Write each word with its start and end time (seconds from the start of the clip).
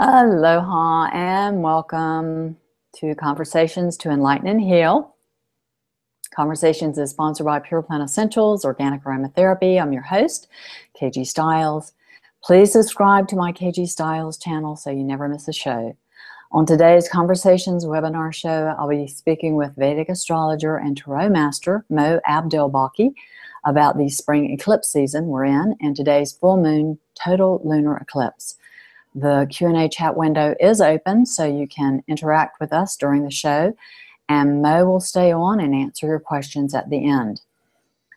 Aloha 0.00 1.10
and 1.12 1.62
welcome 1.62 2.56
to 2.94 3.14
Conversations 3.14 3.98
to 3.98 4.08
Enlighten 4.08 4.48
and 4.48 4.58
Heal. 4.58 5.14
Conversations 6.34 6.96
is 6.96 7.10
sponsored 7.10 7.44
by 7.44 7.58
Pure 7.58 7.82
Plant 7.82 8.02
Essentials, 8.02 8.64
Organic 8.64 9.04
Aromatherapy. 9.04 9.80
I'm 9.80 9.92
your 9.92 10.02
host, 10.02 10.48
KG 10.98 11.26
Styles. 11.26 11.92
Please 12.42 12.72
subscribe 12.72 13.28
to 13.28 13.36
my 13.36 13.52
KG 13.52 13.86
Styles 13.86 14.38
channel 14.38 14.76
so 14.76 14.88
you 14.88 15.04
never 15.04 15.28
miss 15.28 15.46
a 15.46 15.52
show. 15.52 15.94
On 16.52 16.64
today's 16.64 17.06
Conversations 17.06 17.84
webinar 17.84 18.32
show, 18.32 18.74
I'll 18.78 18.88
be 18.88 19.06
speaking 19.06 19.56
with 19.56 19.76
Vedic 19.76 20.08
astrologer 20.08 20.78
and 20.78 20.96
tarot 20.96 21.28
master 21.28 21.84
Mo 21.90 22.18
Abdelbaki 22.26 23.12
about 23.66 23.98
the 23.98 24.08
spring 24.08 24.52
eclipse 24.52 24.90
season 24.90 25.26
we're 25.26 25.44
in 25.44 25.76
and 25.82 25.94
today's 25.94 26.32
full 26.32 26.56
moon 26.56 26.98
total 27.14 27.60
lunar 27.62 27.98
eclipse. 27.98 28.56
The 29.14 29.46
Q&A 29.50 29.88
chat 29.88 30.16
window 30.16 30.54
is 30.58 30.80
open 30.80 31.26
so 31.26 31.44
you 31.44 31.66
can 31.66 32.02
interact 32.08 32.60
with 32.60 32.72
us 32.72 32.96
during 32.96 33.24
the 33.24 33.30
show 33.30 33.74
and 34.28 34.62
Mo 34.62 34.86
will 34.86 35.00
stay 35.00 35.32
on 35.32 35.60
and 35.60 35.74
answer 35.74 36.06
your 36.06 36.20
questions 36.20 36.74
at 36.74 36.88
the 36.88 37.08
end. 37.08 37.42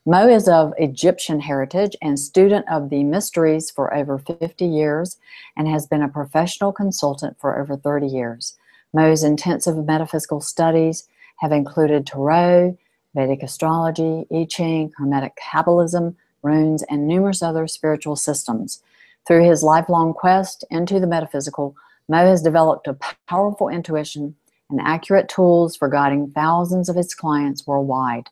Mo 0.05 0.27
is 0.29 0.47
of 0.47 0.73
Egyptian 0.77 1.39
heritage 1.41 1.95
and 2.01 2.19
student 2.19 2.65
of 2.69 2.89
the 2.89 3.03
mysteries 3.03 3.71
for 3.71 3.93
over 3.93 4.19
50 4.19 4.65
years 4.65 5.17
and 5.57 5.67
has 5.67 5.87
been 5.87 6.03
a 6.03 6.07
professional 6.07 6.71
consultant 6.71 7.37
for 7.39 7.59
over 7.59 7.75
30 7.75 8.07
years. 8.07 8.55
Mo's 8.93 9.23
intensive 9.23 9.83
metaphysical 9.85 10.39
studies 10.39 11.07
have 11.37 11.51
included 11.51 12.05
Tarot, 12.05 12.77
Vedic 13.13 13.43
astrology, 13.43 14.25
I 14.31 14.45
Ching, 14.47 14.93
Hermetic 14.97 15.37
Kabbalism, 15.41 16.15
runes, 16.43 16.83
and 16.83 17.07
numerous 17.07 17.41
other 17.41 17.67
spiritual 17.67 18.15
systems. 18.15 18.81
Through 19.27 19.49
his 19.49 19.63
lifelong 19.63 20.13
quest 20.13 20.63
into 20.69 20.99
the 20.99 21.07
metaphysical, 21.07 21.75
Mo 22.07 22.25
has 22.25 22.41
developed 22.41 22.87
a 22.87 22.97
powerful 23.27 23.69
intuition 23.69 24.35
and 24.69 24.79
accurate 24.81 25.29
tools 25.29 25.75
for 25.75 25.89
guiding 25.89 26.31
thousands 26.31 26.89
of 26.89 26.95
his 26.95 27.15
clients 27.15 27.65
worldwide. 27.65 28.29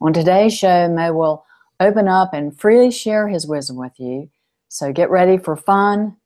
On 0.00 0.12
today's 0.12 0.56
show, 0.56 0.88
Mo 0.88 1.12
will 1.12 1.44
open 1.80 2.08
up 2.08 2.34
and 2.34 2.58
freely 2.58 2.90
share 2.90 3.28
his 3.28 3.46
wisdom 3.46 3.76
with 3.76 3.98
you. 3.98 4.30
So 4.68 4.92
get 4.92 5.10
ready 5.10 5.38
for 5.38 5.56
fun 5.56 6.16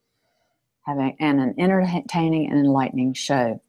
having, 0.87 1.17
and 1.21 1.41
an 1.41 1.55
entertaining 1.59 2.51
and 2.51 2.59
enlightening 2.59 3.15
show. 3.15 3.61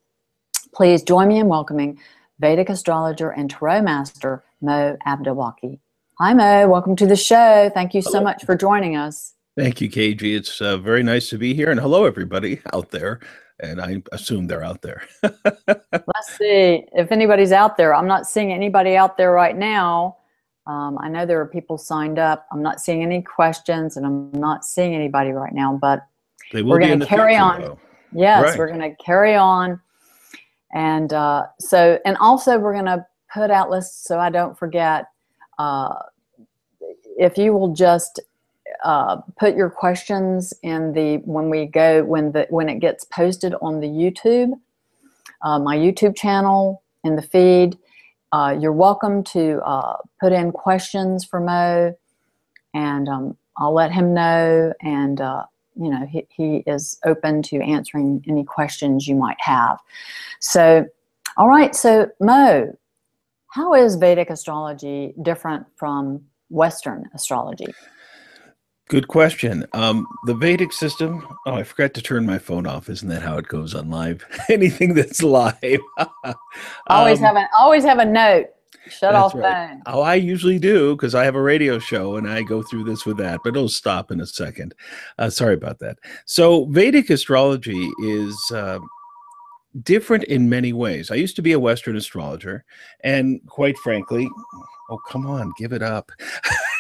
Please 0.73 1.03
join 1.03 1.27
me 1.27 1.39
in 1.39 1.47
welcoming 1.47 1.99
Vedic 2.39 2.69
astrologer 2.69 3.29
and 3.29 3.49
tarot 3.49 3.81
master 3.81 4.43
Mo 4.61 4.97
Abdelbaki. 5.05 5.79
Hi, 6.19 6.33
Mo. 6.33 6.67
Welcome 6.67 6.95
to 6.97 7.05
the 7.05 7.15
show. 7.15 7.69
Thank 7.73 7.93
you 7.93 8.01
so 8.01 8.13
Hello. 8.13 8.23
much 8.23 8.45
for 8.45 8.55
joining 8.55 8.95
us. 8.95 9.33
Thank 9.57 9.81
you, 9.81 9.89
KG. 9.89 10.21
It's 10.37 10.61
uh, 10.61 10.77
very 10.77 11.03
nice 11.03 11.29
to 11.29 11.37
be 11.37 11.53
here. 11.53 11.71
And 11.71 11.79
hello, 11.79 12.05
everybody 12.05 12.61
out 12.73 12.89
there. 12.91 13.19
And 13.59 13.81
I 13.81 14.01
assume 14.11 14.47
they're 14.47 14.63
out 14.63 14.81
there. 14.81 15.03
Let's 15.23 16.37
see 16.37 16.85
if 16.93 17.11
anybody's 17.11 17.51
out 17.51 17.77
there. 17.77 17.93
I'm 17.93 18.07
not 18.07 18.25
seeing 18.25 18.51
anybody 18.51 18.95
out 18.95 19.17
there 19.17 19.31
right 19.33 19.55
now. 19.55 20.17
Um, 20.67 20.97
I 20.99 21.09
know 21.09 21.25
there 21.25 21.39
are 21.41 21.45
people 21.45 21.77
signed 21.77 22.17
up. 22.17 22.47
I'm 22.51 22.63
not 22.63 22.79
seeing 22.79 23.03
any 23.03 23.21
questions, 23.21 23.97
and 23.97 24.05
I'm 24.05 24.31
not 24.31 24.63
seeing 24.65 24.95
anybody 24.95 25.31
right 25.31 25.53
now. 25.53 25.77
But 25.79 26.07
they 26.51 26.61
will 26.63 26.71
We're 26.71 26.79
gonna 26.79 27.05
carry 27.05 27.33
future, 27.33 27.43
on. 27.43 27.61
though. 27.61 27.79
yes, 28.13 28.43
Right. 28.43 28.57
we're 28.57 28.67
going 28.67 28.79
to 28.81 28.95
carry 29.03 29.35
on. 29.35 29.79
And 30.73 31.11
uh, 31.13 31.47
so, 31.59 31.99
and 32.05 32.15
also, 32.17 32.57
we're 32.57 32.73
going 32.73 32.85
to 32.85 33.05
put 33.33 33.51
out 33.51 33.69
lists 33.69 34.07
so 34.07 34.17
I 34.19 34.29
don't 34.29 34.57
forget. 34.57 35.05
Uh, 35.59 35.93
if 37.17 37.37
you 37.37 37.53
will 37.53 37.73
just 37.73 38.19
uh, 38.83 39.17
put 39.37 39.55
your 39.55 39.69
questions 39.69 40.53
in 40.63 40.93
the 40.93 41.17
when 41.25 41.49
we 41.49 41.65
go 41.65 42.03
when 42.03 42.31
the 42.31 42.47
when 42.49 42.69
it 42.69 42.79
gets 42.79 43.05
posted 43.05 43.53
on 43.61 43.79
the 43.79 43.87
YouTube, 43.87 44.53
uh, 45.41 45.59
my 45.59 45.77
YouTube 45.77 46.15
channel 46.15 46.83
in 47.03 47.15
the 47.15 47.21
feed. 47.21 47.77
Uh, 48.31 48.57
you're 48.59 48.71
welcome 48.71 49.23
to 49.23 49.59
uh, 49.65 49.97
put 50.19 50.31
in 50.31 50.51
questions 50.51 51.25
for 51.25 51.39
Mo, 51.39 51.93
and 52.73 53.09
um, 53.09 53.37
I'll 53.57 53.73
let 53.73 53.91
him 53.91 54.13
know. 54.13 54.73
And 54.81 55.19
uh, 55.19 55.45
you 55.75 55.89
know, 55.89 56.05
he, 56.05 56.27
he 56.29 56.63
is 56.67 56.99
open 57.05 57.41
to 57.43 57.61
answering 57.61 58.23
any 58.27 58.43
questions 58.43 59.07
you 59.07 59.15
might 59.15 59.39
have. 59.39 59.79
So, 60.39 60.85
all 61.37 61.47
right. 61.47 61.75
So, 61.75 62.09
Mo, 62.19 62.75
how 63.51 63.73
is 63.73 63.95
Vedic 63.95 64.29
astrology 64.29 65.13
different 65.21 65.65
from 65.75 66.21
Western 66.49 67.09
astrology? 67.13 67.73
Good 68.91 69.07
question. 69.07 69.65
Um, 69.71 70.05
the 70.25 70.33
Vedic 70.33 70.73
system. 70.73 71.25
Oh, 71.45 71.53
I 71.53 71.63
forgot 71.63 71.93
to 71.93 72.01
turn 72.01 72.25
my 72.25 72.37
phone 72.37 72.67
off. 72.67 72.89
Isn't 72.89 73.07
that 73.07 73.21
how 73.21 73.37
it 73.37 73.47
goes 73.47 73.73
on 73.73 73.89
live? 73.89 74.25
Anything 74.49 74.95
that's 74.95 75.23
live. 75.23 75.79
Always 76.87 77.19
Um, 77.19 77.23
have 77.23 77.35
an 77.37 77.47
always 77.57 77.85
have 77.85 77.99
a 77.99 78.05
note. 78.05 78.47
Shut 78.89 79.15
off 79.15 79.33
right. 79.33 79.69
phone. 79.69 79.81
Oh, 79.85 80.01
I 80.01 80.15
usually 80.15 80.59
do 80.59 80.93
because 80.97 81.15
I 81.15 81.23
have 81.23 81.35
a 81.35 81.41
radio 81.41 81.79
show 81.79 82.17
and 82.17 82.29
I 82.29 82.41
go 82.41 82.61
through 82.61 82.83
this 82.83 83.05
with 83.05 83.15
that, 83.19 83.39
but 83.45 83.55
it'll 83.55 83.69
stop 83.69 84.11
in 84.11 84.19
a 84.19 84.25
second. 84.25 84.75
Uh, 85.17 85.29
sorry 85.29 85.53
about 85.53 85.79
that. 85.79 85.97
So, 86.25 86.65
Vedic 86.65 87.09
astrology 87.09 87.89
is 88.03 88.51
uh, 88.53 88.79
different 89.83 90.25
in 90.25 90.49
many 90.49 90.73
ways. 90.73 91.11
I 91.11 91.15
used 91.15 91.37
to 91.37 91.41
be 91.41 91.53
a 91.53 91.59
Western 91.61 91.95
astrologer, 91.95 92.65
and 93.05 93.39
quite 93.47 93.77
frankly, 93.77 94.27
oh, 94.89 94.99
come 95.07 95.25
on, 95.25 95.53
give 95.57 95.71
it 95.71 95.81
up. 95.81 96.11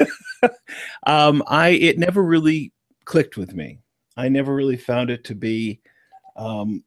um, 1.07 1.43
I 1.47 1.69
it 1.69 1.97
never 1.97 2.23
really 2.23 2.71
clicked 3.05 3.37
with 3.37 3.53
me. 3.53 3.79
I 4.17 4.29
never 4.29 4.53
really 4.53 4.77
found 4.77 5.09
it 5.09 5.23
to 5.25 5.35
be 5.35 5.81
um, 6.35 6.83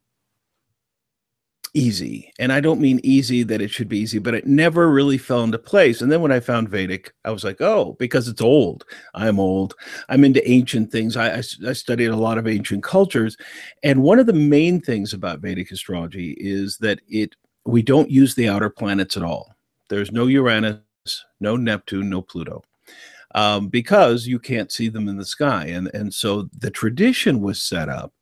easy. 1.75 2.33
And 2.39 2.53
I 2.53 2.61
don't 2.61 2.81
mean 2.81 3.01
easy 3.03 3.43
that 3.43 3.61
it 3.61 3.71
should 3.71 3.89
be 3.89 3.99
easy, 3.99 4.19
but 4.19 4.35
it 4.35 4.47
never 4.47 4.91
really 4.91 5.19
fell 5.19 5.43
into 5.43 5.59
place. 5.59 6.01
And 6.01 6.11
then 6.11 6.23
when 6.23 6.33
I 6.33 6.41
found 6.41 6.69
Vedic, 6.69 7.13
I 7.25 7.31
was 7.31 7.45
like, 7.45 7.61
oh, 7.61 7.97
because 7.99 8.29
it's 8.29 8.41
old. 8.41 8.85
I'm 9.15 9.41
old. 9.41 9.75
I'm 10.09 10.25
into 10.25 10.49
ancient 10.49 10.93
things. 10.93 11.17
i 11.17 11.37
i 11.37 11.73
studied 11.73 12.07
a 12.07 12.17
lot 12.17 12.39
of 12.39 12.47
ancient 12.47 12.85
cultures. 12.85 13.37
And 13.83 14.03
one 14.03 14.19
of 14.19 14.27
the 14.27 14.33
main 14.33 14.81
things 14.81 15.13
about 15.13 15.41
Vedic 15.41 15.71
astrology 15.73 16.37
is 16.39 16.79
that 16.79 17.01
it 17.09 17.35
we 17.67 17.83
don't 17.83 18.11
use 18.11 18.35
the 18.35 18.49
outer 18.49 18.71
planets 18.71 19.17
at 19.17 19.23
all. 19.23 19.55
There's 19.89 20.13
no 20.13 20.27
Uranus, 20.27 20.81
no 21.41 21.57
Neptune, 21.57 22.11
no 22.11 22.23
Pluto. 22.23 22.63
Um, 23.35 23.69
because 23.69 24.29
you 24.29 24.39
can't 24.39 24.71
see 24.71 24.89
them 24.89 25.09
in 25.09 25.17
the 25.17 25.25
sky. 25.25 25.67
And, 25.67 25.89
and 25.93 26.15
so 26.15 26.49
the 26.59 26.71
tradition 26.71 27.41
was 27.41 27.61
set 27.61 27.89
up 27.89 28.13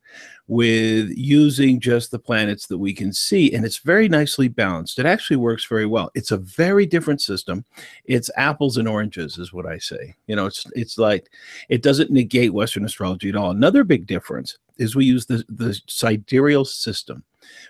with 0.47 1.09
using 1.15 1.79
just 1.79 2.11
the 2.11 2.19
planets 2.19 2.67
that 2.67 2.77
we 2.77 2.93
can 2.93 3.13
see 3.13 3.53
and 3.53 3.63
it's 3.63 3.77
very 3.77 4.09
nicely 4.09 4.47
balanced. 4.49 4.99
It 4.99 5.05
actually 5.05 5.37
works 5.37 5.65
very 5.65 5.85
well. 5.85 6.11
It's 6.15 6.31
a 6.31 6.37
very 6.37 6.85
different 6.85 7.21
system. 7.21 7.63
It's 8.05 8.29
apples 8.35 8.77
and 8.77 8.87
oranges 8.87 9.37
is 9.37 9.53
what 9.53 9.65
i 9.65 9.77
say. 9.77 10.15
You 10.27 10.35
know 10.35 10.45
it's 10.45 10.65
it's 10.75 10.97
like 10.97 11.29
it 11.69 11.81
doesn't 11.81 12.11
negate 12.11 12.53
western 12.53 12.83
astrology 12.83 13.29
at 13.29 13.35
all. 13.35 13.51
Another 13.51 13.83
big 13.83 14.05
difference 14.05 14.57
is 14.77 14.95
we 14.95 15.05
use 15.05 15.25
the 15.25 15.45
the 15.47 15.79
sidereal 15.87 16.65
system 16.65 17.23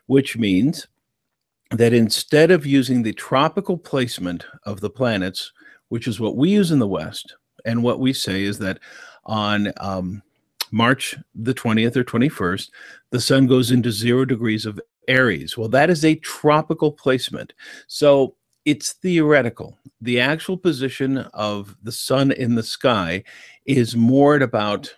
which 0.08 0.38
means 0.38 0.88
that 1.72 1.94
instead 1.94 2.52
of 2.52 2.66
using 2.66 3.04
the 3.04 3.14
tropical 3.14 3.78
placement 3.78 4.46
of 4.66 4.80
the 4.80 4.90
planets 4.90 5.52
which 5.94 6.08
is 6.08 6.20
what 6.20 6.36
we 6.36 6.50
use 6.50 6.72
in 6.72 6.80
the 6.80 6.88
west 6.88 7.36
and 7.66 7.84
what 7.84 8.00
we 8.00 8.12
say 8.12 8.42
is 8.42 8.58
that 8.58 8.80
on 9.26 9.72
um, 9.78 10.24
March 10.72 11.16
the 11.36 11.54
20th 11.54 11.96
or 11.96 12.04
21st, 12.04 12.72
the 13.12 13.22
sun 13.22 13.46
goes 13.46 13.70
into 13.70 13.92
zero 13.92 14.26
degrees 14.26 14.66
of 14.66 14.82
Aries. 15.08 15.56
Well, 15.56 15.70
that 15.70 15.92
is 15.92 16.04
a 16.04 16.16
tropical 16.16 16.92
placement. 16.92 17.54
So 17.86 18.34
it's 18.66 18.94
theoretical. 18.94 19.78
The 20.02 20.20
actual 20.20 20.58
position 20.58 21.20
of 21.36 21.78
the 21.84 21.92
sun 21.92 22.32
in 22.32 22.56
the 22.56 22.64
sky 22.64 23.24
is 23.68 23.96
more 23.96 24.36
at 24.38 24.42
about 24.42 24.92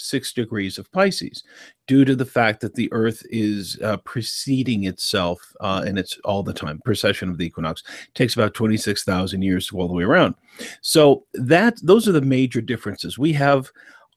six 0.00 0.32
degrees 0.32 0.78
of 0.78 0.90
Pisces 0.92 1.44
due 1.86 2.04
to 2.04 2.14
the 2.14 2.24
fact 2.24 2.60
that 2.60 2.74
the 2.74 2.88
earth 2.92 3.22
is 3.30 3.78
uh, 3.82 3.96
preceding 3.98 4.84
itself 4.84 5.40
uh, 5.60 5.82
and 5.86 5.98
it's 5.98 6.18
all 6.24 6.42
the 6.42 6.52
time 6.52 6.80
precession 6.84 7.28
of 7.28 7.38
the 7.38 7.46
equinox 7.46 7.82
takes 8.14 8.34
about 8.34 8.54
26,000 8.54 9.42
years 9.42 9.66
to 9.66 9.74
go 9.74 9.80
all 9.80 9.88
the 9.88 9.94
way 9.94 10.04
around 10.04 10.34
so 10.80 11.24
that 11.34 11.78
those 11.82 12.08
are 12.08 12.12
the 12.12 12.20
major 12.20 12.60
differences 12.60 13.18
we 13.18 13.32
have 13.32 13.70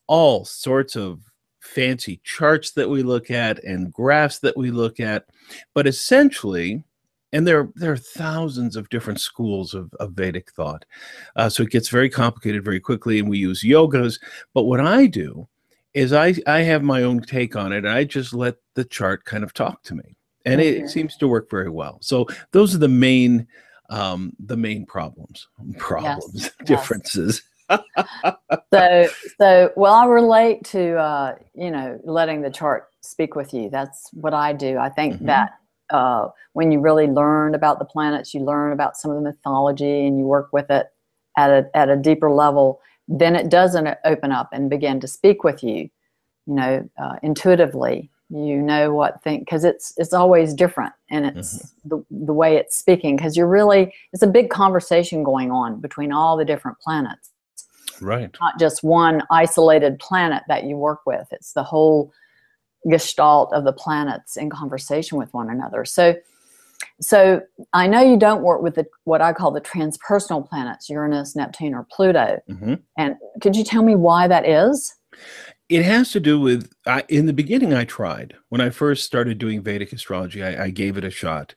all 0.08 0.46
sorts 0.46 0.96
of 0.96 1.20
fancy 1.62 2.20
charts 2.24 2.72
that 2.72 2.90
we 2.90 3.02
look 3.02 3.32
at 3.32 3.64
and 3.64 3.92
graphs 3.92 4.40
that 4.40 4.56
we 4.56 4.70
look 4.70 5.00
at 5.00 5.26
but 5.74 5.88
essentially 5.88 6.84
and 7.34 7.48
there, 7.48 7.70
there 7.76 7.92
are 7.92 7.98
thousands 7.98 8.76
of 8.76 8.88
different 8.90 9.20
schools 9.20 9.74
of, 9.74 9.92
of 10.00 10.12
Vedic 10.12 10.52
thought. 10.52 10.86
Uh, 11.36 11.50
so 11.50 11.64
it 11.64 11.72
gets 11.72 11.90
very 11.90 12.08
complicated 12.08 12.64
very 12.64 12.80
quickly, 12.80 13.18
and 13.18 13.28
we 13.28 13.40
use 13.40 13.64
yogas. 13.64 14.20
But 14.54 14.64
what 14.64 14.80
I 14.80 15.08
do 15.08 15.48
is 15.94 16.14
I, 16.14 16.36
I 16.48 16.62
have 16.62 16.84
my 16.84 17.04
own 17.04 17.22
take 17.22 17.56
on 17.56 17.72
it, 17.72 17.80
and 17.80 17.90
I 17.90 18.04
just 18.04 18.34
let 18.34 18.56
the 18.76 18.86
chart 18.86 19.26
kind 19.26 19.44
of 19.44 19.54
talk 19.54 19.84
to 19.84 19.96
me. 19.96 20.16
And 20.46 20.60
it, 20.60 20.78
Mhm. 20.78 20.84
it 20.86 20.90
seems 20.90 21.16
to 21.18 21.28
work 21.28 21.50
very 21.50 21.70
well. 21.70 22.00
So 22.02 22.28
those 22.52 22.76
are 22.76 22.80
the 22.80 22.88
main 22.88 23.48
um, 23.90 24.34
the 24.40 24.58
main 24.58 24.86
problems, 24.86 25.48
problems, 25.78 26.34
yes. 26.44 26.52
differences. 26.66 27.44
so 28.74 29.08
so 29.38 29.72
well 29.76 29.94
i 29.94 30.06
relate 30.06 30.64
to 30.64 30.96
uh 30.98 31.36
you 31.56 31.72
know 31.72 32.00
letting 32.04 32.42
the 32.42 32.50
chart 32.50 32.90
speak 33.02 33.36
with 33.36 33.54
you. 33.54 33.70
That's 33.70 34.10
what 34.14 34.34
I 34.34 34.54
do. 34.54 34.78
I 34.78 34.90
think 34.90 35.16
Mhm. 35.16 35.26
that 35.28 35.52
uh, 35.90 36.30
when 36.54 36.72
you 36.72 36.80
really 36.80 37.08
learn 37.08 37.54
about 37.54 37.78
the 37.80 37.86
planets, 37.86 38.34
you 38.34 38.42
learn 38.42 38.72
about 38.72 38.98
some 38.98 39.12
of 39.12 39.18
the 39.18 39.24
mythology, 39.24 40.08
and 40.08 40.18
you 40.18 40.26
work 40.26 40.50
with 40.52 40.70
it 40.72 40.88
at 41.38 41.50
a 41.52 41.70
at 41.76 41.90
a 41.90 41.96
deeper 41.98 42.32
level. 42.32 42.80
Then 43.08 43.36
it 43.36 43.50
doesn't 43.50 43.88
open 44.06 44.32
up 44.32 44.50
and 44.54 44.70
begin 44.70 45.00
to 45.02 45.08
speak 45.08 45.44
with 45.44 45.64
you. 45.64 45.90
You 46.46 46.56
know, 46.56 46.90
uh, 46.98 47.16
intuitively, 47.24 48.10
you 48.30 48.58
know 48.62 48.94
what 48.94 49.24
thing 49.24 49.40
because 49.40 49.64
it's 49.64 49.94
it's 49.98 50.14
always 50.14 50.54
different, 50.54 50.94
and 51.10 51.26
it's 51.26 51.74
the 51.86 52.04
the 52.10 52.34
way 52.34 52.58
it's 52.58 52.78
speaking 52.78 53.16
because 53.16 53.38
you're 53.38 53.48
really 53.48 53.94
it's 54.12 54.24
a 54.24 54.28
big 54.28 54.50
conversation 54.50 55.24
going 55.24 55.52
on 55.52 55.80
between 55.80 56.12
all 56.12 56.36
the 56.36 56.46
different 56.46 56.80
planets 56.80 57.30
Right. 58.02 58.36
not 58.42 58.60
just 58.60 58.84
one 58.84 59.24
isolated 59.32 60.00
planet 60.00 60.44
that 60.48 60.66
you 60.66 60.76
work 60.76 61.02
with. 61.06 61.28
It's 61.32 61.54
the 61.54 61.64
whole 61.64 62.12
gestalt 62.90 63.54
of 63.54 63.64
the 63.64 63.74
planets 63.74 64.36
in 64.36 64.50
conversation 64.50 65.18
with 65.18 65.34
one 65.34 65.50
another. 65.50 65.86
So, 65.86 66.16
so 67.02 67.42
I 67.74 67.88
know 67.88 68.02
you 68.02 68.18
don't 68.18 68.44
work 68.44 68.62
with 68.62 68.76
the 68.76 68.86
what 69.04 69.22
I 69.22 69.34
call 69.34 69.52
the 69.52 69.62
transpersonal 69.62 70.48
planets, 70.48 70.90
Uranus, 70.90 71.36
Neptune, 71.36 71.74
or 71.74 71.88
Pluto. 71.92 72.40
hmm 72.48 72.76
And 72.98 73.16
could 73.42 73.56
you 73.56 73.64
tell 73.64 73.84
me 73.84 73.96
why 73.96 74.28
that 74.28 74.48
is? 74.48 74.94
It 75.70 75.84
has 75.86 76.12
to 76.12 76.20
do 76.20 76.40
with 76.40 76.72
I, 76.86 77.04
in 77.10 77.26
the 77.26 77.34
beginning. 77.34 77.74
I 77.74 77.86
tried 77.86 78.36
when 78.50 78.62
I 78.62 78.70
first 78.70 79.06
started 79.06 79.38
doing 79.38 79.62
Vedic 79.62 79.94
astrology. 79.94 80.44
I, 80.44 80.66
I 80.66 80.70
gave 80.70 80.98
it 80.98 81.04
a 81.04 81.10
shot, 81.10 81.56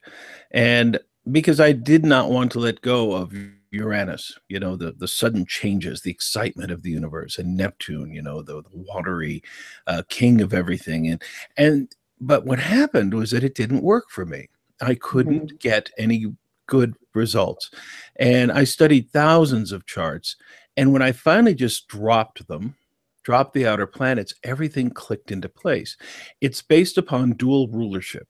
and 0.51 0.99
because 1.31 1.61
I 1.61 1.73
did 1.73 2.05
not 2.05 2.31
want 2.31 2.53
to 2.53 2.61
let 2.61 2.81
go 2.81 3.13
of 3.13 3.33
Uranus, 3.71 4.39
you 4.49 4.61
know, 4.61 4.77
the 4.77 4.93
the 4.93 5.09
sudden 5.09 5.45
changes, 5.47 6.01
the 6.01 6.11
excitement 6.11 6.71
of 6.71 6.83
the 6.83 6.91
universe, 6.91 7.39
and 7.39 7.57
Neptune, 7.57 8.13
you 8.13 8.23
know, 8.23 8.43
the, 8.43 8.63
the 8.63 8.69
watery 8.73 9.43
uh, 9.87 10.03
king 10.09 10.41
of 10.41 10.55
everything, 10.55 11.09
and 11.09 11.23
and 11.57 11.95
but 12.21 12.47
what 12.47 12.59
happened 12.59 13.13
was 13.13 13.31
that 13.31 13.45
it 13.45 13.55
didn't 13.55 13.83
work 13.83 14.11
for 14.11 14.25
me. 14.25 14.49
I 14.81 14.95
couldn't 14.95 15.59
get 15.61 15.91
any 15.99 16.27
good 16.67 16.95
results, 17.15 17.71
and 18.17 18.51
I 18.53 18.65
studied 18.65 19.11
thousands 19.11 19.73
of 19.73 19.87
charts, 19.87 20.37
and 20.77 20.93
when 20.93 21.03
I 21.03 21.13
finally 21.13 21.55
just 21.55 21.89
dropped 21.89 22.47
them 22.49 22.75
dropped 23.23 23.55
the 23.55 23.67
outer 23.67 23.89
planets, 23.89 24.33
everything 24.45 24.89
clicked 24.89 25.33
into 25.33 25.49
place. 25.49 25.97
It's 26.41 26.63
based 26.63 26.97
upon 26.97 27.33
dual 27.33 27.67
rulership. 27.67 28.29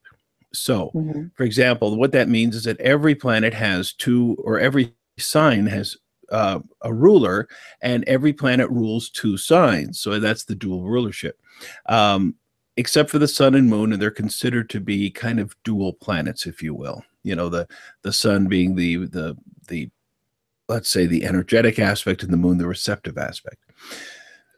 So, 0.55 0.91
Mhm. 0.95 1.33
for 1.35 1.45
example, 1.45 1.99
what 1.99 2.13
that 2.13 2.31
means 2.31 2.57
is 2.57 2.65
that 2.65 2.81
every 2.81 3.15
planet 3.15 3.53
has 3.53 3.93
two, 3.93 4.37
or 4.39 4.59
every 4.59 4.95
sign 5.19 5.67
has 5.67 5.99
uh, 6.31 6.61
a 6.81 6.93
ruler, 6.93 7.47
and 7.83 8.03
every 8.05 8.33
planet 8.33 8.69
rules 8.71 9.11
two 9.11 9.37
signs. 9.37 10.01
So 10.01 10.19
that's 10.19 10.45
the 10.45 10.55
dual 10.57 10.83
rulership. 10.89 11.39
Um, 11.89 12.35
except 12.77 13.11
for 13.11 13.19
the 13.19 13.29
sun 13.29 13.55
and 13.55 13.69
moon, 13.69 13.93
and 13.93 14.01
they're 14.01 14.11
considered 14.11 14.69
to 14.71 14.81
be 14.81 15.11
kind 15.11 15.41
of 15.41 15.57
dual 15.65 15.95
planets, 15.95 16.47
if 16.47 16.63
you 16.63 16.75
will. 16.75 17.03
You 17.23 17.37
know, 17.37 17.49
the 17.49 17.67
the 18.03 18.13
sun 18.13 18.47
being 18.47 18.75
the 18.75 19.07
the 19.07 19.37
the 19.69 19.91
let's 20.69 20.89
say 20.89 21.07
the 21.07 21.25
energetic 21.25 21.79
aspect, 21.79 22.23
and 22.23 22.33
the 22.33 22.37
moon 22.37 22.59
the 22.59 22.67
receptive 22.67 23.19
aspect. 23.19 23.59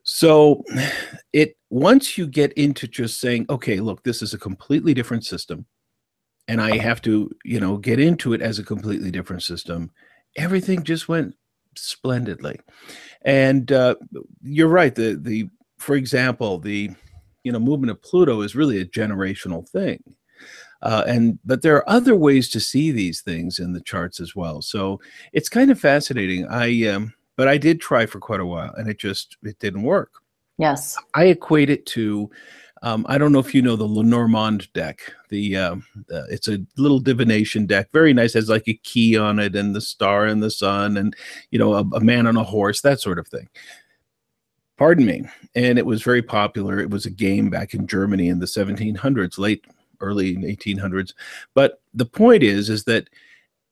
So 0.03 0.65
it 1.33 1.57
once 1.71 2.17
you 2.17 2.27
get 2.27 2.53
into 2.55 2.89
just 2.89 3.21
saying, 3.21 3.47
okay, 3.51 3.81
look, 3.81 4.03
this 4.03 4.23
is 4.23 4.35
a 4.35 4.39
completely 4.39 4.95
different 4.95 5.25
system, 5.25 5.67
and 6.49 6.61
I 6.61 6.79
have 6.79 7.03
to, 7.03 7.31
you 7.45 7.61
know, 7.61 7.77
get 7.77 8.01
into 8.01 8.33
it 8.33 8.41
as 8.41 8.59
a 8.59 8.65
completely 8.65 9.11
different 9.11 9.43
system, 9.43 9.91
everything 10.37 10.83
just 10.83 11.09
went 11.09 11.35
splendidly. 11.77 12.59
And 13.23 13.71
uh, 13.71 13.97
you're 14.43 14.69
right. 14.69 14.95
The 14.95 15.19
the 15.21 15.51
for 15.79 15.95
example, 15.95 16.59
the 16.59 16.91
you 17.45 17.53
know 17.53 17.59
movement 17.59 17.91
of 17.91 18.03
Pluto 18.03 18.43
is 18.43 18.57
really 18.57 18.81
a 18.81 18.87
generational 18.87 19.69
thing. 19.69 20.03
Uh, 20.81 21.03
and 21.09 21.39
but 21.45 21.63
there 21.63 21.77
are 21.77 21.89
other 21.91 22.15
ways 22.15 22.49
to 22.51 22.61
see 22.61 22.93
these 22.93 23.21
things 23.21 23.59
in 23.59 23.73
the 23.73 23.81
charts 23.81 24.21
as 24.21 24.37
well. 24.37 24.63
So 24.63 25.01
it's 25.33 25.49
kind 25.49 25.71
of 25.71 25.81
fascinating. 25.81 26.47
I 26.49 26.87
um, 26.87 27.13
but 27.37 27.49
I 27.49 27.59
did 27.59 27.81
try 27.81 28.07
for 28.07 28.21
quite 28.21 28.41
a 28.41 28.47
while, 28.47 28.73
and 28.75 28.89
it 28.89 28.99
just 28.99 29.37
it 29.43 29.59
didn't 29.59 29.83
work. 29.83 30.13
Yes. 30.59 30.97
I 31.15 31.27
equate 31.27 31.71
it 31.71 31.87
to 31.87 32.31
um, 32.83 33.07
I 33.09 33.19
don't 33.19 33.33
know 33.33 33.39
if 33.39 33.55
you 33.55 33.63
know 33.63 33.77
the 33.77 33.89
Lenormand 33.89 34.73
deck. 34.73 35.01
The, 35.31 35.57
um, 35.57 35.85
it's 36.09 36.49
a 36.49 36.59
little 36.77 37.01
divination 37.01 37.67
deck, 37.67 37.89
very 37.93 38.13
nice. 38.13 38.35
Has 38.35 38.49
like 38.49 38.69
a 38.69 38.75
key 38.75 39.17
on 39.17 39.39
it, 39.39 39.57
and 39.57 39.75
the 39.75 39.81
star 39.81 40.27
and 40.27 40.43
the 40.43 40.51
sun, 40.51 40.97
and 40.97 41.15
you 41.51 41.59
know 41.59 41.75
a, 41.75 41.81
a 41.95 42.01
man 42.01 42.27
on 42.27 42.37
a 42.37 42.45
horse, 42.45 42.81
that 42.83 43.01
sort 43.01 43.19
of 43.19 43.27
thing. 43.29 43.49
Pardon 44.79 45.05
me. 45.05 45.25
And 45.57 45.77
it 45.79 45.85
was 45.85 46.03
very 46.03 46.23
popular. 46.23 46.79
It 46.79 46.89
was 46.91 47.05
a 47.05 47.11
game 47.11 47.51
back 47.51 47.75
in 47.75 47.87
Germany 47.87 48.29
in 48.29 48.39
the 48.39 48.47
1700s, 48.47 49.37
late 49.39 49.65
early 50.01 50.37
1800s. 50.37 51.13
But 51.55 51.83
the 51.95 52.07
point 52.07 52.45
is, 52.45 52.71
is 52.71 52.85
that 52.85 53.09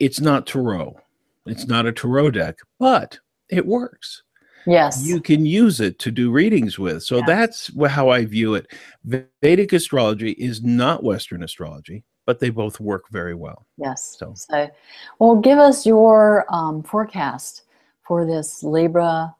it's 0.00 0.20
not 0.20 0.47
tarot. 0.47 0.99
It's 1.47 1.67
not 1.69 1.87
a 1.87 1.93
tarot 1.93 2.32
deck, 2.32 2.56
but 2.81 3.19
it 3.49 3.64
works 3.64 4.25
Yes. 4.67 5.06
you 5.06 5.20
can 5.20 5.47
use 5.47 5.81
it 5.81 6.00
to 6.00 6.11
do 6.11 6.32
readings 6.32 6.76
with. 6.76 7.05
So 7.05 7.19
Yeah. 7.19 7.26
that's 7.26 7.70
how 7.88 8.08
I 8.08 8.25
view 8.25 8.55
it. 8.56 8.67
Vedic 9.41 9.73
astrology 9.73 10.32
is 10.32 10.64
not 10.64 11.05
Western 11.05 11.44
astrology, 11.44 12.03
but 12.25 12.41
they 12.41 12.50
both 12.50 12.81
work 12.81 13.08
very 13.11 13.35
well. 13.35 13.64
Yes. 13.79 14.17
So- 14.19 14.32
So, 14.35 14.69
well, 15.20 15.37
give 15.37 15.61
us 15.61 15.87
your 15.87 16.53
um, 16.53 16.82
forecast 16.82 17.62
for 18.03 18.26
this 18.26 18.64
Libra 18.64 19.32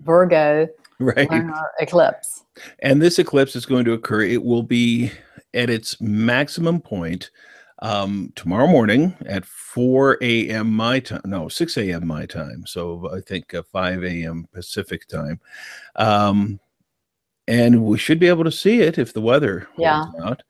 Virgo 0.00 0.68
Right. 0.98 1.30
lunar 1.30 1.70
eclipse. 1.80 2.44
And 2.80 3.00
this 3.00 3.18
eclipse 3.18 3.54
is 3.54 3.66
going 3.66 3.84
to 3.84 3.92
occur. 3.92 4.22
It 4.22 4.42
will 4.42 4.62
be 4.64 5.12
at 5.54 5.70
its 5.70 6.00
maximum 6.00 6.80
point 6.80 7.30
um, 7.80 8.32
tomorrow 8.34 8.66
morning 8.66 9.16
at 9.26 9.44
4 9.44 10.18
a.m. 10.20 10.72
my 10.72 10.98
time. 10.98 11.20
No, 11.24 11.48
6 11.48 11.76
a.m. 11.76 12.06
my 12.06 12.26
time. 12.26 12.64
So 12.66 13.08
I 13.16 13.20
think 13.20 13.54
uh, 13.54 13.62
5 13.62 14.02
a.m. 14.02 14.48
Pacific 14.52 15.06
time. 15.06 15.40
Um, 15.94 16.58
and 17.46 17.84
we 17.84 17.96
should 17.98 18.18
be 18.18 18.26
able 18.28 18.44
to 18.44 18.52
see 18.52 18.80
it 18.80 18.98
if 18.98 19.12
the 19.12 19.20
weather 19.20 19.68
Yeah. 19.78 20.04
holds 20.04 20.20
out. 20.24 20.42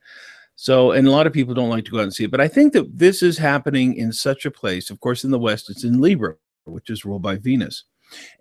So, 0.56 0.92
and 0.92 1.06
a 1.06 1.10
lot 1.10 1.26
of 1.26 1.32
people 1.32 1.54
don't 1.54 1.68
like 1.68 1.84
to 1.84 1.90
go 1.92 1.98
out 1.98 2.04
and 2.04 2.14
see 2.14 2.24
it, 2.24 2.32
but 2.32 2.40
I 2.40 2.48
think 2.48 2.72
that 2.72 2.98
this 2.98 3.22
is 3.22 3.38
happening 3.38 3.94
in 3.94 4.10
such 4.12 4.44
a 4.44 4.50
place. 4.50 4.90
Of 4.90 4.98
course, 4.98 5.22
in 5.22 5.30
the 5.30 5.38
West, 5.38 5.70
it's 5.70 5.84
in 5.84 6.00
Libra, 6.00 6.34
which 6.64 6.90
is 6.90 7.04
ruled 7.04 7.22
by 7.22 7.36
Venus. 7.36 7.84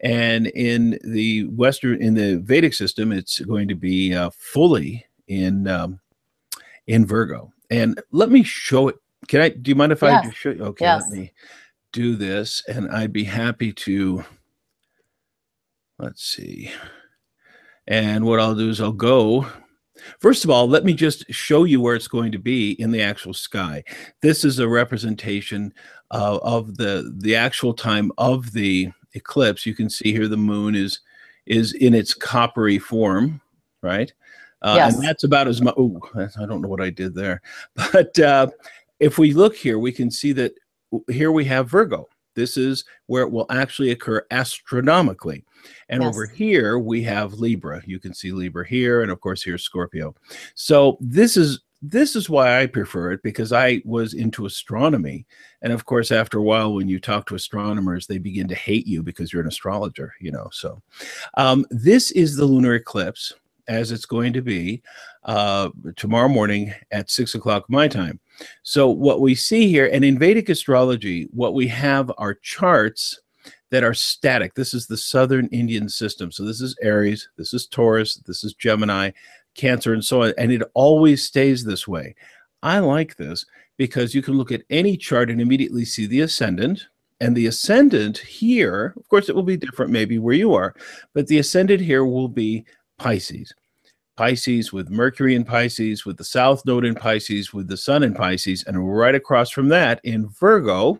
And 0.01 0.47
in 0.47 0.99
the 1.03 1.45
Western, 1.47 2.01
in 2.01 2.13
the 2.13 2.37
Vedic 2.37 2.73
system, 2.73 3.11
it's 3.11 3.39
going 3.39 3.67
to 3.67 3.75
be 3.75 4.13
uh, 4.13 4.29
fully 4.37 5.05
in 5.27 5.67
um, 5.67 5.99
in 6.87 7.05
Virgo. 7.05 7.51
And 7.69 8.01
let 8.11 8.29
me 8.29 8.43
show 8.43 8.87
it. 8.87 8.95
Can 9.27 9.41
I? 9.41 9.49
Do 9.49 9.69
you 9.69 9.75
mind 9.75 9.91
if 9.91 10.03
I 10.03 10.11
Yes. 10.11 10.25
just 10.25 10.37
show 10.37 10.51
you? 10.51 10.63
Okay, 10.63 10.85
Yes. 10.85 11.03
let 11.03 11.11
me 11.17 11.33
do 11.91 12.15
this, 12.15 12.63
and 12.67 12.89
I'd 12.91 13.13
be 13.13 13.23
happy 13.23 13.73
to. 13.73 14.23
Let's 15.99 16.23
see. 16.23 16.71
And 17.87 18.25
what 18.25 18.39
I'll 18.39 18.55
do 18.55 18.69
is 18.69 18.81
I'll 18.81 18.91
go. 18.91 19.47
First 20.19 20.43
of 20.43 20.51
all, 20.51 20.67
let 20.67 20.85
me 20.85 20.93
just 20.93 21.25
show 21.31 21.63
you 21.63 21.81
where 21.81 21.95
it's 21.95 22.07
going 22.07 22.31
to 22.31 22.37
be 22.37 22.71
in 22.73 22.91
the 22.91 23.01
actual 23.01 23.33
sky. 23.33 23.83
This 24.21 24.45
is 24.45 24.59
a 24.59 24.67
representation 24.67 25.73
uh, 26.11 26.37
of 26.43 26.77
the 26.77 27.11
the 27.17 27.35
actual 27.35 27.73
time 27.73 28.11
of 28.17 28.51
the 28.53 28.91
eclipse. 29.17 29.65
You 29.65 29.75
can 29.75 29.89
see 29.89 30.11
here 30.11 30.27
the 30.27 30.37
moon 30.37 30.75
is 30.75 30.99
is 31.45 31.73
in 31.73 31.93
its 31.93 32.13
coppery 32.13 32.79
form, 32.79 33.41
right? 33.81 34.11
Uh, 34.61 34.73
Yes. 34.75 34.95
And 34.95 35.03
that's 35.03 35.23
about 35.23 35.47
as 35.47 35.61
much. 35.61 35.75
Oh, 35.77 35.99
I 36.15 36.45
don't 36.45 36.61
know 36.61 36.67
what 36.67 36.81
I 36.81 36.89
did 36.89 37.13
there, 37.13 37.41
but 37.75 38.17
uh, 38.19 38.47
if 38.99 39.17
we 39.17 39.33
look 39.33 39.55
here, 39.55 39.79
we 39.79 39.91
can 39.91 40.09
see 40.09 40.31
that 40.33 40.53
here 41.09 41.31
we 41.31 41.45
have 41.45 41.69
Virgo. 41.69 42.07
This 42.35 42.55
is 42.55 42.85
where 43.07 43.23
it 43.23 43.31
will 43.31 43.47
actually 43.49 43.91
occur 43.91 44.25
astronomically. 44.31 45.43
And 45.89 46.03
Yes. 46.03 46.09
over 46.09 46.25
here, 46.27 46.77
we 46.79 47.01
have 47.03 47.33
Libra. 47.33 47.81
You 47.85 47.99
can 47.99 48.13
see 48.13 48.31
Libra 48.31 48.65
here, 48.67 49.01
and 49.01 49.11
of 49.11 49.19
course, 49.21 49.43
here's 49.43 49.63
Scorpio. 49.63 50.15
So 50.53 50.97
this 51.01 51.35
is 51.37 51.61
this 51.81 52.15
is 52.15 52.29
why 52.29 52.59
I 52.61 52.65
prefer 52.65 53.11
it 53.11 53.21
because 53.23 53.53
I 53.53 53.81
was 53.85 54.13
into 54.13 54.45
astronomy. 54.45 55.25
And 55.61 55.71
of 55.71 55.85
course, 55.85 56.11
after 56.11 56.39
a 56.39 56.43
while, 56.43 56.73
when 56.73 56.87
you 56.89 56.99
talk 56.99 57.27
to 57.27 57.35
astronomers, 57.35 58.07
they 58.07 58.17
begin 58.17 58.47
to 58.47 58.55
hate 58.55 58.87
you 58.87 59.03
because 59.03 59.31
you're 59.31 59.41
an 59.41 59.47
astrologer, 59.47 60.13
you 60.19 60.31
know. 60.31 60.49
So 60.51 60.81
um, 61.35 61.65
this 61.69 62.11
is 62.11 62.35
the 62.35 62.45
lunar 62.45 62.75
eclipse 62.75 63.33
as 63.67 63.91
it's 63.91 64.05
going 64.05 64.33
to 64.33 64.41
be 64.41 64.81
uh, 65.23 65.69
tomorrow 65.97 66.29
morning 66.29 66.73
at 66.91 67.11
six 67.11 67.35
o'clock 67.35 67.65
my 67.69 67.87
time. 67.87 68.19
So 68.63 68.89
what 68.89 69.21
we 69.21 69.35
see 69.35 69.67
here, 69.67 69.89
and 69.91 70.05
in 70.05 70.17
Vedic 70.17 70.49
astrology, 70.49 71.27
what 71.31 71.53
we 71.53 71.67
have 71.67 72.11
are 72.17 72.35
charts 72.35 73.19
that 73.69 73.83
are 73.83 73.93
static. 73.93 74.53
This 74.53 74.73
is 74.73 74.87
the 74.87 74.97
southern 74.97 75.47
Indian 75.47 75.89
system. 75.89 76.31
So 76.31 76.43
this 76.45 76.61
is 76.61 76.77
Aries, 76.81 77.27
this 77.37 77.53
is 77.53 77.67
Taurus, 77.67 78.15
this 78.25 78.43
is 78.43 78.53
Gemini, 78.53 79.11
Cancer, 79.57 79.93
and 79.93 80.05
so 80.05 80.23
on. 80.23 80.33
And 80.37 80.51
it 80.51 80.61
always 80.73 81.25
stays 81.25 81.65
this 81.65 81.87
way. 81.87 82.15
I 82.63 82.79
like 82.79 83.17
this 83.17 83.45
because 83.75 84.15
you 84.15 84.21
can 84.21 84.35
look 84.35 84.51
at 84.51 84.63
any 84.69 84.95
chart 84.95 85.29
and 85.29 85.41
immediately 85.41 85.83
see 85.83 86.07
the 86.07 86.21
ascendant. 86.21 86.87
And 87.19 87.35
the 87.35 87.47
ascendant 87.47 88.19
here, 88.19 88.93
of 88.95 89.07
course, 89.09 89.27
it 89.27 89.35
will 89.35 89.43
be 89.43 89.57
different 89.57 89.91
maybe 89.91 90.19
where 90.19 90.35
you 90.35 90.53
are, 90.53 90.75
but 91.13 91.27
the 91.27 91.39
ascendant 91.39 91.81
here 91.81 92.05
will 92.05 92.27
be 92.27 92.63
Pisces. 92.97 93.53
Pisces, 94.15 94.73
with 94.73 94.89
Mercury 94.89 95.35
in 95.35 95.43
Pisces, 95.43 96.05
with 96.05 96.17
the 96.17 96.23
South 96.23 96.65
Node 96.65 96.85
in 96.85 96.95
Pisces, 96.95 97.53
with 97.53 97.67
the 97.67 97.77
Sun 97.77 98.03
in 98.03 98.13
Pisces, 98.13 98.63
and 98.65 98.97
right 98.97 99.13
across 99.13 99.51
from 99.51 99.67
that 99.69 99.99
in 100.03 100.27
Virgo, 100.29 100.99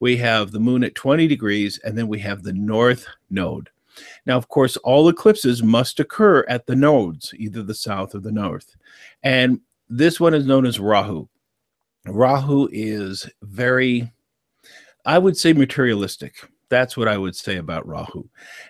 we 0.00 0.16
have 0.16 0.50
the 0.50 0.60
Moon 0.60 0.84
at 0.84 0.94
20 0.94 1.26
degrees, 1.26 1.78
and 1.84 1.96
then 1.96 2.08
we 2.08 2.18
have 2.20 2.42
the 2.42 2.54
North 2.54 3.06
Node. 3.30 3.68
Now, 4.26 4.36
of 4.36 4.48
course, 4.48 4.76
all 4.78 5.08
eclipses 5.08 5.62
must 5.62 6.00
occur 6.00 6.44
at 6.48 6.66
the 6.66 6.76
nodes, 6.76 7.32
either 7.36 7.62
the 7.62 7.74
South 7.74 8.14
or 8.14 8.20
the 8.20 8.32
North. 8.32 8.76
And 9.22 9.60
this 9.88 10.20
one 10.20 10.34
is 10.34 10.46
known 10.46 10.66
as 10.66 10.80
Rahu. 10.80 11.28
Rahu 12.06 12.68
is 12.72 13.28
very, 13.42 14.12
I 15.04 15.18
would 15.18 15.36
say, 15.36 15.52
materialistic. 15.52 16.34
That's 16.68 16.96
what 16.96 17.06
I 17.06 17.16
would 17.16 17.36
say 17.36 17.56
about 17.56 17.86
Rahu. 17.86 18.24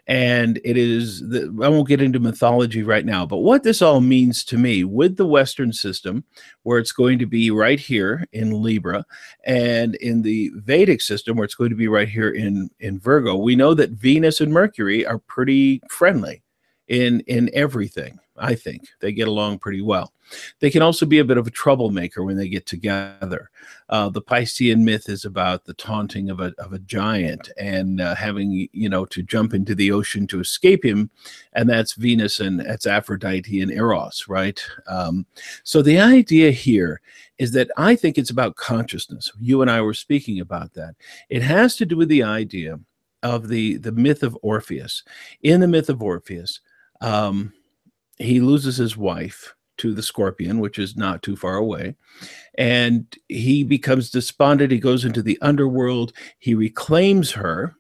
And 0.06 0.60
it 0.64 0.76
is, 0.76 1.20
the, 1.20 1.44
I 1.62 1.68
won't 1.68 1.88
get 1.88 2.02
into 2.02 2.20
mythology 2.20 2.82
right 2.82 3.06
now, 3.06 3.24
but 3.24 3.38
what 3.38 3.62
this 3.62 3.80
all 3.80 4.00
means 4.00 4.44
to 4.44 4.58
me 4.58 4.84
with 4.84 5.16
the 5.16 5.26
Western 5.26 5.72
system, 5.72 6.24
where 6.62 6.78
it's 6.78 6.92
going 6.92 7.18
to 7.18 7.26
be 7.26 7.50
right 7.50 7.80
here 7.80 8.26
in 8.32 8.62
Libra, 8.62 9.04
and 9.44 9.94
in 9.96 10.22
the 10.22 10.50
Vedic 10.56 11.00
system, 11.00 11.36
where 11.36 11.44
it's 11.44 11.54
going 11.54 11.70
to 11.70 11.76
be 11.76 11.88
right 11.88 12.08
here 12.08 12.30
in, 12.30 12.68
in 12.80 12.98
Virgo, 12.98 13.36
we 13.36 13.56
know 13.56 13.72
that 13.74 13.90
Venus 13.90 14.40
and 14.40 14.52
Mercury 14.52 15.06
are 15.06 15.18
pretty 15.18 15.80
friendly 15.88 16.42
in 16.88 17.20
in 17.20 17.50
everything. 17.52 18.18
I 18.38 18.54
think 18.54 18.88
they 19.00 19.12
get 19.12 19.28
along 19.28 19.60
pretty 19.60 19.80
well. 19.80 20.12
They 20.60 20.70
can 20.70 20.82
also 20.82 21.06
be 21.06 21.20
a 21.20 21.24
bit 21.24 21.38
of 21.38 21.46
a 21.46 21.52
troublemaker 21.52 22.22
when 22.22 22.36
they 22.36 22.48
get 22.48 22.66
together. 22.66 23.50
Uh, 23.88 24.08
the 24.10 24.20
Piscean 24.20 24.82
myth 24.82 25.08
is 25.08 25.24
about 25.24 25.64
the 25.64 25.74
taunting 25.74 26.28
of 26.30 26.40
a 26.40 26.52
of 26.58 26.72
a 26.72 26.78
giant 26.80 27.50
and 27.58 28.00
uh, 28.00 28.14
having 28.14 28.68
you 28.72 28.88
know 28.88 29.04
to 29.06 29.22
jump 29.22 29.54
into 29.54 29.74
the 29.74 29.90
ocean 29.90 30.26
to 30.28 30.40
escape 30.40 30.84
him, 30.84 31.10
and 31.52 31.68
that's 31.68 31.94
Venus 31.94 32.40
and 32.40 32.60
that's 32.60 32.86
Aphrodite 32.86 33.60
and 33.60 33.70
Eros, 33.70 34.26
right? 34.28 34.62
Um, 34.86 35.26
so 35.64 35.82
the 35.82 35.98
idea 35.98 36.50
here 36.50 37.00
is 37.38 37.52
that 37.52 37.70
I 37.76 37.96
think 37.96 38.18
it's 38.18 38.30
about 38.30 38.56
consciousness. 38.56 39.32
You 39.40 39.62
and 39.62 39.70
I 39.70 39.80
were 39.80 39.94
speaking 39.94 40.40
about 40.40 40.74
that. 40.74 40.94
It 41.28 41.42
has 41.42 41.76
to 41.76 41.86
do 41.86 41.96
with 41.96 42.08
the 42.08 42.22
idea 42.22 42.78
of 43.22 43.48
the 43.48 43.76
the 43.78 43.92
myth 43.92 44.22
of 44.22 44.36
Orpheus. 44.42 45.02
In 45.42 45.60
the 45.60 45.68
myth 45.68 45.88
of 45.88 46.02
Orpheus, 46.02 46.60
um, 47.00 47.52
he 48.18 48.40
loses 48.40 48.76
his 48.76 48.96
wife 48.96 49.54
to 49.78 49.92
the 49.92 50.02
scorpion, 50.02 50.58
which 50.58 50.78
is 50.78 50.96
not 50.96 51.22
too 51.22 51.36
far 51.36 51.56
away. 51.56 51.94
And 52.56 53.14
he 53.28 53.62
becomes 53.62 54.10
despondent. 54.10 54.72
He 54.72 54.78
goes 54.78 55.04
into 55.04 55.22
the 55.22 55.38
underworld. 55.42 56.12
He 56.38 56.54
reclaims 56.54 57.32
her. 57.32 57.74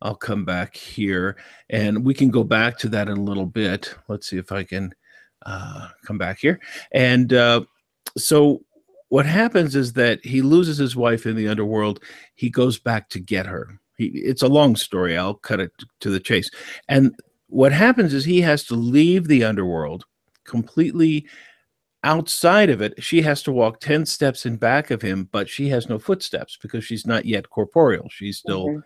I'll 0.00 0.14
come 0.14 0.44
back 0.44 0.76
here 0.76 1.36
and 1.70 2.04
we 2.04 2.14
can 2.14 2.30
go 2.30 2.44
back 2.44 2.78
to 2.78 2.88
that 2.90 3.08
in 3.08 3.16
a 3.16 3.22
little 3.22 3.46
bit. 3.46 3.94
Let's 4.06 4.28
see 4.28 4.38
if 4.38 4.52
I 4.52 4.62
can 4.62 4.94
uh, 5.44 5.88
come 6.06 6.18
back 6.18 6.38
here. 6.38 6.60
And 6.92 7.32
uh, 7.32 7.62
so 8.16 8.62
what 9.08 9.26
happens 9.26 9.74
is 9.74 9.94
that 9.94 10.24
he 10.24 10.40
loses 10.40 10.78
his 10.78 10.94
wife 10.94 11.26
in 11.26 11.34
the 11.34 11.48
underworld. 11.48 12.00
He 12.36 12.48
goes 12.48 12.78
back 12.78 13.08
to 13.10 13.20
get 13.20 13.46
her. 13.46 13.80
He, 13.96 14.06
it's 14.06 14.42
a 14.42 14.48
long 14.48 14.76
story. 14.76 15.16
I'll 15.16 15.34
cut 15.34 15.60
it 15.60 15.72
to 16.00 16.10
the 16.10 16.20
chase. 16.20 16.48
And 16.88 17.14
what 17.48 17.72
happens 17.72 18.14
is 18.14 18.24
he 18.24 18.40
has 18.42 18.64
to 18.64 18.74
leave 18.74 19.26
the 19.26 19.44
underworld 19.44 20.04
completely 20.44 21.26
outside 22.04 22.70
of 22.70 22.80
it. 22.80 23.02
She 23.02 23.22
has 23.22 23.42
to 23.44 23.52
walk 23.52 23.80
10 23.80 24.06
steps 24.06 24.46
in 24.46 24.56
back 24.56 24.90
of 24.90 25.02
him, 25.02 25.28
but 25.32 25.48
she 25.48 25.68
has 25.68 25.88
no 25.88 25.98
footsteps 25.98 26.58
because 26.60 26.84
she's 26.84 27.06
not 27.06 27.24
yet 27.24 27.50
corporeal. 27.50 28.08
She's 28.10 28.38
still 28.38 28.66
mm-hmm. 28.66 28.80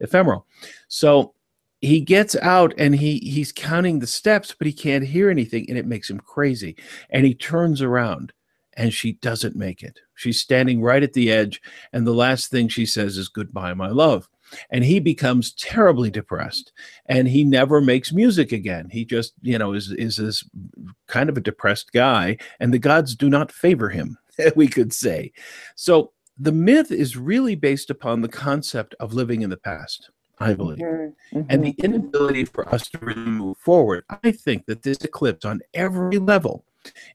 ephemeral. 0.00 0.46
So 0.88 1.34
he 1.80 2.00
gets 2.00 2.36
out 2.36 2.72
and 2.78 2.94
he 2.94 3.18
he's 3.18 3.50
counting 3.50 3.98
the 3.98 4.06
steps, 4.06 4.54
but 4.56 4.66
he 4.66 4.72
can't 4.72 5.04
hear 5.04 5.28
anything, 5.28 5.66
and 5.68 5.76
it 5.76 5.86
makes 5.86 6.08
him 6.08 6.20
crazy. 6.20 6.76
And 7.10 7.26
he 7.26 7.34
turns 7.34 7.82
around 7.82 8.32
and 8.74 8.94
she 8.94 9.14
doesn't 9.14 9.56
make 9.56 9.82
it. 9.82 9.98
She's 10.14 10.40
standing 10.40 10.80
right 10.80 11.02
at 11.02 11.12
the 11.12 11.30
edge, 11.32 11.60
and 11.92 12.06
the 12.06 12.14
last 12.14 12.50
thing 12.50 12.68
she 12.68 12.86
says 12.86 13.16
is 13.16 13.28
goodbye, 13.28 13.74
my 13.74 13.88
love 13.88 14.28
and 14.70 14.84
he 14.84 15.00
becomes 15.00 15.52
terribly 15.54 16.10
depressed 16.10 16.72
and 17.06 17.28
he 17.28 17.44
never 17.44 17.80
makes 17.80 18.12
music 18.12 18.52
again 18.52 18.88
he 18.90 19.04
just 19.04 19.32
you 19.42 19.58
know 19.58 19.72
is 19.72 19.90
is 19.92 20.16
this 20.16 20.44
kind 21.06 21.28
of 21.28 21.36
a 21.36 21.40
depressed 21.40 21.92
guy 21.92 22.36
and 22.60 22.72
the 22.72 22.78
gods 22.78 23.14
do 23.14 23.28
not 23.28 23.52
favor 23.52 23.88
him 23.88 24.16
we 24.56 24.68
could 24.68 24.92
say 24.92 25.32
so 25.76 26.12
the 26.38 26.52
myth 26.52 26.90
is 26.90 27.16
really 27.16 27.54
based 27.54 27.90
upon 27.90 28.20
the 28.20 28.28
concept 28.28 28.94
of 29.00 29.14
living 29.14 29.42
in 29.42 29.50
the 29.50 29.56
past 29.56 30.10
I 30.42 30.54
believe. 30.54 30.78
Mm-hmm. 30.78 31.38
Mm-hmm. 31.38 31.50
And 31.50 31.64
the 31.64 31.74
inability 31.78 32.44
for 32.46 32.68
us 32.74 32.88
to 32.90 32.98
really 32.98 33.20
move 33.20 33.58
forward. 33.58 34.04
I 34.24 34.32
think 34.32 34.66
that 34.66 34.82
this 34.82 34.98
eclipse 34.98 35.44
on 35.44 35.60
every 35.72 36.18
level 36.18 36.64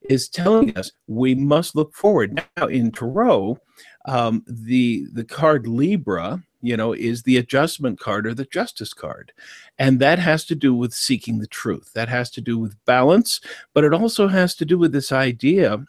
is 0.09 0.29
telling 0.29 0.77
us 0.77 0.91
we 1.07 1.35
must 1.35 1.75
look 1.75 1.93
forward. 1.93 2.43
Now 2.55 2.67
in 2.67 2.91
Tarot, 2.91 3.57
um, 4.05 4.43
the 4.47 5.07
the 5.13 5.25
card 5.25 5.67
Libra 5.67 6.43
you 6.61 6.75
know, 6.75 6.93
is 6.93 7.23
the 7.23 7.37
adjustment 7.37 7.99
card 7.99 8.25
or 8.25 8.33
the 8.33 8.45
justice 8.45 8.93
card. 8.93 9.31
And 9.77 9.99
that 9.99 10.19
has 10.19 10.45
to 10.45 10.55
do 10.55 10.73
with 10.73 10.93
seeking 10.93 11.39
the 11.39 11.47
truth. 11.47 11.91
That 11.93 12.09
has 12.09 12.29
to 12.31 12.41
do 12.41 12.57
with 12.57 12.83
balance, 12.85 13.39
but 13.73 13.83
it 13.83 13.93
also 13.93 14.27
has 14.27 14.55
to 14.55 14.65
do 14.65 14.77
with 14.77 14.91
this 14.91 15.11
idea 15.11 15.85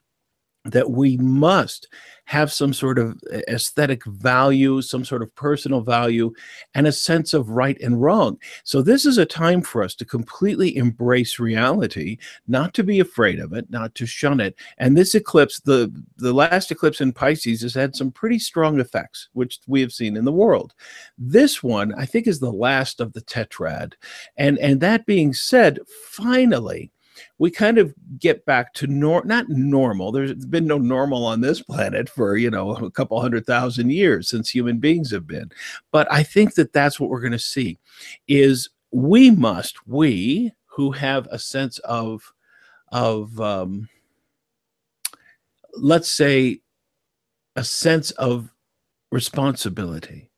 that 0.70 0.90
we 0.90 1.16
must 1.16 1.88
have 2.28 2.52
some 2.52 2.74
sort 2.74 2.98
of 2.98 3.18
aesthetic 3.48 4.04
value, 4.04 4.82
some 4.82 5.02
sort 5.02 5.22
of 5.22 5.34
personal 5.34 5.80
value, 5.80 6.30
and 6.74 6.86
a 6.86 6.92
sense 6.92 7.32
of 7.32 7.48
right 7.48 7.80
and 7.80 8.02
wrong. 8.02 8.38
So, 8.64 8.82
this 8.82 9.06
is 9.06 9.16
a 9.16 9.24
time 9.24 9.62
for 9.62 9.82
us 9.82 9.94
to 9.94 10.04
completely 10.04 10.76
embrace 10.76 11.38
reality, 11.38 12.18
not 12.46 12.74
to 12.74 12.84
be 12.84 13.00
afraid 13.00 13.40
of 13.40 13.54
it, 13.54 13.70
not 13.70 13.94
to 13.94 14.04
shun 14.06 14.40
it. 14.40 14.56
And 14.76 14.94
this 14.94 15.14
eclipse, 15.14 15.60
the, 15.60 15.90
the 16.18 16.34
last 16.34 16.70
eclipse 16.70 17.00
in 17.00 17.12
Pisces, 17.12 17.62
has 17.62 17.72
had 17.72 17.96
some 17.96 18.12
pretty 18.12 18.38
strong 18.38 18.78
effects, 18.78 19.30
which 19.32 19.60
we 19.66 19.80
have 19.80 19.92
seen 19.92 20.14
in 20.14 20.26
the 20.26 20.32
world. 20.32 20.74
This 21.16 21.62
one, 21.62 21.94
I 21.94 22.04
think, 22.04 22.26
is 22.26 22.40
the 22.40 22.52
last 22.52 23.00
of 23.00 23.14
the 23.14 23.22
tetrad. 23.22 23.94
And, 24.36 24.58
and 24.58 24.80
that 24.80 25.06
being 25.06 25.32
said, 25.32 25.78
finally, 26.10 26.92
we 27.38 27.50
kind 27.50 27.78
of 27.78 27.94
get 28.18 28.44
back 28.44 28.74
to 28.74 28.86
nor 28.86 29.24
not 29.24 29.48
normal. 29.48 30.12
There's 30.12 30.34
been 30.34 30.66
no 30.66 30.78
normal 30.78 31.24
on 31.24 31.40
this 31.40 31.62
planet 31.62 32.08
for 32.08 32.36
you 32.36 32.50
know 32.50 32.76
a 32.76 32.90
couple 32.90 33.20
hundred 33.20 33.46
thousand 33.46 33.90
years 33.90 34.28
since 34.28 34.50
human 34.50 34.78
beings 34.78 35.10
have 35.10 35.26
been. 35.26 35.50
But 35.92 36.10
I 36.12 36.22
think 36.22 36.54
that 36.54 36.72
that's 36.72 36.98
what 36.98 37.10
we're 37.10 37.20
going 37.20 37.32
to 37.32 37.38
see. 37.38 37.78
Is 38.26 38.70
we 38.90 39.30
must 39.30 39.86
we 39.86 40.52
who 40.66 40.92
have 40.92 41.26
a 41.30 41.38
sense 41.38 41.78
of 41.80 42.32
of 42.92 43.40
um, 43.40 43.88
let's 45.74 46.10
say 46.10 46.60
a 47.56 47.64
sense 47.64 48.10
of 48.12 48.50
responsibility 49.10 50.30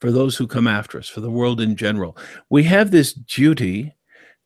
for 0.00 0.12
those 0.12 0.36
who 0.36 0.46
come 0.46 0.66
after 0.66 0.98
us, 0.98 1.08
for 1.08 1.20
the 1.20 1.30
world 1.30 1.60
in 1.60 1.74
general. 1.74 2.16
We 2.50 2.64
have 2.64 2.90
this 2.90 3.12
duty 3.12 3.94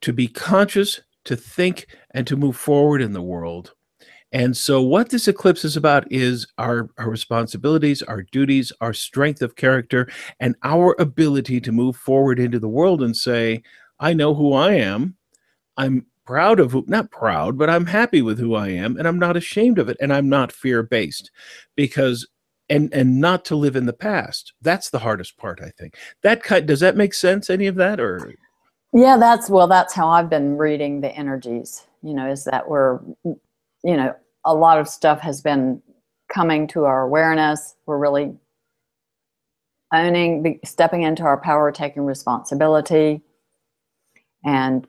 to 0.00 0.12
be 0.12 0.28
conscious 0.28 1.00
to 1.24 1.36
think 1.36 1.86
and 2.12 2.26
to 2.26 2.36
move 2.36 2.56
forward 2.56 3.02
in 3.02 3.12
the 3.12 3.22
world. 3.22 3.74
And 4.32 4.56
so, 4.56 4.80
what 4.80 5.10
this 5.10 5.28
eclipse 5.28 5.64
is 5.64 5.76
about 5.76 6.10
is 6.10 6.46
our, 6.56 6.88
our 6.96 7.10
responsibilities, 7.10 8.02
our 8.02 8.22
duties, 8.22 8.72
our 8.80 8.94
strength 8.94 9.42
of 9.42 9.56
character, 9.56 10.08
and 10.40 10.56
our 10.62 10.96
ability 10.98 11.60
to 11.60 11.72
move 11.72 11.96
forward 11.96 12.40
into 12.40 12.58
the 12.58 12.68
world 12.68 13.02
and 13.02 13.14
say, 13.14 13.62
I 14.00 14.14
know 14.14 14.34
who 14.34 14.54
I 14.54 14.72
am. 14.72 15.16
I'm 15.76 16.06
proud 16.24 16.60
of 16.60 16.72
who, 16.72 16.84
not 16.88 17.10
proud, 17.10 17.58
but 17.58 17.68
I'm 17.68 17.84
happy 17.84 18.22
with 18.22 18.38
who 18.38 18.54
I 18.54 18.68
am, 18.68 18.96
and 18.96 19.06
I'm 19.06 19.18
not 19.18 19.36
ashamed 19.36 19.78
of 19.78 19.90
it, 19.90 19.98
and 20.00 20.12
I'm 20.12 20.28
not 20.28 20.52
fear 20.52 20.82
based 20.82 21.30
because. 21.76 22.26
And, 22.70 22.94
and 22.94 23.20
not 23.20 23.44
to 23.46 23.56
live 23.56 23.76
in 23.76 23.84
the 23.84 23.92
past. 23.92 24.54
That's 24.62 24.88
the 24.88 25.00
hardest 25.00 25.36
part, 25.36 25.60
I 25.60 25.70
think. 25.78 25.94
That 26.22 26.42
cut 26.42 26.64
does 26.64 26.80
that 26.80 26.96
make 26.96 27.12
sense? 27.12 27.50
Any 27.50 27.66
of 27.66 27.74
that, 27.74 28.00
or 28.00 28.32
yeah, 28.92 29.16
that's 29.16 29.48
well, 29.48 29.68
that's 29.68 29.94
how 29.94 30.08
I've 30.08 30.28
been 30.28 30.58
reading 30.58 31.00
the 31.00 31.10
energies, 31.10 31.86
you 32.02 32.12
know, 32.12 32.28
is 32.30 32.44
that 32.44 32.68
we're, 32.68 33.00
you 33.24 33.96
know, 33.96 34.14
a 34.44 34.54
lot 34.54 34.78
of 34.78 34.88
stuff 34.88 35.20
has 35.20 35.40
been 35.40 35.80
coming 36.32 36.66
to 36.68 36.84
our 36.84 37.02
awareness. 37.02 37.74
We're 37.86 37.98
really 37.98 38.34
owning, 39.92 40.60
stepping 40.64 41.02
into 41.02 41.22
our 41.22 41.38
power, 41.38 41.72
taking 41.72 42.02
responsibility, 42.02 43.22
and 44.44 44.86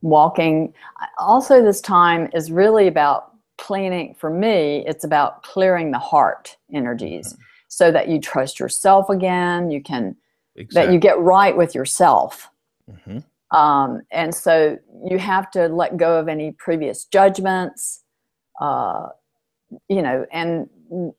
walking. 0.00 0.72
Also, 1.18 1.62
this 1.62 1.80
time 1.80 2.30
is 2.32 2.50
really 2.50 2.86
about 2.86 3.32
cleaning, 3.58 4.14
for 4.18 4.30
me, 4.30 4.84
it's 4.86 5.04
about 5.04 5.42
clearing 5.42 5.90
the 5.90 5.98
heart 5.98 6.56
energies 6.72 7.32
mm-hmm. 7.32 7.42
so 7.68 7.90
that 7.92 8.08
you 8.08 8.20
trust 8.20 8.58
yourself 8.58 9.10
again. 9.10 9.70
You 9.70 9.82
can, 9.82 10.16
exactly. 10.56 10.86
that 10.86 10.92
you 10.94 10.98
get 10.98 11.18
right 11.18 11.56
with 11.56 11.74
yourself 11.74 12.50
Mm-hmm. 12.90 13.56
Um, 13.56 14.02
and 14.10 14.34
so 14.34 14.78
you 15.08 15.18
have 15.18 15.50
to 15.52 15.68
let 15.68 15.96
go 15.96 16.18
of 16.18 16.28
any 16.28 16.52
previous 16.52 17.04
judgments, 17.04 18.02
uh, 18.60 19.08
you 19.88 20.02
know, 20.02 20.26
and 20.32 20.68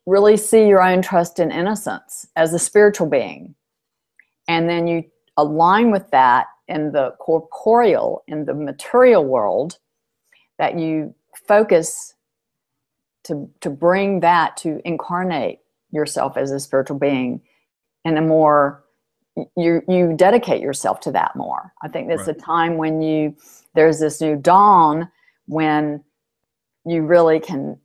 really 0.06 0.38
see 0.38 0.68
your 0.68 0.82
own 0.82 1.02
trust 1.02 1.40
and 1.40 1.52
innocence 1.52 2.28
as 2.36 2.54
a 2.54 2.60
spiritual 2.60 3.08
being. 3.08 3.56
And 4.48 4.68
then 4.68 4.88
you 4.88 5.04
align 5.38 5.92
with 5.92 6.10
that 6.12 6.48
in 6.68 6.92
the 6.92 7.12
corporeal, 7.20 8.24
in 8.28 8.46
the 8.46 8.54
material 8.54 9.26
world, 9.26 9.78
that 10.58 10.78
you 10.78 11.14
focus 11.48 12.14
to 13.26 13.50
to 13.62 13.70
bring 13.70 14.20
that 14.20 14.58
to 14.58 14.82
incarnate 14.86 15.60
yourself 15.92 16.38
as 16.38 16.52
a 16.52 16.60
spiritual 16.60 17.00
being 17.00 17.42
in 18.06 18.18
a 18.18 18.22
more 18.22 18.83
you 19.56 19.82
you 19.88 20.14
dedicate 20.16 20.62
yourself 20.62 21.00
to 21.02 21.12
that 21.12 21.36
more. 21.36 21.74
I 21.82 21.88
think 21.88 22.08
that's 22.08 22.28
right. 22.28 22.38
a 22.38 22.40
time 22.40 22.78
when 22.78 23.02
you 23.02 23.36
there's 23.74 24.00
this 24.00 24.22
new 24.22 24.36
dawn 24.36 25.10
when 25.48 26.04
you 26.86 27.02
really 27.02 27.40
can 27.40 27.78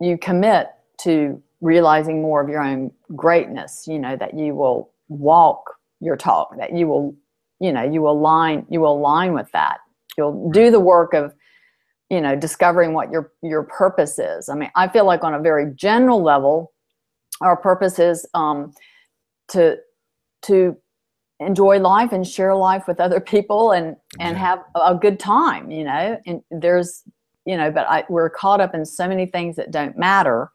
you 0.00 0.18
commit 0.18 0.68
to 0.98 1.42
realizing 1.60 2.20
more 2.20 2.42
of 2.42 2.48
your 2.48 2.62
own 2.62 2.90
greatness 3.14 3.86
you 3.88 3.98
know 3.98 4.16
that 4.16 4.34
you 4.36 4.54
will 4.54 4.90
walk 5.08 5.74
your 6.00 6.16
talk 6.16 6.56
that 6.58 6.76
you 6.76 6.86
will 6.86 7.16
you 7.60 7.72
know 7.72 7.82
you 7.82 8.06
align 8.06 8.66
you 8.68 8.86
align 8.86 9.32
with 9.32 9.50
that 9.52 9.78
you'll 10.18 10.50
do 10.50 10.70
the 10.70 10.78
work 10.78 11.14
of 11.14 11.34
you 12.10 12.20
know 12.20 12.36
discovering 12.36 12.92
what 12.92 13.10
your 13.10 13.32
your 13.42 13.62
purpose 13.62 14.18
is 14.18 14.48
i 14.48 14.54
mean 14.54 14.70
i 14.74 14.86
feel 14.86 15.06
like 15.06 15.24
on 15.24 15.34
a 15.34 15.40
very 15.40 15.72
general 15.74 16.22
level 16.22 16.72
our 17.40 17.56
purpose 17.56 17.98
is 17.98 18.26
um, 18.34 18.72
to 19.48 19.76
to 20.42 20.76
enjoy 21.40 21.78
life 21.78 22.12
and 22.12 22.26
share 22.26 22.54
life 22.54 22.84
with 22.88 23.00
other 23.00 23.20
people 23.20 23.72
and 23.72 23.96
and 24.20 24.36
have 24.36 24.60
a 24.74 24.94
good 24.94 25.18
time 25.18 25.70
you 25.70 25.84
know? 25.84 26.18
And 26.26 26.42
there's 26.50 27.02
you 27.44 27.56
know 27.56 27.70
but 27.70 27.86
I, 27.88 28.04
we're 28.08 28.30
caught 28.30 28.60
up 28.60 28.74
in 28.74 28.84
so 28.84 29.08
many 29.08 29.26
things 29.26 29.56
that 29.56 29.70
don't 29.70 29.98
matter 29.98 30.50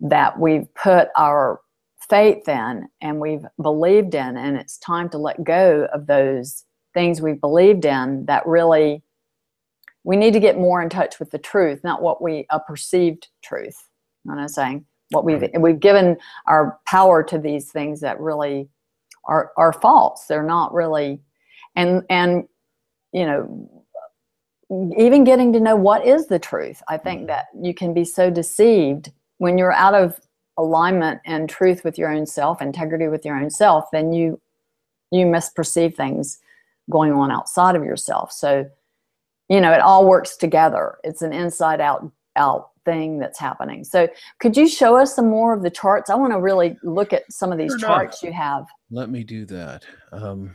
that 0.00 0.38
we've 0.38 0.72
put 0.74 1.08
our 1.16 1.60
faith 2.08 2.48
in 2.48 2.88
and 3.00 3.20
we've 3.20 3.44
believed 3.60 4.14
in 4.14 4.36
and 4.36 4.56
it's 4.56 4.78
time 4.78 5.08
to 5.10 5.18
let 5.18 5.42
go 5.42 5.88
of 5.92 6.06
those 6.06 6.64
things 6.94 7.20
we've 7.20 7.40
believed 7.40 7.84
in 7.84 8.24
that 8.26 8.46
really 8.46 9.02
we 10.04 10.16
need 10.16 10.32
to 10.32 10.40
get 10.40 10.56
more 10.56 10.80
in 10.80 10.88
touch 10.88 11.18
with 11.18 11.30
the 11.30 11.38
truth 11.38 11.82
not 11.82 12.00
what 12.00 12.22
we 12.22 12.46
a 12.50 12.60
perceived 12.60 13.28
truth. 13.42 13.88
You 14.24 14.30
know 14.30 14.36
what 14.36 14.42
i'm 14.42 14.48
saying? 14.48 14.86
What 15.10 15.24
we've 15.24 15.42
we've 15.58 15.80
given 15.80 16.16
our 16.46 16.78
power 16.86 17.22
to 17.24 17.38
these 17.38 17.70
things 17.70 18.00
that 18.00 18.20
really 18.20 18.68
are 19.28 19.52
are 19.56 19.72
false. 19.72 20.24
They're 20.26 20.42
not 20.42 20.74
really 20.74 21.20
and 21.76 22.02
and 22.10 22.44
you 23.12 23.24
know 23.24 23.70
even 24.98 25.24
getting 25.24 25.52
to 25.52 25.60
know 25.60 25.76
what 25.76 26.06
is 26.06 26.26
the 26.26 26.38
truth 26.38 26.82
i 26.88 26.98
think 26.98 27.20
mm-hmm. 27.20 27.28
that 27.28 27.46
you 27.58 27.72
can 27.72 27.94
be 27.94 28.04
so 28.04 28.28
deceived 28.28 29.10
when 29.38 29.56
you're 29.56 29.72
out 29.72 29.94
of 29.94 30.20
alignment 30.58 31.18
and 31.24 31.48
truth 31.48 31.84
with 31.84 31.96
your 31.96 32.10
own 32.10 32.26
self 32.26 32.60
integrity 32.60 33.08
with 33.08 33.24
your 33.24 33.34
own 33.34 33.48
self 33.48 33.86
then 33.92 34.12
you 34.12 34.38
you 35.10 35.24
misperceive 35.24 35.94
things 35.94 36.38
going 36.90 37.12
on 37.12 37.30
outside 37.30 37.76
of 37.76 37.84
yourself. 37.84 38.32
So 38.32 38.68
you 39.48 39.60
know 39.60 39.72
it 39.72 39.80
all 39.80 40.06
works 40.06 40.36
together. 40.36 40.98
It's 41.04 41.22
an 41.22 41.32
inside 41.32 41.80
out 41.80 42.10
out 42.36 42.70
thing 42.84 43.18
that's 43.18 43.38
happening. 43.38 43.84
So 43.84 44.08
could 44.40 44.56
you 44.56 44.68
show 44.68 44.96
us 44.96 45.14
some 45.14 45.28
more 45.28 45.54
of 45.54 45.62
the 45.62 45.70
charts? 45.70 46.10
I 46.10 46.14
want 46.14 46.32
to 46.32 46.40
really 46.40 46.76
look 46.82 47.12
at 47.12 47.30
some 47.30 47.52
of 47.52 47.58
these 47.58 47.72
sure 47.72 47.80
charts 47.80 48.22
you 48.22 48.32
have 48.32 48.66
let 48.90 49.10
me 49.10 49.24
do 49.24 49.44
that. 49.46 49.84
Um 50.12 50.54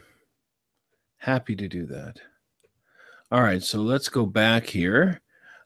happy 1.18 1.56
to 1.56 1.68
do 1.68 1.86
that. 1.88 2.18
All 3.32 3.42
right 3.42 3.64
so 3.64 3.80
let's 3.80 4.10
go 4.10 4.26
back 4.26 4.66
here. 4.68 5.22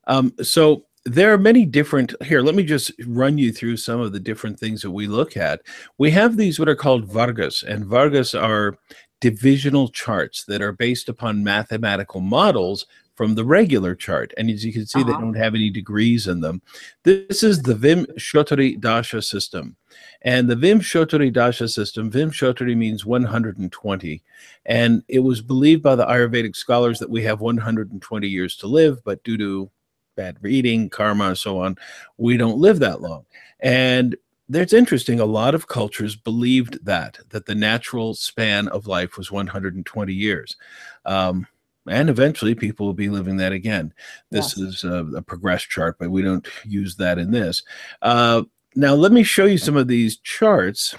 Um 0.07 0.33
so 0.41 0.85
there 1.05 1.33
are 1.33 1.37
many 1.37 1.65
different 1.65 2.13
here 2.23 2.41
let 2.41 2.55
me 2.55 2.63
just 2.63 2.91
run 3.05 3.37
you 3.37 3.51
through 3.51 3.77
some 3.77 4.01
of 4.01 4.11
the 4.11 4.19
different 4.19 4.59
things 4.59 4.81
that 4.81 4.91
we 4.91 5.07
look 5.07 5.37
at. 5.37 5.61
We 5.97 6.11
have 6.11 6.37
these 6.37 6.59
what 6.59 6.69
are 6.69 6.75
called 6.75 7.05
vargas 7.05 7.63
and 7.63 7.85
vargas 7.85 8.35
are 8.35 8.77
divisional 9.21 9.87
charts 9.89 10.43
that 10.45 10.61
are 10.61 10.71
based 10.71 11.09
upon 11.09 11.43
mathematical 11.43 12.21
models 12.21 12.85
from 13.17 13.35
the 13.35 13.43
regular 13.43 13.93
chart 13.93 14.33
and 14.37 14.49
as 14.49 14.63
you 14.63 14.71
can 14.71 14.85
see 14.85 15.01
uh-huh. 15.01 15.11
they 15.11 15.19
don't 15.19 15.35
have 15.35 15.55
any 15.55 15.69
degrees 15.69 16.27
in 16.27 16.39
them 16.39 16.61
this 17.03 17.43
is 17.43 17.61
the 17.63 17.75
vim 17.75 18.05
shotari 18.17 18.79
dasha 18.79 19.21
system 19.21 19.75
and 20.21 20.49
the 20.49 20.55
Vimshottari 20.55 21.31
dasha 21.31 21.67
system 21.67 22.11
Vimshottari 22.11 22.77
means 22.77 23.05
120 23.05 24.23
and 24.65 25.03
it 25.07 25.19
was 25.19 25.41
believed 25.41 25.83
by 25.83 25.95
the 25.95 26.05
ayurvedic 26.05 26.55
scholars 26.55 26.99
that 26.99 27.09
we 27.09 27.23
have 27.23 27.41
120 27.41 28.27
years 28.27 28.55
to 28.55 28.67
live 28.67 29.03
but 29.03 29.23
due 29.23 29.37
to 29.37 29.71
bad 30.17 30.37
reading, 30.41 30.89
karma, 30.89 31.29
and 31.29 31.37
so 31.37 31.61
on, 31.61 31.77
we 32.17 32.35
don't 32.35 32.57
live 32.57 32.79
that 32.79 32.99
long. 32.99 33.25
And 33.61 34.17
that's 34.49 34.73
interesting. 34.73 35.21
A 35.21 35.25
lot 35.25 35.55
of 35.55 35.67
cultures 35.67 36.17
believed 36.17 36.83
that, 36.83 37.19
that 37.29 37.45
the 37.45 37.55
natural 37.55 38.13
span 38.13 38.67
of 38.67 38.87
life 38.87 39.17
was 39.17 39.31
120 39.31 40.13
years. 40.13 40.57
Um, 41.05 41.47
and 41.89 42.09
eventually 42.09 42.55
people 42.55 42.85
will 42.85 42.93
be 42.93 43.09
living 43.09 43.37
that 43.37 43.51
again. 43.51 43.93
This 44.31 44.57
yes. 44.57 44.67
is 44.67 44.83
a, 44.83 45.05
a, 45.17 45.21
progress 45.21 45.63
chart, 45.63 45.97
but 45.99 46.11
we 46.11 46.21
don't 46.21 46.47
use 46.65 46.95
that 46.97 47.17
in 47.17 47.31
this. 47.31 47.63
Uh, 48.01 48.43
now, 48.75 48.93
let 48.93 49.11
me 49.11 49.23
show 49.23 49.45
you 49.45 49.57
some 49.57 49.77
of 49.77 49.87
these 49.87 50.17
charts. 50.17 50.95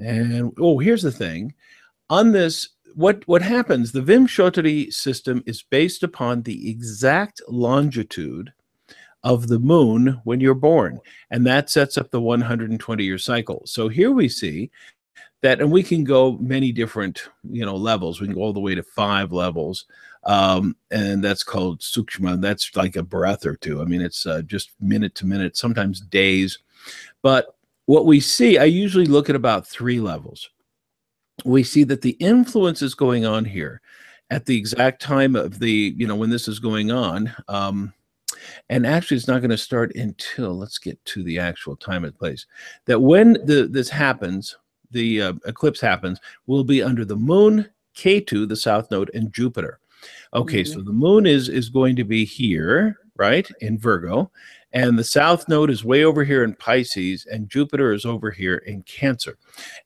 And 0.00 0.52
oh, 0.58 0.78
here's 0.78 1.02
the 1.02 1.12
thing 1.12 1.54
on 2.10 2.32
this 2.32 2.68
what 2.94 3.26
what 3.28 3.42
happens 3.42 3.92
the 3.92 4.02
Vim 4.02 4.26
Vimshottari 4.26 4.92
system 4.92 5.42
is 5.46 5.62
based 5.62 6.02
upon 6.02 6.42
the 6.42 6.70
exact 6.70 7.40
longitude 7.48 8.52
of 9.24 9.48
the 9.48 9.58
moon 9.58 10.20
when 10.24 10.40
you're 10.40 10.54
born 10.54 10.98
and 11.30 11.46
that 11.46 11.68
sets 11.68 11.98
up 11.98 12.10
the 12.10 12.20
120 12.20 13.04
year 13.04 13.18
cycle 13.18 13.62
so 13.66 13.88
here 13.88 14.10
we 14.10 14.28
see 14.28 14.70
that 15.42 15.60
and 15.60 15.70
we 15.70 15.82
can 15.82 16.04
go 16.04 16.32
many 16.38 16.72
different 16.72 17.28
you 17.48 17.64
know 17.64 17.76
levels. 17.76 18.20
We 18.20 18.26
can 18.26 18.34
go 18.34 18.42
all 18.42 18.52
the 18.52 18.60
way 18.60 18.74
to 18.74 18.82
five 18.82 19.32
levels 19.32 19.86
um, 20.24 20.76
and 20.90 21.22
that's 21.22 21.42
called 21.42 21.80
sukshma 21.80 22.40
that's 22.40 22.74
like 22.76 22.96
a 22.96 23.02
breath 23.02 23.46
or 23.46 23.56
two. 23.56 23.80
I 23.80 23.84
mean 23.84 24.00
it's 24.02 24.26
uh, 24.26 24.42
just 24.42 24.70
minute 24.80 25.14
to 25.16 25.26
minute 25.26 25.56
sometimes 25.56 26.00
days. 26.00 26.58
But 27.22 27.54
what 27.86 28.04
we 28.04 28.20
see 28.20 28.58
i 28.58 28.64
usually 28.64 29.06
look 29.06 29.30
at 29.30 29.36
about 29.36 29.66
three 29.66 30.00
levels. 30.00 30.50
We 31.44 31.62
see 31.62 31.84
that 31.84 32.02
the 32.02 32.16
influence 32.18 32.82
is 32.82 32.94
going 32.94 33.24
on 33.24 33.44
here 33.44 33.80
at 34.30 34.44
the 34.44 34.56
exact 34.56 35.00
time 35.00 35.36
of 35.36 35.58
the 35.58 35.94
you 35.96 36.06
know 36.06 36.16
when 36.16 36.30
this 36.30 36.48
is 36.48 36.58
going 36.58 36.90
on 36.90 37.34
um, 37.48 37.92
and 38.68 38.86
actually 38.86 39.16
it's 39.16 39.28
not 39.28 39.40
going 39.40 39.50
to 39.50 39.58
start 39.58 39.94
until 39.94 40.56
let's 40.56 40.78
get 40.78 41.02
to 41.04 41.22
the 41.22 41.38
actual 41.38 41.76
time 41.76 42.04
and 42.04 42.16
place 42.16 42.46
that 42.84 43.00
when 43.00 43.34
the 43.44 43.68
this 43.70 43.88
happens 43.88 44.56
the 44.90 45.22
uh, 45.22 45.32
eclipse 45.46 45.80
happens 45.80 46.18
will 46.46 46.64
be 46.64 46.82
under 46.82 47.04
the 47.04 47.16
moon 47.16 47.68
Ketu 47.94 48.48
the 48.48 48.56
south 48.56 48.90
node 48.90 49.10
and 49.14 49.32
jupiter 49.32 49.80
okay 50.34 50.62
mm-hmm. 50.62 50.72
so 50.72 50.80
the 50.82 50.92
moon 50.92 51.26
is 51.26 51.48
is 51.48 51.68
going 51.68 51.96
to 51.96 52.04
be 52.04 52.24
here 52.24 52.96
right 53.16 53.48
in 53.60 53.78
virgo 53.78 54.30
and 54.72 54.98
the 54.98 55.04
south 55.04 55.48
node 55.48 55.70
is 55.70 55.84
way 55.84 56.04
over 56.04 56.24
here 56.24 56.44
in 56.44 56.54
Pisces, 56.54 57.26
and 57.26 57.48
Jupiter 57.48 57.92
is 57.92 58.04
over 58.04 58.30
here 58.30 58.56
in 58.56 58.82
Cancer. 58.82 59.38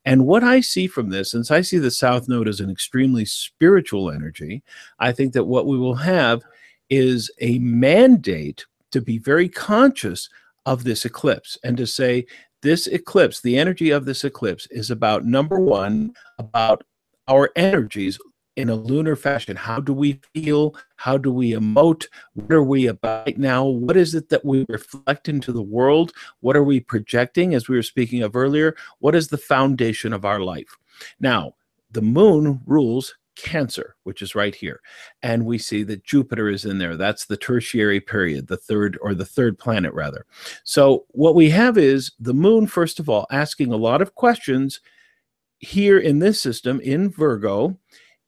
And 0.05 0.27
what 0.27 0.43
I 0.43 0.61
see 0.61 0.89
from 0.89 1.09
this, 1.09 1.31
since 1.31 1.51
I 1.51 1.61
see 1.61 1.79
the 1.79 1.91
south 1.91 2.29
node 2.29 2.49
as 2.49 2.61
an 2.61 2.71
extremely 2.71 3.25
spiritual 3.25 4.11
energy, 4.11 4.63
I 4.99 5.13
think 5.13 5.35
that 5.35 5.45
what 5.45 5.67
we 5.67 5.79
will 5.79 5.95
have 5.95 6.43
is 6.91 7.31
a 7.41 7.59
mandate 7.61 8.67
to 8.91 9.01
be 9.01 9.19
very 9.19 9.49
conscious 9.49 10.29
of 10.67 10.85
this 10.85 11.05
eclipse 11.05 11.57
and 11.63 11.77
to 11.77 11.87
say, 11.87 12.27
this 12.63 12.87
eclipse, 12.87 13.41
the 13.41 13.59
energy 13.59 13.91
of 13.91 14.05
this 14.05 14.25
eclipse 14.25 14.67
is 14.71 14.91
about 14.91 15.25
number 15.25 15.59
one, 15.59 16.15
about 16.39 16.85
our 17.29 17.51
energies 17.57 18.19
in 18.57 18.69
a 18.69 18.75
lunar 18.75 19.17
fashion. 19.17 19.57
How 19.57 19.81
do 19.81 19.93
we 19.93 20.21
feel? 20.35 20.75
How 20.97 21.17
do 21.17 21.33
we 21.33 21.53
emote? 21.53 22.07
What 22.35 22.53
are 22.53 22.63
we 22.63 22.87
about 22.87 23.27
right 23.27 23.39
now? 23.39 23.65
What 23.65 23.97
is 23.97 24.15
it 24.15 24.29
that 24.29 24.45
we 24.45 24.67
reflect 24.69 25.29
into 25.29 25.53
the 25.53 25.63
world? 25.63 26.13
What 26.41 26.57
are 26.57 26.65
we 26.65 26.81
projecting, 26.81 27.55
as 27.55 27.69
we 27.69 27.77
were 27.77 27.83
speaking 27.83 28.23
of 28.23 28.37
earlier? 28.37 28.77
What 28.99 29.15
is 29.15 29.29
the 29.29 29.39
foundation 29.39 30.13
of 30.13 30.25
our 30.25 30.41
life? 30.41 30.77
Now, 31.19 31.55
the 31.91 32.03
moon 32.03 32.61
rules 32.67 33.15
Cancer, 33.37 33.97
which 34.05 34.23
is 34.23 34.35
right 34.35 34.55
here. 34.55 34.81
And 35.23 35.47
we 35.47 35.59
see 35.59 35.83
that 35.85 36.05
Jupiter 36.05 36.49
is 36.49 36.65
in 36.65 36.79
there. 36.79 36.97
That's 36.97 37.27
the 37.27 37.37
tertiary 37.37 38.01
period, 38.01 38.47
the 38.47 38.57
third 38.57 38.99
or 39.01 39.15
the 39.15 39.25
third 39.25 39.59
planet, 39.59 39.93
rather. 39.95 40.27
So, 40.65 41.07
what 41.09 41.35
we 41.35 41.51
have 41.51 41.79
is 41.79 42.13
the 42.21 42.35
moon, 42.35 42.67
first 42.67 43.01
of 43.01 43.09
all, 43.09 43.27
asking 43.31 43.73
a 43.73 43.77
lot 43.77 44.03
of 44.03 44.15
questions 44.15 44.81
here 45.59 45.99
in 45.99 46.19
this 46.19 46.41
system 46.41 46.81
in 46.81 47.11
Virgo 47.11 47.79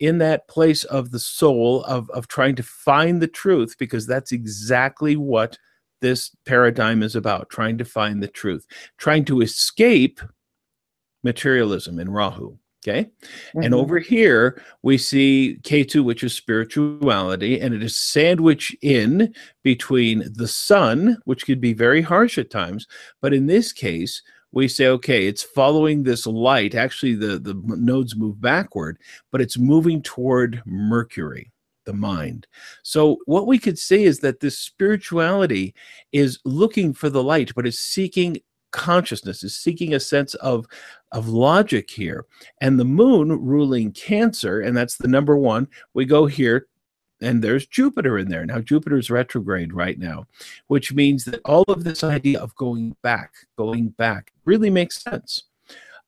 in 0.00 0.18
that 0.18 0.48
place 0.48 0.84
of 0.84 1.10
the 1.10 1.18
soul 1.18 1.84
of, 1.84 2.10
of 2.10 2.28
trying 2.28 2.54
to 2.56 2.62
find 2.62 3.20
the 3.20 3.28
truth 3.28 3.76
because 3.78 4.06
that's 4.06 4.32
exactly 4.32 5.16
what 5.16 5.58
this 6.00 6.34
paradigm 6.44 7.02
is 7.02 7.16
about 7.16 7.48
trying 7.48 7.78
to 7.78 7.84
find 7.84 8.22
the 8.22 8.28
truth 8.28 8.66
trying 8.98 9.24
to 9.24 9.40
escape 9.40 10.20
materialism 11.22 11.98
in 11.98 12.10
rahu 12.10 12.56
okay 12.86 13.04
mm-hmm. 13.04 13.62
and 13.62 13.74
over 13.74 13.98
here 13.98 14.62
we 14.82 14.98
see 14.98 15.58
Ketu 15.62 16.04
which 16.04 16.22
is 16.22 16.34
spirituality 16.34 17.60
and 17.60 17.72
it 17.72 17.82
is 17.82 17.96
sandwiched 17.96 18.76
in 18.82 19.34
between 19.62 20.24
the 20.34 20.48
sun 20.48 21.18
which 21.24 21.46
could 21.46 21.60
be 21.60 21.72
very 21.72 22.02
harsh 22.02 22.38
at 22.38 22.50
times 22.50 22.86
but 23.20 23.32
in 23.32 23.46
this 23.46 23.72
case 23.72 24.22
we 24.54 24.68
say, 24.68 24.86
okay, 24.86 25.26
it's 25.26 25.42
following 25.42 26.02
this 26.02 26.26
light. 26.26 26.74
Actually, 26.76 27.16
the, 27.16 27.38
the 27.40 27.60
nodes 27.66 28.14
move 28.14 28.40
backward, 28.40 28.98
but 29.32 29.40
it's 29.40 29.58
moving 29.58 30.00
toward 30.00 30.62
Mercury. 30.64 31.50
the 31.86 31.92
mind. 31.92 32.46
So, 32.82 33.18
what 33.26 33.46
we 33.46 33.58
could 33.58 33.78
say 33.78 34.04
is 34.04 34.20
that 34.20 34.40
this 34.40 34.58
spirituality 34.58 35.74
is 36.12 36.38
looking 36.44 36.94
for 36.94 37.10
the 37.10 37.22
light, 37.22 37.52
but 37.54 37.66
is 37.66 37.78
seeking 37.78 38.38
consciousness, 38.74 39.44
is 39.44 39.56
seeking 39.56 39.94
a 39.94 40.00
sense 40.00 40.34
of, 40.34 40.66
of 41.12 41.28
logic 41.28 41.90
here. 41.90 42.26
And 42.60 42.78
the 42.78 42.84
moon 42.84 43.30
ruling 43.30 43.92
Cancer, 43.92 44.60
and 44.60 44.76
that's 44.76 44.96
the 44.96 45.08
number 45.08 45.36
one, 45.38 45.68
we 45.94 46.04
go 46.04 46.26
here. 46.26 46.66
And 47.20 47.42
there's 47.42 47.66
Jupiter 47.66 48.18
in 48.18 48.28
there. 48.28 48.44
Now, 48.44 48.58
Jupiter's 48.58 49.10
retrograde 49.10 49.72
right 49.72 49.98
now, 49.98 50.26
which 50.66 50.92
means 50.92 51.24
that 51.26 51.40
all 51.44 51.64
of 51.68 51.84
this 51.84 52.02
idea 52.02 52.40
of 52.40 52.54
going 52.56 52.96
back, 53.02 53.32
going 53.56 53.90
back 53.90 54.32
really 54.44 54.68
makes 54.68 55.00
sense 55.00 55.44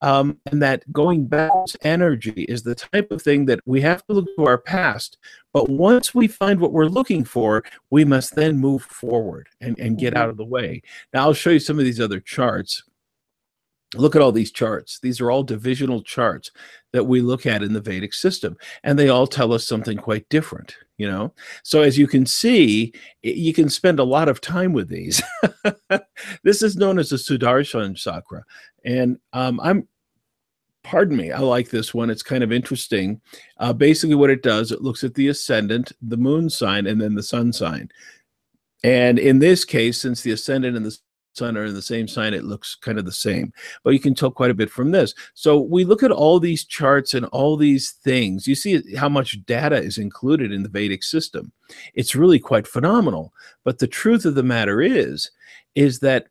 um, 0.03 0.39
and 0.47 0.63
that 0.63 0.91
going 0.93 1.27
back 1.27 1.51
to 1.69 1.87
energy 1.87 2.47
is 2.49 2.63
the 2.63 2.75
type 2.75 3.11
of 3.11 3.23
thing 3.23 3.47
that 3.47 3.61
we 3.65 3.81
have 3.81 4.05
to 4.07 4.13
look 4.13 4.27
to 4.37 4.47
our 4.47 4.59
past. 4.59 5.19
But 5.53 5.69
once 5.69 6.15
we 6.15 6.29
find 6.29 6.61
what 6.61 6.73
we're 6.73 6.87
looking 6.87 7.25
for, 7.25 7.65
we 7.91 8.05
must 8.05 8.35
then 8.35 8.59
move 8.59 8.83
forward 8.83 9.49
and, 9.61 9.79
and 9.79 9.99
get 9.99 10.15
mm-hmm. 10.15 10.23
out 10.23 10.29
of 10.29 10.37
the 10.37 10.45
way. 10.45 10.83
Now, 11.13 11.23
I'll 11.23 11.35
show 11.35 11.51
you 11.51 11.61
some 11.61 11.79
of 11.79 11.85
these 11.85 12.01
other 12.01 12.21
charts. 12.21 12.83
Look 13.95 14.17
at 14.17 14.23
all 14.23 14.33
these 14.33 14.51
charts. 14.51 14.99
These 14.99 15.21
are 15.21 15.31
all 15.31 15.43
divisional 15.43 16.03
charts 16.03 16.51
that 16.93 17.05
we 17.05 17.21
look 17.21 17.47
at 17.47 17.63
in 17.63 17.73
the 17.73 17.81
Vedic 17.81 18.13
system, 18.15 18.57
and 18.83 18.99
they 18.99 19.09
all 19.09 19.27
tell 19.27 19.53
us 19.53 19.67
something 19.67 19.97
quite 19.97 20.29
different 20.29 20.77
you 20.99 21.07
know 21.07 21.31
so 21.63 21.83
as 21.83 21.99
you 21.99 22.07
can 22.07 22.25
see 22.25 22.91
you 23.23 23.53
can 23.53 23.69
spend 23.69 23.99
a 23.99 24.03
lot 24.03 24.31
of 24.31 24.41
time 24.41 24.73
with 24.73 24.89
these 24.89 25.21
this 26.43 26.63
is 26.63 26.75
known 26.77 26.99
as 26.99 27.11
the 27.11 27.17
sudarshan 27.17 27.95
chakra 27.95 28.43
and 28.87 29.19
um, 29.33 29.61
I'm, 29.61 29.89
pardon 30.85 31.17
me, 31.17 31.33
I 31.33 31.41
like 31.41 31.69
this 31.69 31.93
one. 31.93 32.09
It's 32.09 32.23
kind 32.23 32.45
of 32.45 32.53
interesting. 32.53 33.21
Uh, 33.59 33.73
basically, 33.73 34.15
what 34.15 34.31
it 34.31 34.43
does, 34.43 34.71
it 34.71 34.81
looks 34.81 35.03
at 35.03 35.15
the 35.15 35.29
ascendant, 35.29 35.93
the 36.01 36.17
moon 36.17 36.49
sign, 36.49 36.87
and 36.87 37.01
then 37.01 37.17
the 37.17 37.23
sun 37.23 37.53
sign. 37.53 37.91
And 38.85 39.19
in 39.19 39.41
this 39.41 39.65
case, 39.65 40.01
since 40.01 40.23
the 40.23 40.31
ascendant 40.31 40.77
and 40.77 40.87
the 40.87 40.97
sun 41.37 41.57
are 41.57 41.65
in 41.65 41.75
the 41.75 41.83
same 41.83 42.09
sign, 42.09 42.35
it 42.35 42.45
looks 42.45 42.75
kind 42.75 42.99
of 42.99 43.05
the 43.05 43.13
same. 43.13 43.53
But 43.85 43.93
you 43.93 44.01
can 44.01 44.15
tell 44.15 44.31
quite 44.31 44.51
a 44.51 44.55
bit 44.55 44.71
from 44.71 44.91
this. 44.91 45.15
So 45.35 45.61
we 45.61 45.85
look 45.85 46.03
at 46.03 46.11
all 46.11 46.41
these 46.41 46.65
charts 46.65 47.15
and 47.15 47.27
all 47.27 47.57
these 47.57 47.93
things. 48.03 48.47
You 48.47 48.55
see 48.55 48.95
how 48.97 49.09
much 49.09 49.45
data 49.47 49.77
is 49.77 49.99
included 49.99 50.53
in 50.53 50.63
the 50.63 50.69
Vedic 50.69 51.03
system. 51.03 51.53
It's 51.95 52.15
really 52.15 52.39
quite 52.39 52.67
phenomenal. 52.67 53.33
But 53.65 53.79
the 53.79 53.87
truth 53.87 54.25
of 54.25 54.35
the 54.35 54.43
matter 54.43 54.81
is, 54.81 55.31
is 55.75 56.01
that 56.01 56.27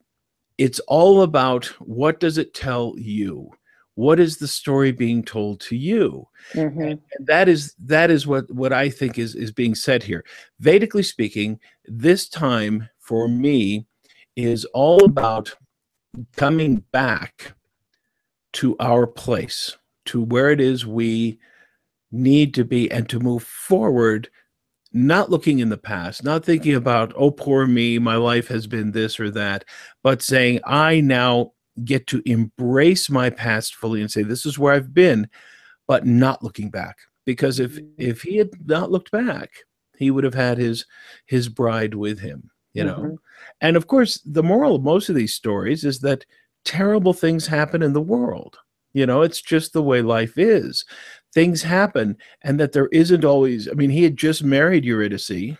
it's 0.57 0.79
all 0.81 1.21
about 1.21 1.65
what 1.79 2.19
does 2.19 2.37
it 2.37 2.53
tell 2.53 2.93
you 2.97 3.51
what 3.95 4.19
is 4.19 4.37
the 4.37 4.47
story 4.47 4.91
being 4.91 5.23
told 5.23 5.59
to 5.61 5.75
you 5.75 6.27
mm-hmm. 6.53 6.81
and, 6.81 7.01
and 7.17 7.27
that 7.27 7.47
is 7.47 7.73
that 7.79 8.11
is 8.11 8.27
what 8.27 8.49
what 8.53 8.71
i 8.71 8.89
think 8.89 9.17
is 9.17 9.35
is 9.35 9.51
being 9.51 9.73
said 9.73 10.03
here 10.03 10.23
vedically 10.61 11.03
speaking 11.03 11.59
this 11.85 12.27
time 12.29 12.87
for 12.99 13.27
me 13.27 13.85
is 14.35 14.65
all 14.65 15.03
about 15.03 15.55
coming 16.35 16.83
back 16.91 17.53
to 18.53 18.75
our 18.79 19.05
place 19.05 19.77
to 20.05 20.21
where 20.21 20.51
it 20.51 20.61
is 20.61 20.85
we 20.85 21.39
need 22.11 22.53
to 22.53 22.63
be 22.63 22.89
and 22.91 23.09
to 23.09 23.19
move 23.19 23.43
forward 23.43 24.29
not 24.95 25.29
looking 25.29 25.59
in 25.59 25.67
the 25.67 25.77
past, 25.77 26.23
not 26.23 26.45
thinking 26.45 26.73
about, 26.73 27.11
oh, 27.17 27.29
poor 27.29 27.67
me, 27.67 27.99
my 27.99 28.15
life 28.15 28.47
has 28.47 28.65
been 28.65 28.93
this 28.93 29.19
or 29.19 29.29
that, 29.29 29.65
but 30.03 30.21
saying, 30.21 30.61
I 30.63 31.01
now 31.01 31.51
get 31.83 32.07
to 32.07 32.21
embrace 32.25 33.09
my 33.09 33.29
past 33.29 33.75
fully 33.75 33.99
and 33.99 34.09
say, 34.09 34.23
this 34.23 34.45
is 34.45 34.57
where 34.57 34.73
I've 34.73 34.93
been, 34.93 35.29
but 35.85 36.05
not 36.05 36.41
looking 36.41 36.69
back. 36.69 36.95
Because 37.25 37.59
if 37.59 37.77
if 37.97 38.21
he 38.21 38.37
had 38.37 38.51
not 38.65 38.89
looked 38.89 39.11
back, 39.11 39.49
he 39.97 40.11
would 40.11 40.23
have 40.23 40.33
had 40.33 40.57
his 40.57 40.85
his 41.25 41.49
bride 41.49 41.93
with 41.93 42.19
him, 42.19 42.49
you 42.75 42.83
know. 42.83 42.97
Mm-hmm. 42.97 43.15
And 43.61 43.77
of 43.77 43.87
course, 43.87 44.21
the 44.25 44.43
moral 44.43 44.75
of 44.75 44.83
most 44.83 45.09
of 45.09 45.15
these 45.15 45.33
stories 45.33 45.83
is 45.83 45.99
that 45.99 46.25
terrible 46.63 47.13
things 47.13 47.47
happen 47.47 47.81
in 47.81 47.93
the 47.93 48.01
world. 48.01 48.57
You 48.93 49.05
know, 49.05 49.23
it's 49.23 49.41
just 49.41 49.73
the 49.73 49.83
way 49.83 50.01
life 50.01 50.37
is 50.37 50.85
things 51.35 51.61
happen 51.61 52.17
and 52.43 52.59
that 52.59 52.71
there 52.71 52.87
isn't 52.87 53.25
always 53.25 53.69
i 53.69 53.73
mean 53.73 53.91
he 53.91 54.01
had 54.01 54.17
just 54.17 54.43
married 54.43 54.85
eurydice 54.85 55.55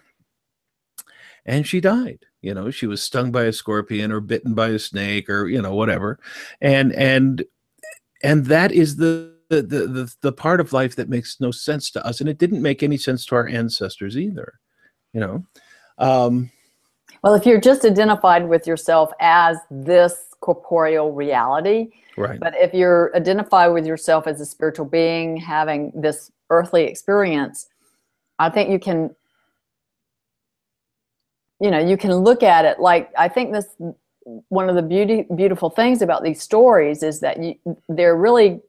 and 1.45 1.67
she 1.67 1.79
died 1.79 2.25
you 2.41 2.53
know 2.53 2.71
she 2.71 2.87
was 2.87 3.03
stung 3.03 3.31
by 3.31 3.43
a 3.43 3.53
scorpion 3.53 4.11
or 4.11 4.21
bitten 4.21 4.55
by 4.55 4.69
a 4.69 4.79
snake 4.79 5.29
or 5.29 5.47
you 5.47 5.61
know 5.61 5.75
whatever 5.75 6.17
and 6.61 6.93
and 6.93 7.43
and 8.23 8.45
that 8.45 8.71
is 8.71 8.95
the 8.95 9.35
the, 9.49 9.61
the 9.61 10.11
the 10.21 10.31
part 10.31 10.59
of 10.59 10.73
life 10.73 10.95
that 10.95 11.09
makes 11.09 11.39
no 11.39 11.51
sense 11.51 11.91
to 11.91 12.03
us 12.03 12.19
and 12.19 12.29
it 12.29 12.39
didn't 12.39 12.63
make 12.63 12.81
any 12.81 12.97
sense 12.97 13.25
to 13.25 13.35
our 13.35 13.47
ancestors 13.47 14.17
either 14.17 14.53
you 15.13 15.19
know 15.19 15.45
um 15.97 16.49
well 17.25 17.33
if 17.33 17.45
you're 17.45 17.59
just 17.59 17.83
identified 17.83 18.47
with 18.47 18.65
yourself 18.65 19.11
as 19.19 19.57
this 19.69 20.27
corporeal 20.39 21.11
reality 21.11 21.89
Right. 22.17 22.39
But 22.39 22.53
if 22.55 22.73
you're 22.73 23.15
identified 23.15 23.73
with 23.73 23.85
yourself 23.85 24.27
as 24.27 24.39
a 24.39 24.45
spiritual 24.45 24.85
being 24.85 25.37
having 25.37 25.91
this 25.93 26.31
earthly 26.49 26.85
experience, 26.85 27.67
I 28.39 28.49
think 28.49 28.69
you 28.69 28.79
can 28.79 29.15
you 31.61 31.71
know, 31.71 31.79
you 31.79 31.95
can 31.95 32.13
look 32.13 32.43
at 32.43 32.65
it 32.65 32.79
like 32.79 33.11
I 33.17 33.29
think 33.29 33.53
this 33.53 33.67
one 34.49 34.69
of 34.69 34.75
the 34.75 34.81
beauty 34.81 35.25
beautiful 35.35 35.69
things 35.69 36.01
about 36.01 36.23
these 36.23 36.41
stories 36.41 37.03
is 37.03 37.19
that 37.19 37.41
you, 37.41 37.55
they're 37.87 38.17
really 38.17 38.61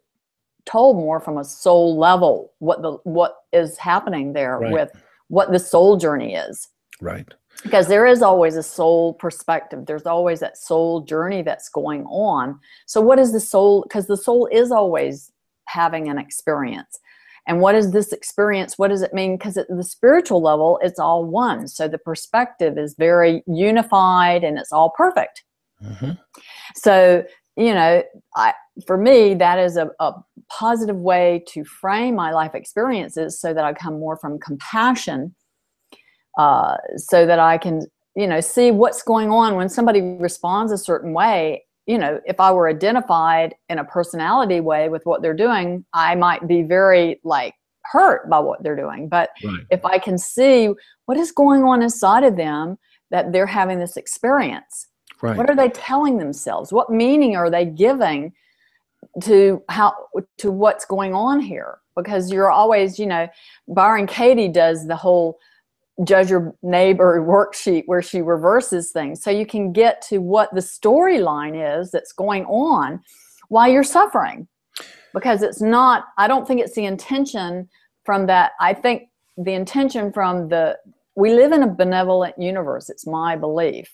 told 0.67 0.97
more 0.97 1.21
from 1.21 1.39
a 1.39 1.45
soul 1.45 1.97
level 1.97 2.53
what 2.59 2.83
the 2.83 2.93
what 3.05 3.39
is 3.53 3.77
happening 3.77 4.33
there 4.33 4.59
right. 4.59 4.73
with 4.73 4.91
what 5.29 5.51
the 5.51 5.59
soul 5.59 5.97
journey 5.97 6.35
is. 6.35 6.69
Right 7.01 7.27
because 7.63 7.89
there 7.89 8.07
is 8.07 8.23
always 8.23 8.57
a 8.57 8.63
soul 8.63 9.15
perspective. 9.15 9.87
There's 9.87 10.07
always 10.07 10.41
that 10.41 10.57
soul 10.57 11.01
journey 11.03 11.43
that's 11.43 11.69
going 11.69 12.05
on. 12.05 12.61
So 12.87 13.01
what 13.01 13.19
is 13.19 13.33
the 13.33 13.41
soul 13.41 13.83
because 13.83 14.07
the 14.07 14.17
soul 14.17 14.49
is 14.53 14.71
always 14.71 15.33
having 15.67 16.09
an 16.09 16.19
experience. 16.19 16.99
And 17.49 17.61
what 17.61 17.75
is 17.75 17.93
this 17.93 18.13
experience? 18.13 18.77
What 18.77 18.89
does 18.89 19.03
it 19.03 19.15
mean? 19.15 19.37
Because 19.37 19.57
at 19.57 19.69
the 19.69 19.85
spiritual 19.85 20.43
level 20.43 20.79
it's 20.83 20.99
all 20.99 21.25
one. 21.25 21.69
So 21.69 21.89
the 21.89 21.99
perspective 21.99 22.79
is 22.79 22.95
very 22.99 23.43
unified 23.47 24.45
and 24.45 24.59
it's 24.59 24.73
all 24.73 24.91
perfect. 24.91 25.45
Mm-hmm. 25.85 26.13
so 26.75 27.23
you 27.55 27.75
know 27.75 28.03
I, 28.35 28.55
for 28.87 28.97
me 28.97 29.35
that 29.35 29.59
is 29.59 29.77
a, 29.77 29.91
a 30.01 30.15
positive 30.49 30.97
way 30.97 31.45
to 31.49 31.65
frame 31.65 32.15
my 32.15 32.33
life 32.33 32.55
experiences 32.55 33.39
so 33.39 33.53
that 33.53 33.63
i 33.63 33.75
come 33.75 34.01
more 34.01 34.17
from 34.17 34.39
compassion 34.39 35.35
uh, 36.37 36.77
so 36.97 37.27
that 37.27 37.39
I 37.39 37.59
can, 37.59 37.87
you 38.15 38.27
know, 38.27 38.41
see 38.41 38.71
what's 38.71 39.03
going 39.03 39.31
on 39.31 39.57
when 39.57 39.69
somebody 39.69 40.01
responds 40.01 40.73
a 40.73 40.79
certain 40.79 41.13
way. 41.13 41.65
You 41.87 41.99
know, 41.99 42.21
if 42.27 42.41
I 42.41 42.51
were 42.53 42.69
identified 42.69 43.55
in 43.69 43.79
a 43.79 43.85
personality 43.85 44.61
way 44.61 44.89
with 44.89 45.07
what 45.07 45.23
they're 45.23 45.35
doing, 45.35 45.85
I 45.93 46.15
might 46.15 46.47
be 46.49 46.63
very 46.63 47.21
like 47.25 47.55
hurt 47.83 48.29
by 48.29 48.41
what 48.41 48.63
they're 48.63 48.77
doing. 48.77 49.09
But 49.09 49.31
right. 49.45 49.61
if 49.71 49.85
I 49.85 49.99
can 49.99 50.19
see 50.19 50.71
what 51.07 51.17
is 51.17 51.31
going 51.33 51.63
on 51.63 51.83
inside 51.83 52.25
of 52.25 52.37
them 52.37 52.79
that 53.11 53.33
they're 53.33 53.47
having 53.47 53.79
this 53.79 53.97
experience, 53.97 54.89
right. 55.23 55.37
what 55.37 55.49
are 55.49 55.57
they 55.57 55.69
telling 55.69 56.19
themselves? 56.19 56.73
What 56.73 56.91
meaning 56.91 57.37
are 57.37 57.51
they 57.51 57.65
giving 57.65 58.33
to 59.23 59.63
how 59.69 59.95
to 60.39 60.51
what's 60.51 60.85
going 60.85 61.15
on 61.15 61.41
here? 61.41 61.79
Because 61.95 62.33
you're 62.33 62.51
always, 62.51 62.99
you 62.99 63.07
know, 63.07 63.29
Byron 63.69 64.07
Katie 64.07 64.49
does 64.49 64.87
the 64.87 64.97
whole 64.97 65.39
judge 66.05 66.31
your 66.31 66.55
neighbor 66.63 67.21
worksheet 67.27 67.85
where 67.87 68.03
she 68.03 68.23
reverses 68.23 68.91
things. 68.91 69.23
So 69.23 69.31
you 69.31 69.47
can 69.47 69.73
get 69.73 70.03
to 70.09 70.19
what 70.19 70.55
the 70.55 70.61
storyline 70.61 71.81
is 71.81 71.91
that's 71.91 72.13
going 72.13 72.45
on 72.47 73.03
while 73.49 73.69
you're 73.69 73.85
suffering. 73.85 74.49
Because 75.15 75.41
it's 75.43 75.63
not 75.63 76.07
i 76.19 76.29
don't 76.29 76.47
think 76.47 76.61
it's 76.61 76.75
the 76.75 76.85
intention 76.85 77.69
from 78.05 78.27
that. 78.27 78.53
I 78.61 78.75
think 78.75 79.09
the 79.39 79.55
intention 79.55 80.13
from 80.13 80.49
the 80.49 80.79
we 81.15 81.33
live 81.35 81.53
in 81.53 81.63
a 81.63 81.75
benevolent 81.75 82.35
universe. 82.39 82.91
It's 82.91 83.07
my 83.07 83.37
belief. 83.37 83.91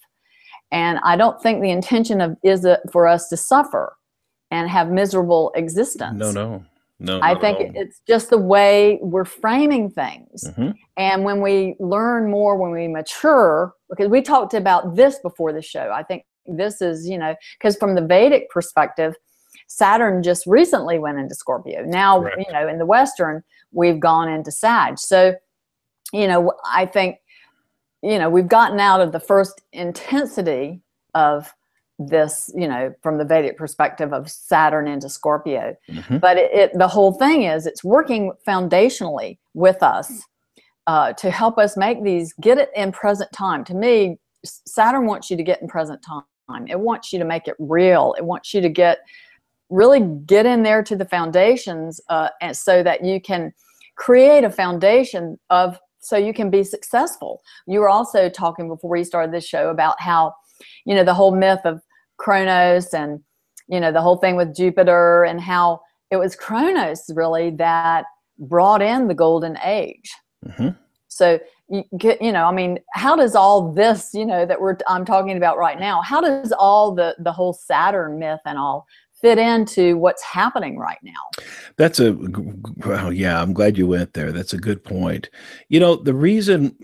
And 0.72 0.98
i 1.04 1.16
don't 1.16 1.40
think 1.40 1.62
the 1.62 1.70
intention 1.70 2.20
of 2.20 2.36
is 2.42 2.64
it 2.64 2.80
for 2.90 3.06
us 3.06 3.28
to 3.28 3.36
suffer 3.36 3.94
and 4.50 4.68
have 4.68 4.90
miserable 4.90 5.52
existence. 5.54 6.18
No 6.18 6.32
no 6.32 6.64
no, 7.02 7.18
I 7.22 7.34
think 7.34 7.72
it's 7.74 8.00
just 8.06 8.30
the 8.30 8.38
way 8.38 8.98
we're 9.02 9.24
framing 9.24 9.90
things. 9.90 10.44
Mm-hmm. 10.44 10.70
And 10.96 11.24
when 11.24 11.40
we 11.40 11.74
learn 11.80 12.30
more, 12.30 12.56
when 12.56 12.70
we 12.70 12.86
mature, 12.86 13.74
because 13.90 14.08
we 14.08 14.22
talked 14.22 14.54
about 14.54 14.94
this 14.94 15.18
before 15.18 15.52
the 15.52 15.62
show, 15.62 15.90
I 15.92 16.04
think 16.04 16.24
this 16.46 16.80
is, 16.80 17.08
you 17.08 17.18
know, 17.18 17.34
because 17.58 17.76
from 17.76 17.94
the 17.94 18.02
Vedic 18.02 18.50
perspective, 18.50 19.14
Saturn 19.66 20.22
just 20.22 20.46
recently 20.46 20.98
went 20.98 21.18
into 21.18 21.34
Scorpio. 21.34 21.82
Now, 21.84 22.20
Correct. 22.20 22.44
you 22.46 22.52
know, 22.52 22.68
in 22.68 22.78
the 22.78 22.86
Western, 22.86 23.42
we've 23.72 23.98
gone 23.98 24.28
into 24.28 24.52
Sag. 24.52 24.98
So, 24.98 25.34
you 26.12 26.28
know, 26.28 26.52
I 26.64 26.86
think, 26.86 27.16
you 28.02 28.18
know, 28.18 28.30
we've 28.30 28.48
gotten 28.48 28.78
out 28.78 29.00
of 29.00 29.12
the 29.12 29.20
first 29.20 29.62
intensity 29.72 30.82
of 31.14 31.52
this 32.08 32.50
you 32.54 32.68
know 32.68 32.92
from 33.02 33.18
the 33.18 33.24
vedic 33.24 33.56
perspective 33.56 34.12
of 34.12 34.30
saturn 34.30 34.86
into 34.86 35.08
scorpio 35.08 35.74
mm-hmm. 35.90 36.18
but 36.18 36.36
it, 36.36 36.52
it, 36.52 36.70
the 36.74 36.88
whole 36.88 37.12
thing 37.12 37.42
is 37.42 37.66
it's 37.66 37.84
working 37.84 38.32
foundationally 38.46 39.38
with 39.54 39.82
us 39.82 40.22
uh, 40.86 41.12
to 41.14 41.30
help 41.30 41.58
us 41.58 41.76
make 41.76 42.02
these 42.02 42.32
get 42.40 42.58
it 42.58 42.70
in 42.74 42.92
present 42.92 43.30
time. 43.32 43.64
To 43.64 43.74
me, 43.74 44.18
Saturn 44.44 45.06
wants 45.06 45.30
you 45.30 45.36
to 45.36 45.42
get 45.42 45.62
in 45.62 45.68
present 45.68 46.02
time. 46.02 46.66
It 46.68 46.78
wants 46.78 47.12
you 47.12 47.18
to 47.18 47.24
make 47.24 47.48
it 47.48 47.54
real. 47.58 48.14
It 48.18 48.24
wants 48.24 48.52
you 48.52 48.60
to 48.60 48.68
get 48.68 48.98
really 49.70 50.00
get 50.26 50.44
in 50.44 50.62
there 50.62 50.82
to 50.82 50.94
the 50.94 51.04
foundations 51.06 51.98
uh, 52.10 52.28
and 52.42 52.54
so 52.54 52.82
that 52.82 53.04
you 53.04 53.20
can 53.20 53.54
create 53.96 54.44
a 54.44 54.50
foundation 54.50 55.38
of 55.48 55.78
so 56.00 56.16
you 56.16 56.34
can 56.34 56.50
be 56.50 56.64
successful. 56.64 57.40
You 57.66 57.80
were 57.80 57.88
also 57.88 58.28
talking 58.28 58.68
before 58.68 58.90
we 58.90 59.04
started 59.04 59.32
this 59.32 59.46
show 59.46 59.70
about 59.70 60.00
how, 60.00 60.34
you 60.84 60.94
know, 60.94 61.04
the 61.04 61.14
whole 61.14 61.34
myth 61.34 61.60
of 61.64 61.80
Kronos 62.22 62.94
and, 62.94 63.20
you 63.68 63.80
know, 63.80 63.90
the 63.90 64.00
whole 64.00 64.16
thing 64.16 64.36
with 64.36 64.54
Jupiter 64.54 65.24
and 65.24 65.40
how 65.40 65.80
it 66.10 66.16
was 66.16 66.36
Kronos 66.36 67.10
really 67.14 67.50
that 67.50 68.04
brought 68.38 68.80
in 68.80 69.08
the 69.08 69.14
golden 69.14 69.58
age. 69.64 70.12
Mm-hmm. 70.46 70.68
So 71.08 71.40
you 71.68 71.84
you 72.20 72.32
know, 72.32 72.44
I 72.44 72.52
mean, 72.52 72.78
how 72.92 73.16
does 73.16 73.34
all 73.34 73.72
this, 73.72 74.10
you 74.14 74.26
know, 74.26 74.46
that 74.46 74.60
we're 74.60 74.76
I'm 74.88 75.04
talking 75.04 75.36
about 75.36 75.58
right 75.58 75.78
now, 75.78 76.02
how 76.02 76.20
does 76.20 76.52
all 76.52 76.94
the 76.94 77.16
the 77.18 77.32
whole 77.32 77.52
Saturn 77.52 78.18
myth 78.18 78.40
and 78.44 78.58
all 78.58 78.86
fit 79.20 79.38
into 79.38 79.96
what's 79.98 80.22
happening 80.22 80.78
right 80.78 80.98
now? 81.02 81.44
That's 81.76 81.98
a 82.00 82.16
well, 82.86 83.12
yeah, 83.12 83.40
I'm 83.40 83.52
glad 83.52 83.78
you 83.78 83.86
went 83.86 84.12
there. 84.12 84.32
That's 84.32 84.52
a 84.52 84.58
good 84.58 84.84
point. 84.84 85.30
You 85.68 85.80
know, 85.80 85.96
the 85.96 86.14
reason 86.14 86.76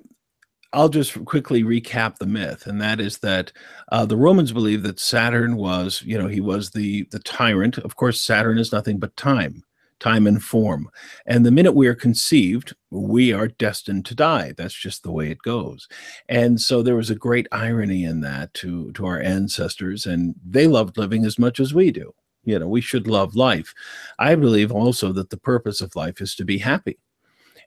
I'll 0.72 0.90
just 0.90 1.24
quickly 1.24 1.62
recap 1.62 2.16
the 2.16 2.26
myth, 2.26 2.66
and 2.66 2.80
that 2.80 3.00
is 3.00 3.18
that 3.18 3.52
uh, 3.90 4.04
the 4.04 4.16
Romans 4.16 4.52
believed 4.52 4.84
that 4.84 5.00
Saturn 5.00 5.56
was, 5.56 6.02
you 6.04 6.18
know, 6.18 6.28
he 6.28 6.40
was 6.40 6.70
the 6.70 7.08
the 7.10 7.20
tyrant. 7.20 7.78
Of 7.78 7.96
course, 7.96 8.20
Saturn 8.20 8.58
is 8.58 8.72
nothing 8.72 8.98
but 8.98 9.16
time 9.16 9.64
time 10.00 10.26
and 10.26 10.42
form. 10.42 10.88
And 11.26 11.44
the 11.44 11.50
minute 11.50 11.72
we 11.72 11.86
are 11.88 11.94
conceived, 11.94 12.74
we 12.90 13.32
are 13.32 13.48
destined 13.48 14.06
to 14.06 14.14
die. 14.14 14.52
That's 14.56 14.74
just 14.74 15.02
the 15.02 15.10
way 15.10 15.30
it 15.30 15.42
goes. 15.42 15.88
And 16.28 16.60
so 16.60 16.82
there 16.82 16.96
was 16.96 17.10
a 17.10 17.16
great 17.16 17.46
irony 17.52 18.04
in 18.04 18.20
that 18.20 18.54
to, 18.54 18.92
to 18.92 19.06
our 19.06 19.20
ancestors, 19.20 20.06
and 20.06 20.34
they 20.44 20.66
loved 20.66 20.98
living 20.98 21.24
as 21.24 21.38
much 21.38 21.60
as 21.60 21.74
we 21.74 21.90
do. 21.90 22.14
You 22.44 22.58
know, 22.58 22.68
we 22.68 22.80
should 22.80 23.06
love 23.06 23.34
life. 23.34 23.74
I 24.18 24.34
believe 24.34 24.72
also 24.72 25.12
that 25.12 25.30
the 25.30 25.36
purpose 25.36 25.80
of 25.80 25.96
life 25.96 26.20
is 26.20 26.34
to 26.36 26.44
be 26.44 26.58
happy. 26.58 26.98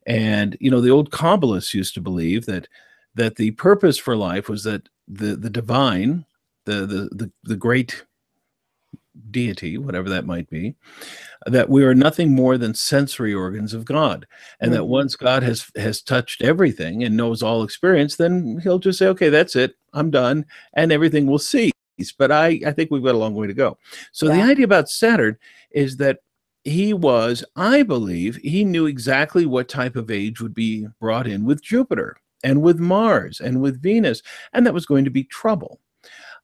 And, 0.05 0.57
you 0.59 0.71
know, 0.71 0.81
the 0.81 0.89
old 0.89 1.11
Kabbalists 1.11 1.73
used 1.73 1.93
to 1.95 2.01
believe 2.01 2.45
that 2.45 2.67
that 3.15 3.35
the 3.35 3.51
purpose 3.51 3.97
for 3.97 4.15
life 4.15 4.47
was 4.47 4.63
that 4.63 4.87
the 5.07 5.35
the 5.35 5.49
divine, 5.49 6.25
the 6.65 6.85
the 6.85 7.09
the, 7.11 7.31
the 7.43 7.55
great 7.55 8.03
deity, 9.29 9.77
whatever 9.77 10.09
that 10.09 10.25
might 10.25 10.49
be, 10.49 10.75
that 11.45 11.69
we 11.69 11.83
are 11.83 11.93
nothing 11.93 12.33
more 12.33 12.57
than 12.57 12.73
sensory 12.73 13.33
organs 13.33 13.73
of 13.73 13.85
God, 13.85 14.25
and 14.59 14.69
mm-hmm. 14.69 14.77
that 14.77 14.85
once 14.85 15.15
God 15.15 15.43
has 15.43 15.69
has 15.75 16.01
touched 16.01 16.41
everything 16.41 17.03
and 17.03 17.17
knows 17.17 17.43
all 17.43 17.63
experience, 17.63 18.15
then 18.15 18.59
He'll 18.63 18.79
just 18.79 18.99
say, 18.99 19.07
"Okay, 19.07 19.29
that's 19.29 19.55
it, 19.55 19.75
I'm 19.93 20.09
done," 20.09 20.45
and 20.73 20.91
everything 20.91 21.27
will 21.27 21.39
cease. 21.39 21.73
But 22.17 22.31
I 22.31 22.61
I 22.65 22.71
think 22.71 22.89
we've 22.89 23.03
got 23.03 23.15
a 23.15 23.19
long 23.19 23.35
way 23.35 23.47
to 23.47 23.53
go. 23.53 23.77
So 24.11 24.27
yeah. 24.27 24.37
the 24.37 24.51
idea 24.51 24.65
about 24.65 24.89
Saturn 24.89 25.37
is 25.71 25.97
that 25.97 26.19
he 26.63 26.93
was, 26.93 27.43
I 27.55 27.83
believe, 27.83 28.37
he 28.37 28.63
knew 28.63 28.85
exactly 28.85 29.45
what 29.45 29.67
type 29.67 29.95
of 29.95 30.11
age 30.11 30.41
would 30.41 30.53
be 30.53 30.87
brought 30.99 31.27
in 31.27 31.45
with 31.45 31.63
Jupiter 31.63 32.17
and 32.43 32.61
with 32.61 32.79
Mars 32.79 33.39
and 33.39 33.61
with 33.61 33.81
Venus, 33.81 34.21
and 34.53 34.65
that 34.65 34.73
was 34.73 34.85
going 34.85 35.05
to 35.05 35.11
be 35.11 35.23
trouble. 35.23 35.79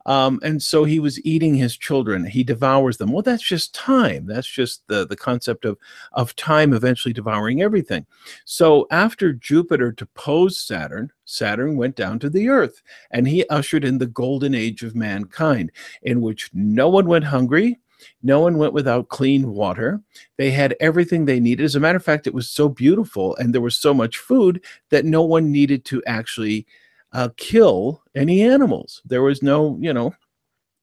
Um, 0.07 0.39
and 0.41 0.63
so 0.63 0.85
he 0.85 1.01
was 1.01 1.23
eating 1.25 1.53
his 1.53 1.75
children. 1.75 2.25
He 2.25 2.41
devours 2.41 2.95
them. 2.95 3.11
Well, 3.11 3.23
that's 3.23 3.43
just 3.43 3.75
time. 3.75 4.25
That's 4.25 4.47
just 4.47 4.87
the, 4.87 5.05
the 5.05 5.17
concept 5.17 5.65
of, 5.65 5.77
of 6.13 6.33
time 6.37 6.73
eventually 6.73 7.13
devouring 7.13 7.61
everything. 7.61 8.05
So 8.45 8.87
after 8.89 9.33
Jupiter 9.33 9.91
deposed 9.91 10.65
Saturn, 10.65 11.11
Saturn 11.25 11.75
went 11.75 11.97
down 11.97 12.19
to 12.19 12.29
the 12.29 12.47
earth 12.47 12.81
and 13.11 13.27
he 13.27 13.45
ushered 13.49 13.83
in 13.83 13.97
the 13.97 14.07
golden 14.07 14.55
age 14.55 14.81
of 14.81 14.95
mankind, 14.95 15.73
in 16.03 16.21
which 16.21 16.49
no 16.53 16.87
one 16.87 17.07
went 17.07 17.25
hungry. 17.25 17.77
No 18.23 18.39
one 18.39 18.57
went 18.57 18.73
without 18.73 19.09
clean 19.09 19.51
water. 19.51 20.01
They 20.37 20.51
had 20.51 20.75
everything 20.79 21.25
they 21.25 21.39
needed. 21.39 21.63
As 21.63 21.75
a 21.75 21.79
matter 21.79 21.97
of 21.97 22.03
fact, 22.03 22.27
it 22.27 22.33
was 22.33 22.49
so 22.49 22.69
beautiful 22.69 23.35
and 23.37 23.53
there 23.53 23.61
was 23.61 23.77
so 23.77 23.93
much 23.93 24.17
food 24.17 24.63
that 24.89 25.05
no 25.05 25.23
one 25.23 25.51
needed 25.51 25.85
to 25.85 26.03
actually 26.05 26.65
uh, 27.13 27.29
kill 27.37 28.03
any 28.15 28.41
animals. 28.41 29.01
There 29.05 29.21
was 29.21 29.41
no, 29.41 29.77
you 29.79 29.93
know, 29.93 30.13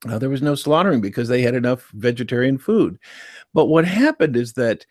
uh, 0.09 0.19
there 0.19 0.31
was 0.31 0.43
no 0.43 0.55
slaughtering 0.55 1.01
because 1.01 1.29
they 1.29 1.43
had 1.43 1.55
enough 1.55 1.91
vegetarian 1.95 2.59
food. 2.59 2.99
But 3.53 3.67
what 3.67 3.85
happened 3.85 4.37
is 4.37 4.53
that 4.55 4.85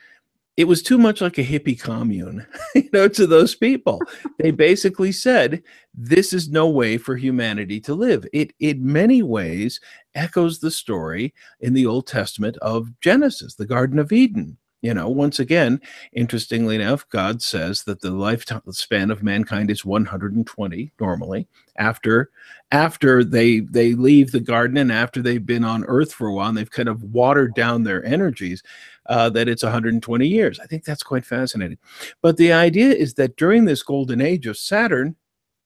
it 0.55 0.65
was 0.65 0.83
too 0.83 0.97
much 0.97 1.21
like 1.21 1.37
a 1.37 1.43
hippie 1.43 1.79
commune, 1.79 2.45
you 2.75 2.89
know, 2.93 3.07
to 3.07 3.25
those 3.25 3.55
people. 3.55 3.99
they 4.39 4.51
basically 4.51 5.11
said, 5.11 5.63
this 5.93 6.33
is 6.33 6.49
no 6.49 6.69
way 6.69 6.97
for 6.97 7.15
humanity 7.15 7.79
to 7.81 7.95
live. 7.95 8.25
It, 8.33 8.53
in 8.59 8.85
many 8.85 9.23
ways, 9.23 9.79
echoes 10.15 10.59
the 10.59 10.71
story 10.71 11.33
in 11.59 11.73
the 11.73 11.85
Old 11.85 12.07
Testament 12.07 12.57
of 12.57 12.99
Genesis, 12.99 13.55
the 13.55 13.65
Garden 13.65 13.97
of 13.97 14.11
Eden. 14.11 14.57
You 14.83 14.93
know, 14.93 15.07
once 15.07 15.39
again, 15.39 15.79
interestingly 16.11 16.75
enough, 16.75 17.07
God 17.07 17.41
says 17.41 17.83
that 17.83 18.01
the 18.01 18.09
lifespan 18.09 19.13
of 19.13 19.23
mankind 19.23 19.71
is 19.71 19.85
120 19.85 20.91
normally. 20.99 21.47
After 21.77 22.31
after 22.69 23.23
they 23.23 23.61
they 23.61 23.93
leave 23.93 24.31
the 24.33 24.41
garden 24.41 24.75
and 24.75 24.91
after 24.91 25.21
they've 25.21 25.45
been 25.45 25.63
on 25.63 25.85
Earth 25.85 26.11
for 26.11 26.27
a 26.27 26.33
while, 26.33 26.49
and 26.49 26.57
they've 26.57 26.69
kind 26.69 26.89
of 26.89 27.01
watered 27.01 27.55
down 27.55 27.83
their 27.83 28.03
energies, 28.03 28.61
uh, 29.07 29.29
that 29.31 29.47
it's 29.47 29.63
120 29.63 30.27
years. 30.27 30.59
I 30.59 30.65
think 30.65 30.83
that's 30.85 31.03
quite 31.03 31.25
fascinating. 31.25 31.77
But 32.21 32.37
the 32.37 32.53
idea 32.53 32.89
is 32.89 33.15
that 33.15 33.35
during 33.37 33.65
this 33.65 33.83
golden 33.83 34.21
age 34.21 34.47
of 34.47 34.57
Saturn, 34.57 35.15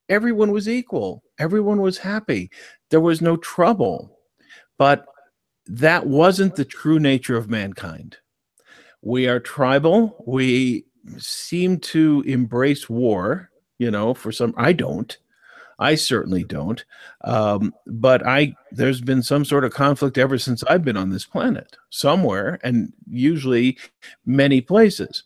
everyone 0.09 0.51
was 0.51 0.67
equal. 0.69 1.23
Everyone 1.37 1.81
was 1.81 1.97
happy. 1.97 2.49
There 2.89 3.01
was 3.01 3.21
no 3.21 3.37
trouble. 3.37 4.17
But 4.77 5.05
that 5.67 6.07
wasn't 6.07 6.55
the 6.55 6.65
true 6.65 6.99
nature 6.99 7.37
of 7.37 7.49
mankind 7.49 8.17
we 9.01 9.27
are 9.27 9.39
tribal. 9.39 10.23
We 10.27 10.85
seem 11.17 11.79
to 11.79 12.23
embrace 12.27 12.89
war. 12.89 13.49
You 13.79 13.91
know, 13.91 14.13
for 14.13 14.31
some, 14.31 14.53
I 14.57 14.73
don't. 14.73 15.15
I 15.79 15.95
certainly 15.95 16.43
don't. 16.43 16.83
Um, 17.21 17.73
but 17.85 18.25
I 18.25 18.55
there's 18.71 19.01
been 19.01 19.21
some 19.21 19.45
sort 19.45 19.63
of 19.63 19.73
conflict 19.73 20.17
ever 20.17 20.37
since 20.37 20.63
I've 20.63 20.83
been 20.83 20.97
on 20.97 21.09
this 21.09 21.25
planet, 21.25 21.77
somewhere, 21.89 22.59
and 22.63 22.91
usually 23.09 23.77
many 24.25 24.61
places. 24.61 25.23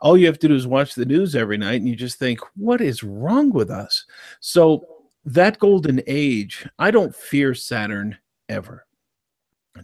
All 0.00 0.16
you 0.16 0.26
have 0.26 0.38
to 0.40 0.48
do 0.48 0.54
is 0.54 0.66
watch 0.66 0.94
the 0.94 1.04
news 1.04 1.34
every 1.34 1.58
night, 1.58 1.80
and 1.80 1.88
you 1.88 1.96
just 1.96 2.18
think, 2.18 2.38
what 2.54 2.80
is 2.80 3.02
wrong 3.02 3.50
with 3.50 3.70
us? 3.70 4.04
So 4.40 4.86
that 5.24 5.58
golden 5.58 6.00
age, 6.06 6.66
I 6.78 6.90
don't 6.90 7.14
fear 7.14 7.54
Saturn 7.54 8.16
ever. 8.48 8.86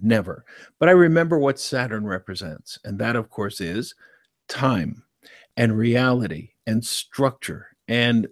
Never. 0.03 0.45
But 0.79 0.89
I 0.89 0.93
remember 0.93 1.39
what 1.39 1.59
Saturn 1.59 2.07
represents. 2.07 2.79
And 2.85 2.99
that, 2.99 3.17
of 3.17 3.31
course, 3.31 3.61
is 3.61 3.95
time 4.49 5.03
and 5.57 5.77
reality 5.77 6.51
and 6.67 6.85
structure. 6.85 7.69
And 7.89 8.27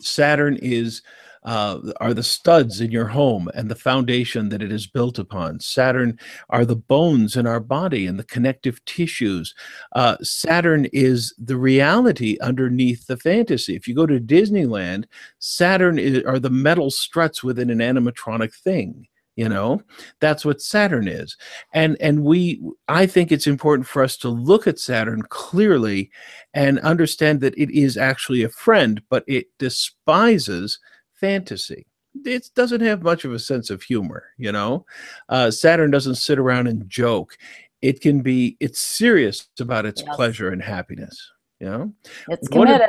Saturn 0.00 0.58
is 0.62 1.02
uh, 1.44 1.80
are 2.00 2.14
the 2.14 2.22
studs 2.22 2.80
in 2.80 2.90
your 2.90 3.08
home 3.08 3.48
and 3.54 3.70
the 3.70 3.74
foundation 3.74 4.48
that 4.50 4.62
it 4.62 4.70
is 4.70 4.86
built 4.86 5.18
upon. 5.18 5.58
Saturn 5.60 6.18
are 6.50 6.64
the 6.64 6.76
bones 6.76 7.36
in 7.36 7.46
our 7.46 7.60
body 7.60 8.06
and 8.06 8.18
the 8.18 8.24
connective 8.24 8.84
tissues. 8.84 9.54
Uh, 9.92 10.16
Saturn 10.22 10.86
is 10.92 11.34
the 11.38 11.56
reality 11.56 12.38
underneath 12.40 13.06
the 13.06 13.16
fantasy. 13.16 13.74
If 13.74 13.88
you 13.88 13.94
go 13.94 14.06
to 14.06 14.20
Disneyland, 14.20 15.06
Saturn 15.40 15.98
is, 15.98 16.22
are 16.24 16.38
the 16.38 16.50
metal 16.50 16.90
struts 16.90 17.42
within 17.42 17.70
an 17.70 17.78
animatronic 17.78 18.54
thing 18.54 19.08
you 19.36 19.48
know? 19.48 19.82
That's 20.20 20.44
what 20.44 20.60
saturn 20.60 21.08
is. 21.08 21.36
And 21.72 21.96
and 22.00 22.24
we 22.24 22.60
i 22.88 23.06
think 23.06 23.32
it's 23.32 23.46
important 23.46 23.86
for 23.86 24.02
us 24.02 24.16
to 24.18 24.28
look 24.28 24.66
at 24.66 24.78
saturn 24.78 25.22
clearly 25.22 26.10
and 26.54 26.78
understand 26.80 27.40
that 27.40 27.56
it 27.56 27.70
is 27.70 27.96
actually 27.96 28.42
a 28.42 28.48
friend 28.48 29.02
but 29.08 29.24
it 29.26 29.46
despises 29.58 30.78
fantasy. 31.14 31.86
It 32.26 32.50
doesn't 32.54 32.82
have 32.82 33.02
much 33.02 33.24
of 33.24 33.32
a 33.32 33.38
sense 33.38 33.70
of 33.70 33.82
humor 33.82 34.24
you 34.38 34.52
know? 34.52 34.84
Uh, 35.28 35.50
saturn 35.50 35.90
doesn't 35.90 36.16
sit 36.16 36.38
around 36.38 36.66
and 36.66 36.88
joke. 36.88 37.36
It 37.80 38.00
can 38.00 38.20
be 38.20 38.56
it's 38.60 38.80
serious 38.80 39.48
about 39.58 39.86
its 39.86 40.02
yes. 40.04 40.14
pleasure 40.16 40.50
and 40.50 40.62
happiness 40.62 41.32
you 41.60 41.68
know? 41.68 41.92
It's 42.28 42.48
committed 42.48 42.82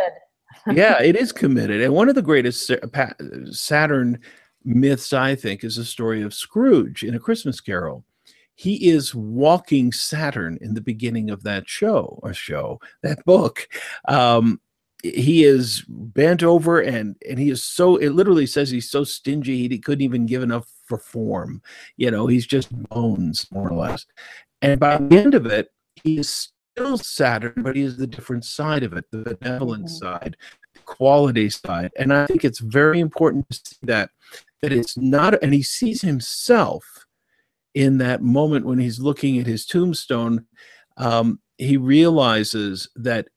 of, 0.67 0.75
yeah 0.75 1.01
it 1.01 1.15
is 1.15 1.31
committed. 1.31 1.81
And 1.81 1.93
one 1.93 2.09
of 2.09 2.15
the 2.15 2.21
greatest 2.21 2.71
saturn 3.51 4.19
myths, 4.65 5.13
I 5.13 5.35
think, 5.35 5.63
is 5.63 5.75
the 5.75 5.85
story 5.85 6.21
of 6.21 6.33
Scrooge 6.33 7.03
in 7.03 7.15
A 7.15 7.19
Christmas 7.19 7.59
Carol. 7.59 8.03
He 8.55 8.89
is 8.89 9.15
walking 9.15 9.91
Saturn 9.91 10.57
in 10.61 10.73
the 10.73 10.81
beginning 10.81 11.29
of 11.29 11.43
that 11.43 11.67
show, 11.67 12.19
or 12.21 12.33
show, 12.33 12.79
that 13.01 13.23
book. 13.25 13.67
Um, 14.07 14.61
he 15.01 15.43
is 15.43 15.83
bent 15.89 16.43
over 16.43 16.79
and 16.79 17.17
and 17.27 17.37
he 17.37 17.49
is 17.49 17.61
so 17.61 17.97
it 17.97 18.11
literally 18.11 18.45
says 18.45 18.69
he's 18.69 18.89
so 18.89 19.03
stingy 19.03 19.67
he 19.67 19.77
couldn't 19.77 20.01
even 20.01 20.25
give 20.25 20.41
enough 20.41 20.65
for 20.85 20.97
form 20.97 21.61
you 21.97 22.09
know 22.09 22.25
he's 22.25 22.47
just 22.47 22.71
bones 22.87 23.45
more 23.51 23.67
or 23.67 23.75
less 23.75 24.05
and 24.61 24.79
by 24.79 24.95
the 24.95 25.17
end 25.17 25.33
of 25.33 25.45
it 25.45 25.73
he 26.01 26.19
is 26.19 26.53
still 26.71 26.97
saturn 26.97 27.51
but 27.57 27.75
he 27.75 27.81
is 27.81 27.97
the 27.97 28.07
different 28.07 28.45
side 28.45 28.81
of 28.81 28.93
it 28.93 29.03
the 29.11 29.37
benevolent 29.41 29.83
mm-hmm. 29.87 30.05
side 30.05 30.37
quality 30.85 31.49
side. 31.49 31.91
And 31.97 32.13
I 32.13 32.25
think 32.25 32.43
it's 32.43 32.59
very 32.59 32.99
important 32.99 33.49
to 33.49 33.55
see 33.55 33.77
that 33.83 34.09
that 34.63 34.71
it's 34.71 34.97
not 34.97 35.43
and 35.43 35.53
he 35.53 35.61
sees 35.61 36.01
himself 36.01 37.05
in 37.73 37.97
that 37.97 38.21
moment 38.21 38.65
when 38.65 38.79
he's 38.79 38.97
looking 38.97 39.37
at 39.37 39.45
his 39.45 39.65
tombstone 39.65 40.45
um, 40.95 41.39
he 41.57 41.75
realizes 41.75 42.89
that 42.95 43.27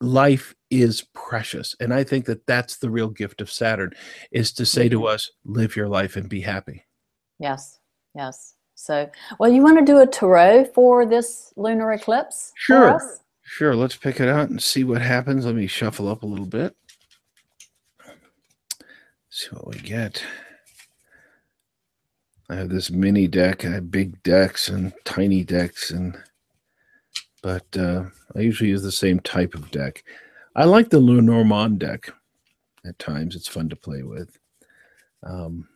life 0.00 0.54
is 0.70 1.04
precious. 1.12 1.74
And 1.80 1.92
i 1.92 2.04
think 2.04 2.24
that 2.26 2.46
that's 2.46 2.76
the 2.78 2.88
real 2.88 3.08
gift 3.08 3.40
of 3.40 3.50
saturn 3.50 3.92
is 4.30 4.52
to 4.54 4.64
say 4.64 4.88
to 4.88 4.98
mm-hmm. 4.98 5.14
us 5.14 5.30
live 5.44 5.74
your 5.74 5.88
life 5.88 6.16
and 6.16 6.28
be 6.28 6.40
happy. 6.40 6.84
Yes 7.40 7.80
yes. 8.14 8.54
So 8.76 9.10
well 9.40 9.50
you 9.50 9.62
want 9.62 9.78
to 9.80 9.84
do 9.84 9.98
a 9.98 10.06
tarot 10.06 10.66
for 10.66 11.04
this 11.04 11.52
lunar 11.56 11.92
eclipse 11.92 12.52
sure 12.56 13.00
sure. 13.42 13.74
Let's 13.74 13.96
pick 13.96 14.20
it 14.20 14.28
out 14.28 14.50
and 14.50 14.62
see 14.62 14.84
what 14.84 15.02
happens. 15.02 15.46
Let 15.46 15.56
me 15.56 15.66
shuffle 15.66 16.08
up 16.08 16.22
a 16.22 16.26
little 16.26 16.46
bit. 16.46 16.76
See 19.30 19.48
what 19.50 19.74
we 19.74 19.80
get 19.80 20.22
i 22.50 22.54
have 22.54 22.68
this 22.68 22.90
mini 22.90 23.26
deck 23.26 23.64
i 23.64 23.70
have 23.70 23.90
big 23.90 24.22
decks 24.22 24.68
and 24.68 24.92
tiny 25.04 25.44
decks 25.44 25.90
and 25.90 26.16
but 27.46 27.76
uh, 27.76 28.02
I 28.34 28.40
usually 28.40 28.70
use 28.70 28.82
the 28.82 28.90
same 28.90 29.20
type 29.20 29.54
of 29.54 29.70
deck. 29.70 30.02
I 30.56 30.64
like 30.64 30.90
the 30.90 30.98
Lenormand 30.98 31.78
deck 31.78 32.10
at 32.84 32.98
times. 32.98 33.36
It's 33.36 33.46
fun 33.46 33.68
to 33.68 33.76
play 33.76 34.02
with. 34.02 34.36
Um, 35.22 35.68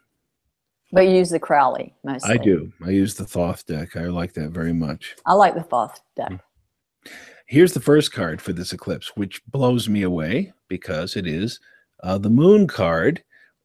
but 0.91 1.03
you 1.03 1.15
use 1.15 1.31
the 1.31 1.39
Crowley 1.39 1.95
mostly. 2.03 2.35
I 2.35 2.39
do. 2.39 2.73
I 2.85 2.91
use 2.91 3.15
the 3.15 3.25
Thoth 3.25 3.65
deck. 3.67 3.95
I 3.95 4.07
like 4.07 4.33
that 4.35 4.51
very 4.51 4.73
much. 4.73 5.15
I 5.27 5.35
like 5.35 5.55
the 5.55 5.63
Thoth 5.63 6.01
deck. 6.17 6.31
Hmm. 6.31 7.11
Here's 7.47 7.73
the 7.73 7.79
first 7.79 8.13
card 8.13 8.43
for 8.43 8.53
this 8.53 8.73
eclipse, 8.73 9.13
which 9.17 9.41
blows 9.47 9.89
me 9.89 10.03
away 10.03 10.53
because 10.67 11.15
it 11.15 11.27
is 11.29 11.61
uh, 12.03 12.19
the 12.19 12.31
moon 12.31 12.67
card 12.67 13.23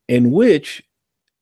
in 0.07 0.31
which 0.31 0.83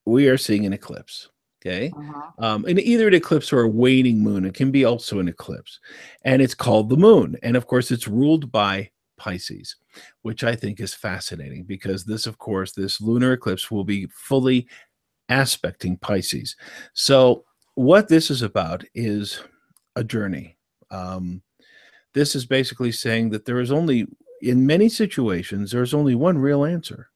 we 0.05 0.29
are 0.29 0.37
seeing 0.37 0.65
an 0.65 0.71
eclipse. 0.71 1.27
Okay. 1.65 1.91
Uh-huh. 1.95 2.31
Um, 2.39 2.65
and 2.65 2.77
either 2.79 3.07
an 3.07 3.13
eclipse 3.13 3.53
or 3.53 3.61
a 3.61 3.69
waning 3.69 4.21
moon. 4.21 4.43
It 4.43 4.53
can 4.53 4.69
be 4.69 4.83
also 4.83 5.19
an 5.19 5.29
eclipse. 5.29 5.79
And 6.23 6.41
it's 6.41 6.55
called 6.55 6.89
the 6.89 6.97
moon. 6.97 7.37
And 7.41 7.55
of 7.55 7.67
course, 7.67 7.89
it's 7.89 8.07
ruled 8.07 8.51
by 8.51 8.91
Pisces, 9.17 9.77
which 10.23 10.43
I 10.43 10.55
think 10.55 10.81
is 10.81 10.93
fascinating 10.93 11.63
because 11.63 12.03
this, 12.03 12.27
of 12.27 12.37
course, 12.37 12.73
this 12.73 12.99
lunar 12.99 13.33
eclipse 13.33 13.71
will 13.71 13.85
be 13.85 14.07
fully 14.07 14.67
aspecting 15.29 15.95
Pisces. 15.97 16.57
So, 16.93 17.45
what 17.75 18.09
this 18.09 18.29
is 18.29 18.41
about 18.41 18.83
is 18.93 19.41
a 19.95 20.03
journey. 20.03 20.57
Um, 20.91 21.41
this 22.13 22.35
is 22.35 22.45
basically 22.45 22.91
saying 22.91 23.29
that 23.29 23.45
there 23.45 23.59
is 23.59 23.71
only, 23.71 24.05
in 24.41 24.67
many 24.67 24.89
situations, 24.89 25.71
there's 25.71 25.93
only 25.93 26.13
one 26.13 26.37
real 26.37 26.65
answer. 26.65 27.09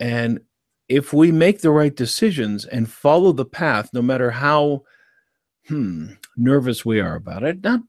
And 0.00 0.40
if 0.88 1.12
we 1.12 1.30
make 1.30 1.60
the 1.60 1.70
right 1.70 1.94
decisions 1.94 2.64
and 2.64 2.90
follow 2.90 3.32
the 3.32 3.44
path, 3.44 3.90
no 3.92 4.02
matter 4.02 4.30
how 4.30 4.84
hmm, 5.66 6.08
nervous 6.36 6.84
we 6.84 7.00
are 7.00 7.16
about 7.16 7.42
it, 7.42 7.62
not 7.62 7.80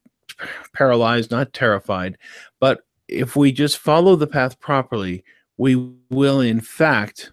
paralyzed, 0.74 1.32
not 1.32 1.54
terrified, 1.54 2.18
but 2.60 2.82
if 3.08 3.36
we 3.36 3.52
just 3.52 3.78
follow 3.78 4.16
the 4.16 4.28
path 4.28 4.60
properly, 4.60 5.24
we 5.58 5.76
will 6.10 6.42
in 6.42 6.62
fact 6.62 7.32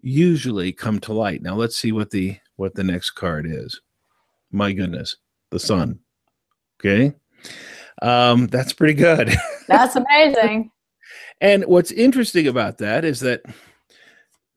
usually 0.00 0.72
come 0.72 1.00
to 1.00 1.12
light. 1.12 1.42
Now 1.42 1.54
let's 1.54 1.76
see 1.76 1.92
what 1.92 2.10
the 2.10 2.36
what 2.56 2.74
the 2.74 2.84
next 2.84 3.10
card 3.10 3.46
is. 3.46 3.80
My 4.50 4.72
goodness, 4.72 5.16
the 5.50 5.58
sun. 5.58 6.00
Okay. 6.80 7.14
Um, 8.00 8.46
that's 8.46 8.72
pretty 8.72 8.94
good. 8.94 9.34
That's 9.66 9.96
amazing. 9.96 10.70
and 11.40 11.64
what's 11.64 11.90
interesting 11.90 12.46
about 12.46 12.78
that 12.78 13.04
is 13.04 13.20
that 13.20 13.42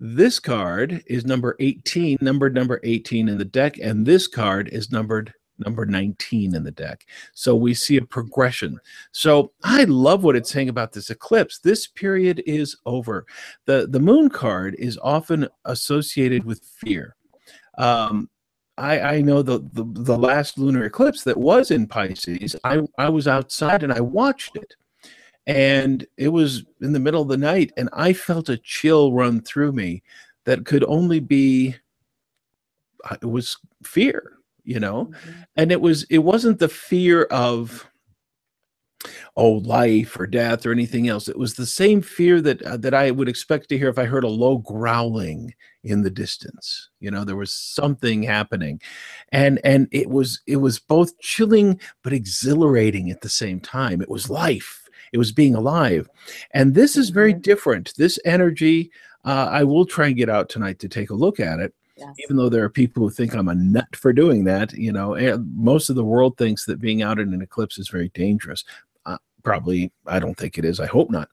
this 0.03 0.39
card 0.39 1.03
is 1.05 1.25
number 1.25 1.55
18, 1.59 2.17
numbered 2.21 2.55
number 2.55 2.79
18 2.83 3.29
in 3.29 3.37
the 3.37 3.45
deck, 3.45 3.77
and 3.77 4.03
this 4.03 4.27
card 4.27 4.67
is 4.69 4.91
numbered 4.91 5.31
number 5.59 5.85
19 5.85 6.55
in 6.55 6.63
the 6.63 6.71
deck. 6.71 7.05
So 7.35 7.55
we 7.55 7.75
see 7.75 7.97
a 7.97 8.01
progression. 8.01 8.79
So 9.11 9.51
I 9.63 9.83
love 9.83 10.23
what 10.23 10.35
it's 10.35 10.49
saying 10.49 10.69
about 10.69 10.91
this 10.91 11.11
eclipse. 11.11 11.59
This 11.59 11.85
period 11.85 12.41
is 12.47 12.75
over. 12.87 13.27
The 13.65 13.85
the 13.87 13.99
moon 13.99 14.29
card 14.29 14.75
is 14.79 14.97
often 15.03 15.47
associated 15.65 16.45
with 16.45 16.63
fear. 16.63 17.15
Um, 17.77 18.27
I, 18.79 18.99
I 18.99 19.21
know 19.21 19.43
the, 19.43 19.59
the 19.73 19.85
the 19.85 20.17
last 20.17 20.57
lunar 20.57 20.85
eclipse 20.85 21.23
that 21.25 21.37
was 21.37 21.69
in 21.69 21.85
Pisces, 21.85 22.55
I, 22.63 22.81
I 22.97 23.09
was 23.09 23.27
outside 23.27 23.83
and 23.83 23.93
I 23.93 23.99
watched 23.99 24.55
it 24.55 24.73
and 25.47 26.05
it 26.17 26.29
was 26.29 26.63
in 26.81 26.93
the 26.93 26.99
middle 26.99 27.21
of 27.21 27.27
the 27.27 27.37
night 27.37 27.71
and 27.77 27.89
i 27.93 28.13
felt 28.13 28.49
a 28.49 28.57
chill 28.57 29.11
run 29.13 29.41
through 29.41 29.71
me 29.71 30.03
that 30.45 30.65
could 30.65 30.83
only 30.85 31.19
be 31.19 31.75
uh, 33.09 33.17
it 33.21 33.25
was 33.25 33.57
fear 33.83 34.37
you 34.63 34.79
know? 34.79 35.05
Mm-hmm. 35.05 35.41
and 35.57 35.71
it 35.71 35.81
was 35.81 36.03
it 36.09 36.19
wasn't 36.19 36.59
the 36.59 36.69
fear 36.69 37.23
of 37.23 37.87
oh 39.35 39.53
life 39.53 40.19
or 40.19 40.27
death 40.27 40.65
or 40.65 40.71
anything 40.71 41.07
else. 41.07 41.27
It 41.27 41.37
was 41.37 41.55
the 41.55 41.65
same 41.65 42.01
fear 42.01 42.41
that 42.41 42.61
uh, 42.61 42.77
that 42.77 42.93
i 42.93 43.09
would 43.11 43.27
expect 43.27 43.69
to 43.69 43.77
hear 43.77 43.89
if 43.89 43.97
i 43.97 44.05
heard 44.05 44.23
a 44.23 44.29
low 44.29 44.57
growling 44.59 45.53
in 45.83 46.03
the 46.03 46.09
distance. 46.09 46.89
You 46.99 47.11
know 47.11 47.23
there 47.23 47.35
was 47.35 47.53
something 47.53 48.23
happening. 48.23 48.79
And 49.31 49.59
and 49.63 49.87
it 49.91 50.09
was 50.09 50.41
it 50.45 50.57
was 50.57 50.79
both 50.79 51.17
chilling 51.19 51.79
but 52.03 52.13
exhilarating 52.13 53.09
at 53.09 53.21
the 53.21 53.29
same 53.29 53.59
time. 53.59 54.01
It 54.01 54.09
was 54.09 54.29
life 54.29 54.80
it 55.11 55.17
was 55.17 55.31
being 55.31 55.55
alive. 55.55 56.09
And 56.51 56.73
this 56.73 56.97
is 56.97 57.09
very 57.09 57.33
mm-hmm. 57.33 57.41
different. 57.41 57.93
This 57.97 58.19
energy, 58.25 58.91
uh, 59.25 59.49
I 59.51 59.63
will 59.63 59.85
try 59.85 60.07
and 60.07 60.15
get 60.15 60.29
out 60.29 60.49
tonight 60.49 60.79
to 60.79 60.89
take 60.89 61.09
a 61.09 61.15
look 61.15 61.39
at 61.39 61.59
it. 61.59 61.73
Yes. 61.97 62.15
Even 62.23 62.37
though 62.37 62.49
there 62.49 62.63
are 62.63 62.69
people 62.69 63.03
who 63.03 63.11
think 63.11 63.35
I'm 63.35 63.49
a 63.49 63.53
nut 63.53 63.95
for 63.95 64.11
doing 64.11 64.43
that, 64.45 64.73
you 64.73 64.91
know, 64.91 65.15
most 65.55 65.89
of 65.89 65.95
the 65.95 66.03
world 66.03 66.35
thinks 66.37 66.65
that 66.65 66.81
being 66.81 67.03
out 67.03 67.19
in 67.19 67.33
an 67.33 67.41
eclipse 67.41 67.77
is 67.77 67.89
very 67.89 68.09
dangerous. 68.09 68.63
Uh, 69.05 69.17
probably, 69.43 69.91
I 70.07 70.17
don't 70.17 70.35
think 70.35 70.57
it 70.57 70.65
is. 70.65 70.79
I 70.79 70.87
hope 70.87 71.11
not. 71.11 71.29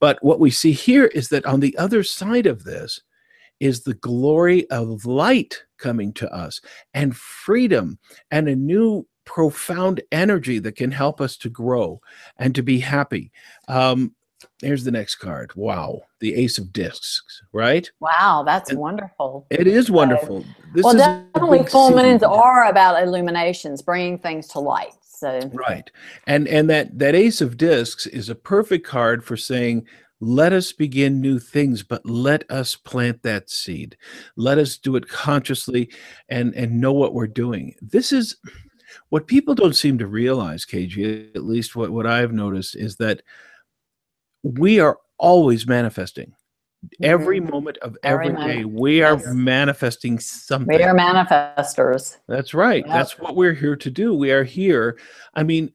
But 0.00 0.18
what 0.24 0.40
we 0.40 0.50
see 0.50 0.72
here 0.72 1.04
is 1.06 1.28
that 1.28 1.46
on 1.46 1.60
the 1.60 1.76
other 1.78 2.02
side 2.02 2.46
of 2.46 2.64
this 2.64 3.00
is 3.60 3.82
the 3.82 3.94
glory 3.94 4.68
of 4.70 5.04
light 5.04 5.62
coming 5.76 6.12
to 6.14 6.32
us 6.32 6.60
and 6.94 7.16
freedom 7.16 7.98
and 8.30 8.48
a 8.48 8.56
new 8.56 9.06
profound 9.28 10.00
energy 10.10 10.58
that 10.58 10.74
can 10.74 10.90
help 10.90 11.20
us 11.20 11.36
to 11.36 11.50
grow 11.50 12.00
and 12.38 12.54
to 12.54 12.62
be 12.62 12.80
happy. 12.80 13.30
Um, 13.68 14.14
here's 14.62 14.84
the 14.84 14.90
next 14.90 15.16
card. 15.16 15.54
Wow, 15.54 16.00
the 16.20 16.34
Ace 16.34 16.56
of 16.56 16.72
Discs, 16.72 17.42
right? 17.52 17.88
Wow, 18.00 18.42
that's 18.46 18.70
and 18.70 18.78
wonderful. 18.78 19.46
It 19.50 19.66
is 19.66 19.90
wonderful. 19.90 20.46
This 20.72 20.82
well, 20.82 20.96
is 20.96 21.02
definitely 21.02 21.64
full 21.64 21.90
moons 21.90 22.22
are 22.22 22.70
about 22.70 23.02
illuminations, 23.02 23.82
bringing 23.82 24.18
things 24.18 24.48
to 24.48 24.60
light. 24.60 24.94
So 25.02 25.40
right, 25.52 25.90
and 26.26 26.48
and 26.48 26.70
that 26.70 26.98
that 26.98 27.14
Ace 27.14 27.42
of 27.42 27.58
Discs 27.58 28.06
is 28.06 28.30
a 28.30 28.34
perfect 28.34 28.86
card 28.86 29.22
for 29.22 29.36
saying. 29.36 29.86
Let 30.20 30.52
us 30.52 30.72
begin 30.72 31.20
new 31.20 31.38
things, 31.38 31.84
but 31.84 32.04
let 32.04 32.42
us 32.50 32.74
plant 32.74 33.22
that 33.22 33.48
seed. 33.48 33.96
Let 34.34 34.58
us 34.58 34.76
do 34.76 34.96
it 34.96 35.08
consciously 35.08 35.90
and 36.28 36.52
and 36.56 36.80
know 36.80 36.92
what 36.92 37.14
we're 37.14 37.28
doing. 37.28 37.76
This 37.80 38.12
is 38.12 38.36
what 39.08 39.26
people 39.26 39.54
don't 39.54 39.76
seem 39.76 39.98
to 39.98 40.06
realize, 40.06 40.64
KG, 40.64 41.34
at 41.34 41.44
least 41.44 41.76
what, 41.76 41.90
what 41.90 42.06
I've 42.06 42.32
noticed, 42.32 42.76
is 42.76 42.96
that 42.96 43.22
we 44.42 44.80
are 44.80 44.98
always 45.18 45.66
manifesting. 45.66 46.34
Every 47.02 47.40
mm-hmm. 47.40 47.50
moment 47.50 47.78
of 47.78 47.96
every, 48.04 48.28
every 48.28 48.44
day, 48.44 48.64
we 48.64 49.02
are 49.02 49.16
manifesting 49.34 50.20
something. 50.20 50.76
We 50.76 50.82
are 50.82 50.94
manifestors. 50.94 52.18
That's 52.28 52.54
right. 52.54 52.84
Yep. 52.86 52.94
That's 52.94 53.18
what 53.18 53.34
we're 53.34 53.54
here 53.54 53.76
to 53.76 53.90
do. 53.90 54.14
We 54.14 54.30
are 54.30 54.44
here. 54.44 54.96
I 55.34 55.42
mean, 55.42 55.72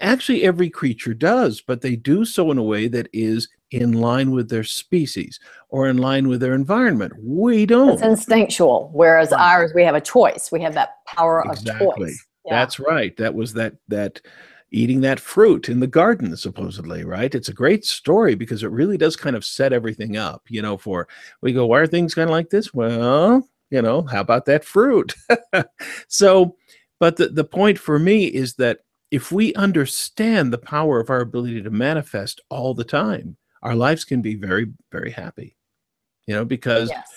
actually, 0.00 0.44
every 0.44 0.70
creature 0.70 1.12
does, 1.12 1.60
but 1.60 1.82
they 1.82 1.94
do 1.94 2.24
so 2.24 2.50
in 2.50 2.56
a 2.56 2.62
way 2.62 2.88
that 2.88 3.08
is 3.12 3.48
in 3.70 3.92
line 3.92 4.30
with 4.30 4.48
their 4.48 4.64
species 4.64 5.38
or 5.68 5.88
in 5.88 5.98
line 5.98 6.28
with 6.28 6.40
their 6.40 6.54
environment. 6.54 7.12
We 7.20 7.66
don't. 7.66 7.90
It's 7.90 8.02
instinctual, 8.02 8.90
whereas 8.94 9.32
ours, 9.32 9.72
we 9.74 9.82
have 9.82 9.94
a 9.94 10.00
choice. 10.00 10.50
We 10.50 10.62
have 10.62 10.74
that 10.74 11.04
power 11.06 11.44
exactly. 11.46 11.86
of 11.86 11.96
choice. 11.96 12.26
That's 12.50 12.78
right. 12.78 13.16
That 13.16 13.34
was 13.34 13.52
that 13.54 13.74
that 13.88 14.20
eating 14.72 15.00
that 15.00 15.20
fruit 15.20 15.68
in 15.68 15.80
the 15.80 15.86
garden 15.86 16.36
supposedly 16.36 17.04
right? 17.04 17.34
It's 17.34 17.48
a 17.48 17.54
great 17.54 17.84
story 17.84 18.34
because 18.34 18.62
it 18.62 18.70
really 18.70 18.98
does 18.98 19.16
kind 19.16 19.36
of 19.36 19.44
set 19.44 19.72
everything 19.72 20.16
up 20.16 20.42
you 20.48 20.60
know 20.60 20.76
for 20.76 21.08
we 21.40 21.52
go 21.52 21.66
why 21.66 21.80
are 21.80 21.86
things 21.86 22.14
kind 22.14 22.28
of 22.28 22.32
like 22.34 22.50
this? 22.50 22.74
Well 22.74 23.48
you 23.70 23.82
know 23.82 24.02
how 24.02 24.20
about 24.20 24.46
that 24.46 24.64
fruit? 24.64 25.14
So 26.08 26.56
but 26.98 27.16
the, 27.16 27.28
the 27.28 27.44
point 27.44 27.78
for 27.78 27.98
me 27.98 28.26
is 28.26 28.54
that 28.54 28.80
if 29.10 29.30
we 29.30 29.54
understand 29.54 30.52
the 30.52 30.58
power 30.58 30.98
of 30.98 31.10
our 31.10 31.20
ability 31.20 31.62
to 31.62 31.70
manifest 31.70 32.40
all 32.50 32.74
the 32.74 32.84
time 32.84 33.36
our 33.62 33.74
lives 33.74 34.04
can 34.04 34.20
be 34.20 34.34
very 34.34 34.66
very 34.90 35.10
happy 35.10 35.56
you 36.26 36.34
know 36.34 36.44
because 36.44 36.90
yes 36.90 37.08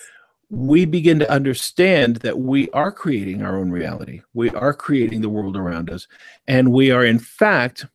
we 0.49 0.85
begin 0.85 1.19
to 1.19 1.31
understand 1.31 2.17
that 2.17 2.39
we 2.39 2.69
are 2.71 2.91
creating 2.91 3.43
our 3.43 3.55
own 3.55 3.69
reality. 3.69 4.21
We 4.33 4.49
are 4.49 4.73
creating 4.73 5.21
the 5.21 5.29
world 5.29 5.55
around 5.55 5.89
us. 5.89 6.07
And 6.47 6.71
we 6.71 6.91
are, 6.91 7.05
in 7.05 7.19
fact, 7.19 7.85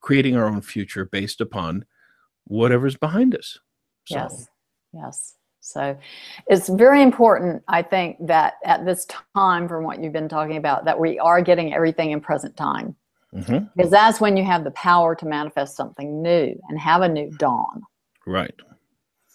creating 0.00 0.36
our 0.36 0.44
own 0.44 0.60
future 0.60 1.06
based 1.06 1.40
upon 1.40 1.86
whatever's 2.44 2.96
behind 2.96 3.34
us. 3.34 3.58
So. 4.04 4.16
Yes. 4.16 4.48
Yes. 4.92 5.34
So 5.60 5.98
it's 6.46 6.68
very 6.68 7.02
important, 7.02 7.62
I 7.66 7.82
think, 7.82 8.18
that 8.26 8.54
at 8.64 8.84
this 8.84 9.06
time, 9.34 9.66
from 9.66 9.82
what 9.82 10.00
you've 10.00 10.12
been 10.12 10.28
talking 10.28 10.58
about, 10.58 10.84
that 10.84 11.00
we 11.00 11.18
are 11.18 11.40
getting 11.40 11.74
everything 11.74 12.12
in 12.12 12.20
present 12.20 12.56
time. 12.56 12.94
Mm-hmm. 13.34 13.66
Because 13.74 13.90
that's 13.90 14.20
when 14.20 14.36
you 14.36 14.44
have 14.44 14.62
the 14.62 14.70
power 14.70 15.16
to 15.16 15.26
manifest 15.26 15.76
something 15.76 16.22
new 16.22 16.54
and 16.68 16.78
have 16.78 17.02
a 17.02 17.08
new 17.08 17.30
dawn. 17.32 17.82
Right. 18.26 18.54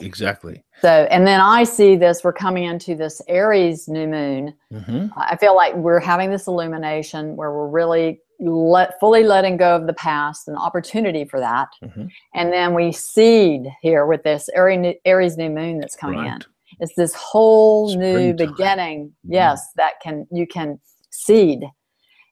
Exactly. 0.01 0.63
So, 0.81 1.07
and 1.11 1.25
then 1.27 1.39
I 1.39 1.63
see 1.63 1.95
this, 1.95 2.23
we're 2.23 2.33
coming 2.33 2.63
into 2.63 2.95
this 2.95 3.21
Aries 3.27 3.87
new 3.87 4.07
moon. 4.07 4.53
Mm-hmm. 4.73 5.07
I 5.15 5.35
feel 5.37 5.55
like 5.55 5.75
we're 5.75 5.99
having 5.99 6.31
this 6.31 6.47
illumination 6.47 7.35
where 7.35 7.51
we're 7.51 7.67
really 7.69 8.19
let 8.39 8.99
fully 8.99 9.23
letting 9.23 9.57
go 9.57 9.75
of 9.75 9.85
the 9.85 9.93
past, 9.93 10.47
an 10.47 10.55
opportunity 10.55 11.25
for 11.25 11.39
that. 11.39 11.67
Mm-hmm. 11.83 12.07
And 12.33 12.51
then 12.51 12.73
we 12.73 12.91
seed 12.91 13.67
here 13.81 14.07
with 14.07 14.23
this 14.23 14.49
Aries, 14.55 14.95
Aries 15.05 15.37
new 15.37 15.49
moon 15.49 15.79
that's 15.79 15.95
coming 15.95 16.19
right. 16.19 16.33
in. 16.33 16.39
It's 16.79 16.95
this 16.95 17.13
whole 17.13 17.89
Springtime. 17.89 18.15
new 18.15 18.33
beginning. 18.33 19.05
Mm-hmm. 19.07 19.33
Yes, 19.33 19.61
that 19.75 19.93
can, 20.01 20.25
you 20.31 20.47
can 20.47 20.79
seed. 21.11 21.61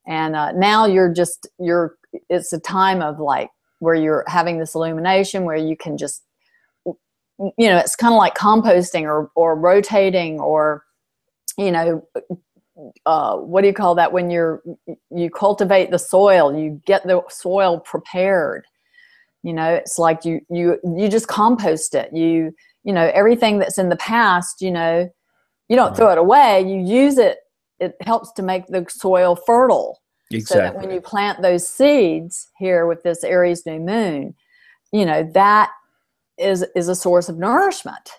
And 0.07 0.35
uh, 0.35 0.53
now 0.53 0.87
you're 0.87 1.13
just, 1.13 1.47
you're, 1.59 1.97
it's 2.29 2.51
a 2.53 2.59
time 2.59 3.03
of 3.03 3.19
like 3.19 3.51
where 3.77 3.93
you're 3.93 4.23
having 4.27 4.57
this 4.57 4.73
illumination 4.73 5.43
where 5.43 5.55
you 5.55 5.77
can 5.77 5.97
just 5.97 6.23
you 7.57 7.69
know 7.69 7.77
it's 7.77 7.95
kind 7.95 8.13
of 8.13 8.17
like 8.17 8.35
composting 8.35 9.03
or 9.03 9.31
or 9.35 9.55
rotating 9.55 10.39
or 10.39 10.83
you 11.57 11.71
know 11.71 12.05
uh, 13.05 13.35
what 13.37 13.61
do 13.61 13.67
you 13.67 13.73
call 13.73 13.95
that 13.95 14.11
when 14.11 14.29
you're 14.29 14.61
you 15.09 15.29
cultivate 15.29 15.91
the 15.91 15.99
soil 15.99 16.57
you 16.57 16.81
get 16.85 17.05
the 17.05 17.21
soil 17.29 17.79
prepared. 17.79 18.65
You 19.43 19.53
know 19.53 19.73
it's 19.73 19.97
like 19.97 20.25
you 20.25 20.41
you 20.49 20.77
you 20.83 21.07
just 21.07 21.27
compost 21.27 21.95
it. 21.95 22.13
You 22.13 22.53
you 22.83 22.93
know 22.93 23.09
everything 23.13 23.59
that's 23.59 23.77
in 23.77 23.89
the 23.89 23.95
past 23.97 24.61
you 24.61 24.71
know 24.71 25.09
you 25.67 25.75
don't 25.75 25.95
throw 25.95 26.11
it 26.11 26.17
away 26.17 26.61
you 26.61 26.79
use 26.79 27.17
it. 27.17 27.37
It 27.79 27.95
helps 28.01 28.33
to 28.33 28.41
make 28.41 28.67
the 28.67 28.85
soil 28.89 29.35
fertile. 29.35 30.01
Exactly. 30.31 30.55
so 30.55 30.61
that 30.61 30.75
when 30.75 30.93
you 30.93 31.01
plant 31.01 31.41
those 31.41 31.67
seeds 31.67 32.49
here 32.59 32.85
with 32.85 33.01
this 33.01 33.23
aries 33.23 33.65
new 33.65 33.79
moon 33.79 34.35
you 34.91 35.03
know 35.03 35.23
that 35.33 35.71
is 36.39 36.65
is 36.75 36.87
a 36.87 36.95
source 36.95 37.29
of 37.29 37.37
nourishment 37.37 38.11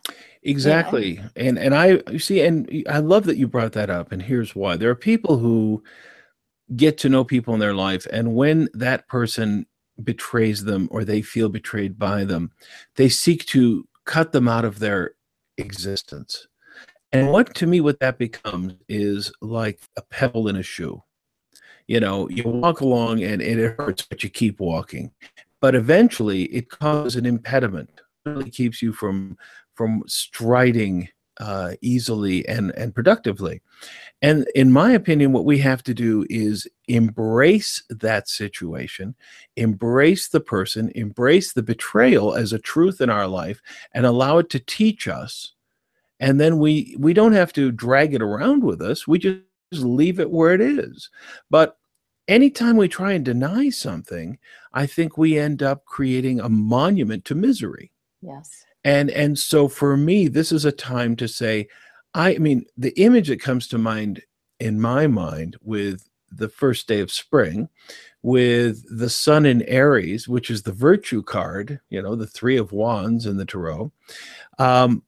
exactly 0.43 1.11
you 1.11 1.23
know? 1.23 1.29
and 1.37 1.59
and 1.59 1.75
i 1.75 2.01
you 2.11 2.19
see 2.19 2.41
and 2.41 2.85
i 2.89 2.99
love 2.99 3.25
that 3.25 3.37
you 3.37 3.47
brought 3.47 3.73
that 3.73 3.91
up 3.91 4.13
and 4.13 4.23
here's 4.23 4.55
why. 4.55 4.77
There 4.77 4.91
are 4.91 4.95
people 4.95 5.39
who 5.39 5.83
get 6.77 6.99
to 6.99 7.09
know 7.09 7.25
people 7.25 7.53
in 7.55 7.61
their 7.61 7.75
life 7.75 8.07
and 8.13 8.35
when 8.35 8.69
that 8.75 9.09
person 9.09 9.67
betrays 10.03 10.65
them 10.65 10.89
or 10.91 11.05
they 11.05 11.21
feel 11.21 11.49
betrayed 11.49 11.99
by 11.99 12.25
them 12.25 12.53
they 12.97 13.09
seek 13.09 13.45
to 13.47 13.87
cut 14.07 14.33
them 14.33 14.49
out 14.49 14.65
of 14.65 14.79
their 14.79 15.13
existence. 15.59 16.47
And 17.13 17.31
what 17.31 17.55
to 17.57 17.67
me 17.67 17.81
what 17.81 18.01
that 18.01 18.19
becomes 18.19 18.75
is 18.89 19.33
like 19.41 19.81
a 19.97 20.03
pebble 20.03 20.49
in 20.49 20.57
a 20.57 20.63
shoe. 20.63 21.03
You 21.87 22.01
know 22.01 22.29
you 22.31 22.45
walk 22.45 22.81
along 22.81 23.23
and, 23.23 23.43
and 23.43 23.61
it 23.61 23.75
hurts 23.77 24.03
but 24.03 24.23
you 24.23 24.31
keep 24.31 24.59
walking. 24.59 25.11
But 25.61 25.75
eventually 25.75 26.45
it 26.45 26.71
causes 26.71 27.17
an 27.17 27.27
impediment 27.27 28.01
really 28.25 28.51
keeps 28.51 28.83
you 28.83 28.93
from 28.93 29.37
from 29.75 30.03
striding 30.07 31.09
uh, 31.39 31.73
easily 31.81 32.47
and 32.49 32.71
and 32.73 32.95
productively. 32.95 33.63
And 34.21 34.47
in 34.55 34.71
my 34.71 34.93
opinion, 34.93 35.33
what 35.33 35.47
we 35.47 35.59
have 35.59 35.83
to 35.85 35.95
do 35.95 36.27
is 36.29 36.69
embrace 36.89 37.83
that 37.89 38.29
situation, 38.29 39.15
embrace 39.57 40.29
the 40.29 40.41
person, 40.41 40.93
embrace 40.95 41.55
the 41.55 41.63
betrayal 41.63 42.35
as 42.35 42.53
a 42.53 42.59
truth 42.59 43.01
in 43.01 43.09
our 43.09 43.27
life, 43.27 43.63
and 43.95 44.05
allow 44.05 44.39
it 44.39 44.51
to 44.51 44.61
teach 44.61 45.09
us. 45.09 45.53
And 46.19 46.39
then 46.39 46.59
we 46.59 46.95
we 46.99 47.15
don't 47.15 47.33
have 47.33 47.53
to 47.55 47.73
drag 47.73 48.13
it 48.15 48.23
around 48.23 48.63
with 48.63 48.83
us. 48.83 49.09
We 49.09 49.19
just 49.19 49.41
leave 49.73 50.21
it 50.21 50.31
where 50.31 50.53
it 50.53 50.61
is. 50.61 51.09
But 51.49 51.79
anytime 52.29 52.77
we 52.77 52.89
try 52.89 53.13
and 53.13 53.25
deny 53.25 53.71
something, 53.71 54.39
I 54.75 54.87
think 54.87 55.17
we 55.17 55.39
end 55.39 55.63
up 55.63 55.87
creating 55.87 56.41
a 56.41 56.51
monument 56.51 57.25
to 57.27 57.35
misery. 57.35 57.91
Yes. 58.23 58.65
And 58.85 59.11
and 59.11 59.39
so 59.39 59.69
for 59.69 59.97
me, 59.97 60.29
this 60.29 60.53
is 60.53 60.65
a 60.65 60.73
time 60.73 61.17
to 61.17 61.29
say, 61.29 61.69
I 62.15 62.39
mean, 62.39 62.65
the 62.77 62.99
image 63.01 63.29
that 63.29 63.41
comes 63.41 63.69
to 63.69 63.79
mind 63.79 64.23
in 64.59 64.81
my 64.81 65.07
mind 65.07 65.57
with 65.63 66.09
the 66.31 66.49
first 66.49 66.87
day 66.87 67.01
of 67.01 67.11
spring, 67.11 67.69
with 68.23 68.85
the 68.99 69.11
sun 69.11 69.47
in 69.47 69.63
Aries, 69.63 70.29
which 70.29 70.51
is 70.51 70.63
the 70.63 70.73
virtue 70.73 71.23
card, 71.23 71.81
you 71.91 72.01
know, 72.01 72.15
the 72.15 72.27
three 72.27 72.57
of 72.57 72.73
wands 72.73 73.27
in 73.27 73.37
the 73.37 73.45
tarot, 73.45 73.93
um, 74.59 75.03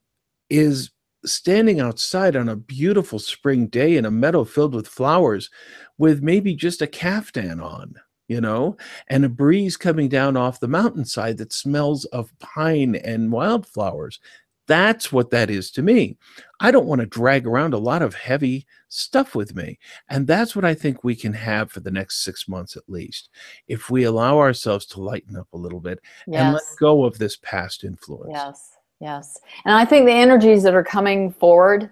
is 0.49 0.91
standing 1.25 1.79
outside 1.79 2.35
on 2.35 2.49
a 2.49 2.55
beautiful 2.55 3.17
spring 3.19 3.67
day 3.67 3.95
in 3.95 4.05
a 4.05 4.11
meadow 4.11 4.43
filled 4.43 4.75
with 4.75 4.87
flowers 4.87 5.49
with 5.97 6.21
maybe 6.21 6.53
just 6.53 6.81
a 6.81 6.87
caftan 6.87 7.61
on 7.61 7.95
you 8.27 8.41
know, 8.41 8.77
and 9.07 9.25
a 9.25 9.29
breeze 9.29 9.77
coming 9.77 10.07
down 10.09 10.37
off 10.37 10.59
the 10.59 10.67
mountainside 10.67 11.37
that 11.37 11.53
smells 11.53 12.05
of 12.05 12.37
pine 12.39 12.95
and 12.95 13.31
wildflowers. 13.31 14.19
That's 14.65 15.11
what 15.11 15.29
that 15.31 15.49
is 15.49 15.69
to 15.71 15.81
me. 15.81 16.17
I 16.61 16.71
don't 16.71 16.85
want 16.85 17.01
to 17.01 17.07
drag 17.07 17.45
around 17.45 17.73
a 17.73 17.79
lot 17.79 18.01
of 18.01 18.15
heavy 18.15 18.65
stuff 18.87 19.35
with 19.35 19.55
me. 19.55 19.77
And 20.09 20.25
that's 20.25 20.55
what 20.55 20.63
I 20.63 20.73
think 20.73 21.03
we 21.03 21.15
can 21.15 21.33
have 21.33 21.69
for 21.69 21.81
the 21.81 21.91
next 21.91 22.23
six 22.23 22.47
months 22.47 22.77
at 22.77 22.87
least. 22.87 23.29
If 23.67 23.89
we 23.89 24.05
allow 24.05 24.39
ourselves 24.39 24.85
to 24.87 25.01
lighten 25.01 25.35
up 25.35 25.47
a 25.51 25.57
little 25.57 25.81
bit 25.81 25.99
yes. 26.27 26.41
and 26.41 26.53
let 26.53 26.63
go 26.79 27.03
of 27.03 27.17
this 27.17 27.35
past 27.37 27.83
influence. 27.83 28.31
Yes, 28.33 28.77
yes. 29.01 29.37
And 29.65 29.75
I 29.75 29.83
think 29.83 30.05
the 30.05 30.13
energies 30.13 30.63
that 30.63 30.75
are 30.75 30.83
coming 30.83 31.31
forward 31.33 31.89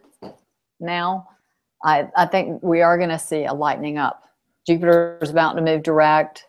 now, 0.80 1.28
I, 1.84 2.08
I 2.16 2.26
think 2.26 2.64
we 2.64 2.82
are 2.82 2.98
going 2.98 3.10
to 3.10 3.20
see 3.20 3.44
a 3.44 3.54
lightening 3.54 3.98
up 3.98 4.24
Jupiter's 4.68 5.30
about 5.30 5.54
to 5.54 5.62
move 5.62 5.84
direct. 5.84 6.46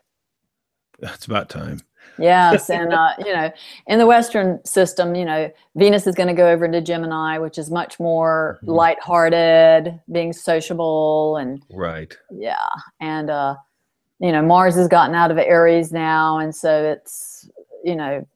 That's 1.01 1.27
about 1.27 1.49
time. 1.49 1.81
yes, 2.19 2.69
and 2.71 2.93
uh, 2.93 3.13
you 3.19 3.33
know, 3.33 3.51
in 3.87 3.99
the 3.99 4.07
Western 4.07 4.65
system, 4.65 5.15
you 5.15 5.25
know, 5.25 5.51
Venus 5.77 6.07
is 6.07 6.15
going 6.15 6.29
to 6.29 6.35
go 6.35 6.49
over 6.49 6.65
into 6.65 6.81
Gemini, 6.81 7.39
which 7.39 7.59
is 7.59 7.71
much 7.71 7.99
more 7.99 8.59
mm-hmm. 8.63 8.73
lighthearted, 8.73 10.01
being 10.11 10.33
sociable, 10.33 11.37
and 11.37 11.65
right. 11.71 12.17
Yeah, 12.31 12.69
and 13.01 13.31
uh, 13.31 13.57
you 14.21 14.31
know, 14.31 14.43
Mars 14.43 14.75
has 14.75 14.89
gotten 14.89 15.15
out 15.15 15.31
of 15.31 15.39
Aries 15.39 15.93
now, 15.93 16.39
and 16.39 16.55
so 16.55 16.93
it's 16.93 17.49
you 17.83 17.97
know, 17.97 18.27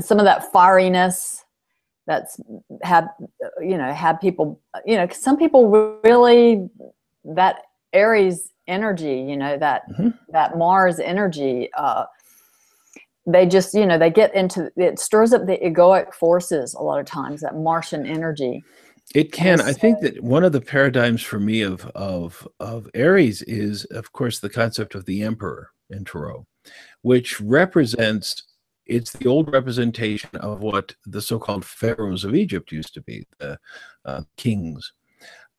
some 0.00 0.18
of 0.18 0.24
that 0.24 0.52
fieriness 0.52 1.42
that's 2.06 2.40
had 2.82 3.08
you 3.60 3.76
know 3.76 3.92
had 3.92 4.20
people 4.20 4.60
you 4.84 4.96
know 4.96 5.08
some 5.10 5.36
people 5.36 5.68
really 6.04 6.68
that 7.24 7.62
Aries 7.96 8.52
energy, 8.66 9.18
you 9.20 9.36
know, 9.36 9.56
that 9.58 9.82
mm-hmm. 9.90 10.10
that 10.28 10.58
Mars 10.58 10.98
energy, 11.00 11.70
uh, 11.76 12.04
they 13.26 13.46
just, 13.46 13.74
you 13.74 13.86
know, 13.86 13.98
they 13.98 14.10
get 14.10 14.34
into 14.34 14.70
it 14.76 14.98
stirs 14.98 15.32
up 15.32 15.46
the 15.46 15.58
egoic 15.58 16.14
forces 16.14 16.74
a 16.74 16.82
lot 16.82 17.00
of 17.00 17.06
times, 17.06 17.40
that 17.40 17.56
Martian 17.56 18.06
energy. 18.06 18.62
It 19.14 19.32
can. 19.32 19.60
I 19.60 19.72
think 19.72 20.00
that 20.00 20.22
one 20.22 20.44
of 20.44 20.52
the 20.52 20.60
paradigms 20.60 21.22
for 21.22 21.38
me 21.38 21.62
of 21.62 21.86
of 21.94 22.46
of 22.60 22.88
Aries 22.94 23.42
is, 23.42 23.84
of 23.86 24.12
course, 24.12 24.40
the 24.40 24.50
concept 24.50 24.94
of 24.94 25.04
the 25.04 25.22
emperor 25.22 25.70
in 25.90 26.04
Tarot, 26.04 26.46
which 27.02 27.40
represents 27.40 28.42
it's 28.86 29.12
the 29.12 29.28
old 29.28 29.52
representation 29.52 30.30
of 30.36 30.60
what 30.60 30.94
the 31.06 31.20
so-called 31.20 31.64
pharaohs 31.64 32.24
of 32.24 32.34
Egypt 32.34 32.70
used 32.72 32.94
to 32.94 33.00
be, 33.00 33.26
the 33.38 33.58
uh, 34.04 34.22
kings. 34.36 34.92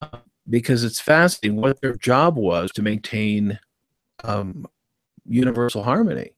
Uh, 0.02 0.20
because 0.50 0.84
it's 0.84 1.00
fascinating 1.00 1.60
what 1.60 1.82
their 1.82 1.96
job 1.96 2.38
was 2.38 2.72
to 2.72 2.82
maintain 2.82 3.60
um, 4.24 4.66
universal 5.26 5.84
harmony 5.84 6.32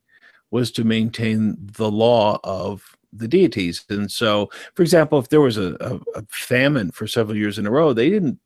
was 0.52 0.72
to 0.72 0.84
maintain 0.84 1.56
the 1.60 1.90
law 1.90 2.40
of 2.44 2.96
the 3.14 3.28
deities. 3.28 3.86
And 3.90 4.12
so 4.12 4.50
for 4.76 4.82
example 4.82 5.20
if 5.20 5.30
there 5.30 5.42
was 5.42 5.58
a, 5.58 5.76
a, 5.80 6.20
a, 6.20 6.24
famine 6.30 6.92
for 6.92 7.08
several 7.08 7.38
years 7.38 7.58
in 7.58 7.68
a 7.68 7.72
row 7.72 7.94
they 7.94 8.10
didn't 8.10 8.40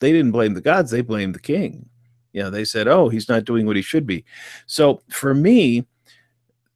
they 0.00 0.12
didn't 0.12 0.32
blame 0.32 0.54
the 0.54 0.60
gods 0.60 0.90
they 0.90 1.00
blamed 1.00 1.34
the 1.34 1.40
king. 1.40 1.88
You 2.32 2.42
know 2.42 2.50
they 2.50 2.64
said 2.64 2.88
oh 2.88 3.08
he's 3.08 3.28
not 3.28 3.44
doing 3.44 3.66
what 3.66 3.76
he 3.76 3.82
should 3.82 4.06
be. 4.06 4.24
So 4.66 5.02
for 5.08 5.34
me 5.34 5.86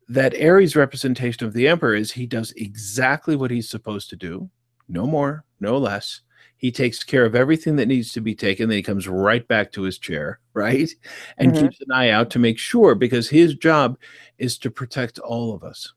that 0.08 0.34
aries 0.34 0.74
representation 0.74 1.46
of 1.46 1.52
the 1.52 1.68
emperor 1.68 1.94
is 1.94 2.10
he 2.10 2.26
does 2.26 2.52
exactly 2.52 3.36
what 3.36 3.50
he's 3.50 3.68
supposed 3.68 4.10
to 4.10 4.16
do 4.16 4.50
no 4.88 5.06
more 5.06 5.44
no 5.60 5.78
less 5.78 6.22
he 6.60 6.70
takes 6.70 7.02
care 7.02 7.24
of 7.24 7.34
everything 7.34 7.76
that 7.76 7.88
needs 7.88 8.12
to 8.12 8.20
be 8.20 8.34
taken. 8.34 8.68
Then 8.68 8.76
he 8.76 8.82
comes 8.82 9.08
right 9.08 9.46
back 9.48 9.72
to 9.72 9.82
his 9.82 9.96
chair, 9.98 10.40
right? 10.54 10.90
And 11.38 11.52
mm-hmm. 11.52 11.62
keeps 11.62 11.80
an 11.80 11.90
eye 11.90 12.10
out 12.10 12.28
to 12.30 12.38
make 12.38 12.58
sure 12.58 12.94
because 12.94 13.30
his 13.30 13.54
job 13.54 13.98
is 14.38 14.58
to 14.58 14.70
protect 14.70 15.18
all 15.18 15.54
of 15.54 15.64
us. 15.64 15.92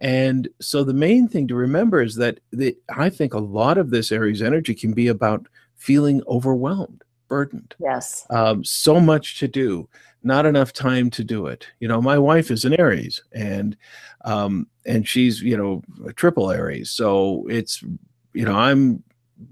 And 0.00 0.48
so 0.60 0.84
the 0.84 0.94
main 0.94 1.26
thing 1.26 1.48
to 1.48 1.56
remember 1.56 2.00
is 2.00 2.14
that 2.16 2.38
the, 2.52 2.76
I 2.94 3.10
think 3.10 3.34
a 3.34 3.38
lot 3.38 3.76
of 3.76 3.90
this 3.90 4.12
Aries 4.12 4.42
energy 4.42 4.74
can 4.74 4.92
be 4.92 5.08
about 5.08 5.48
feeling 5.74 6.22
overwhelmed, 6.28 7.02
burdened. 7.26 7.74
Yes. 7.80 8.26
Um, 8.30 8.62
so 8.62 9.00
much 9.00 9.40
to 9.40 9.48
do 9.48 9.88
not 10.24 10.46
enough 10.46 10.72
time 10.72 11.10
to 11.10 11.22
do 11.22 11.46
it. 11.46 11.66
You 11.80 11.88
know, 11.88 12.00
my 12.00 12.16
wife 12.16 12.50
is 12.50 12.64
an 12.64 12.78
Aries, 12.80 13.22
and 13.32 13.76
um, 14.24 14.66
and 14.86 15.06
she's 15.06 15.42
you 15.42 15.56
know 15.56 15.82
a 16.06 16.12
triple 16.12 16.50
Aries, 16.50 16.90
so 16.90 17.46
it's 17.48 17.82
you 18.32 18.44
know 18.44 18.56
I'm 18.56 19.02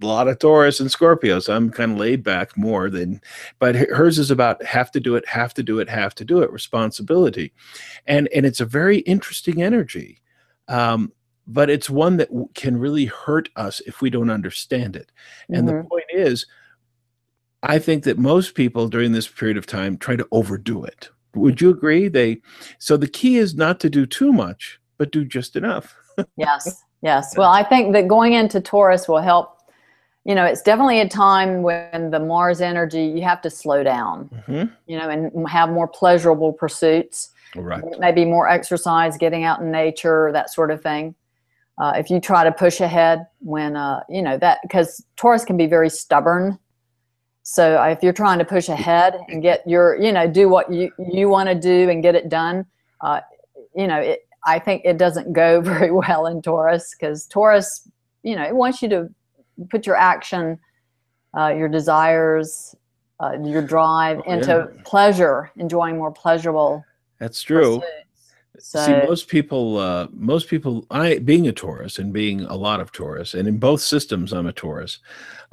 a 0.03 0.07
lot 0.07 0.29
of 0.29 0.39
Taurus 0.39 0.81
and 0.81 0.91
Scorpios. 0.91 1.53
I'm 1.53 1.71
kind 1.71 1.93
of 1.93 1.99
laid 1.99 2.23
back 2.23 2.57
more 2.57 2.89
than, 2.89 3.21
but 3.59 3.75
hers 3.75 4.19
is 4.19 4.31
about 4.31 4.63
have 4.65 4.91
to 4.93 5.01
do 5.01 5.17
it, 5.17 5.27
have 5.29 5.55
to 5.55 5.63
do 5.63 5.79
it, 5.79 5.89
have 5.89 6.15
to 6.17 6.25
do 6.25 6.43
it, 6.43 6.53
responsibility, 6.53 7.53
and 8.07 8.29
and 8.35 8.47
it's 8.47 8.61
a 8.61 8.67
very 8.67 8.99
interesting 8.99 9.63
energy, 9.63 10.21
um, 10.69 11.13
but 11.47 11.71
it's 11.71 11.91
one 11.91 12.17
that 12.19 12.29
can 12.55 12.77
really 12.77 13.07
hurt 13.07 13.49
us 13.57 13.81
if 13.87 14.01
we 14.01 14.11
don't 14.11 14.31
understand 14.31 14.97
it. 14.97 15.11
And 15.49 15.67
mm-hmm. 15.67 15.79
the 15.79 15.85
point 15.85 16.07
is, 16.13 16.47
I 17.63 17.79
think 17.79 18.05
that 18.05 18.19
most 18.19 18.55
people 18.55 18.89
during 18.89 19.13
this 19.13 19.29
period 19.29 19.57
of 19.57 19.67
time 19.67 19.97
try 19.97 20.17
to 20.17 20.29
overdo 20.33 20.85
it. 20.85 21.11
Would 21.35 21.61
you 21.61 21.71
agree? 21.71 22.09
They 22.09 22.41
so 22.79 22.97
the 22.97 23.09
key 23.09 23.39
is 23.39 23.55
not 23.55 23.81
to 23.81 23.91
do 23.91 24.07
too 24.07 24.33
much, 24.33 24.81
but 24.99 25.13
do 25.13 25.25
just 25.25 25.57
enough. 25.57 25.97
yes. 26.37 26.85
Yes. 27.03 27.37
Well, 27.37 27.51
I 27.51 27.65
think 27.65 27.93
that 27.95 28.07
going 28.07 28.35
into 28.35 28.61
Taurus 28.61 29.09
will 29.09 29.21
help 29.21 29.59
you 30.25 30.35
know, 30.35 30.45
it's 30.45 30.63
definitely 30.63 31.01
a 31.01 31.09
time 31.09 31.63
when 31.63 32.11
the 32.11 32.21
Mars 32.21 32.61
energy, 32.61 33.05
you 33.05 33.23
have 33.23 33.43
to 33.43 33.51
slow 33.51 33.83
down, 33.83 34.29
mm-hmm. 34.29 34.73
you 34.87 34.99
know, 34.99 35.09
and 35.09 35.49
have 35.49 35.69
more 35.69 35.89
pleasurable 35.89 36.53
pursuits. 36.53 37.31
Right. 37.57 37.83
Maybe 37.99 38.25
more 38.25 38.49
exercise, 38.49 39.19
getting 39.19 39.45
out 39.45 39.61
in 39.61 39.71
nature, 39.71 40.31
that 40.33 40.51
sort 40.51 40.71
of 40.71 40.81
thing. 40.81 41.15
Uh, 41.79 41.93
if 41.97 42.09
you 42.09 42.21
try 42.21 42.45
to 42.45 42.53
push 42.53 42.81
ahead 42.81 43.27
when, 43.41 43.77
uh, 43.77 44.03
you 44.09 44.23
know, 44.23 44.39
that, 44.39 44.59
because 44.63 45.05
Taurus 45.17 45.45
can 45.45 45.57
be 45.57 45.67
very 45.67 45.91
stubborn. 45.91 46.59
So 47.43 47.83
uh, 47.83 47.87
if 47.87 48.03
you're 48.03 48.13
trying 48.13 48.39
to 48.39 48.45
push 48.45 48.69
ahead 48.69 49.19
and 49.29 49.43
get 49.43 49.67
your, 49.67 50.01
you 50.01 50.13
know, 50.13 50.29
do 50.29 50.49
what 50.49 50.73
you, 50.73 50.93
you 50.99 51.29
want 51.29 51.49
to 51.49 51.55
do 51.55 51.91
and 51.91 52.03
get 52.03 52.15
it 52.15 52.29
done, 52.29 52.65
uh, 53.01 53.21
you 53.75 53.89
know, 53.89 53.99
it, 53.99 54.21
I 54.47 54.61
think 54.61 54.83
it 54.85 54.99
doesn't 54.99 55.33
go 55.33 55.61
very 55.63 55.91
well 55.91 56.27
in 56.27 56.43
Taurus 56.43 56.95
because 56.99 57.27
Taurus, 57.27 57.89
you 58.23 58.37
know, 58.37 58.45
it 58.45 58.55
wants 58.55 58.83
you 58.83 58.89
to 58.91 59.11
put 59.71 59.87
your 59.87 59.97
action, 59.97 60.59
uh, 61.37 61.49
your 61.49 61.69
desires, 61.69 62.75
uh, 63.21 63.33
your 63.41 63.63
drive 63.63 64.21
oh, 64.27 64.33
into 64.33 64.69
yeah. 64.75 64.83
pleasure, 64.85 65.51
enjoying 65.57 65.97
more 65.97 66.11
pleasurable. 66.11 66.85
That's 67.19 67.43
true. 67.43 67.83
So, 68.59 68.85
See, 68.85 68.93
most 69.09 69.29
people, 69.29 69.79
uh, 69.79 70.09
most 70.13 70.49
people, 70.49 70.87
I 70.91 71.19
being 71.19 71.49
a 71.49 71.53
Taurus 71.53 71.99
and 71.99 72.13
being 72.13 72.43
a 72.43 72.55
lot 72.55 72.81
of 72.81 72.93
Taurus, 72.93 73.35
and 73.35 73.49
in 73.49 73.59
both 73.59 73.81
systems, 73.81 74.33
I'm 74.33 74.47
a 74.47 74.53
Taurus. 74.53 74.99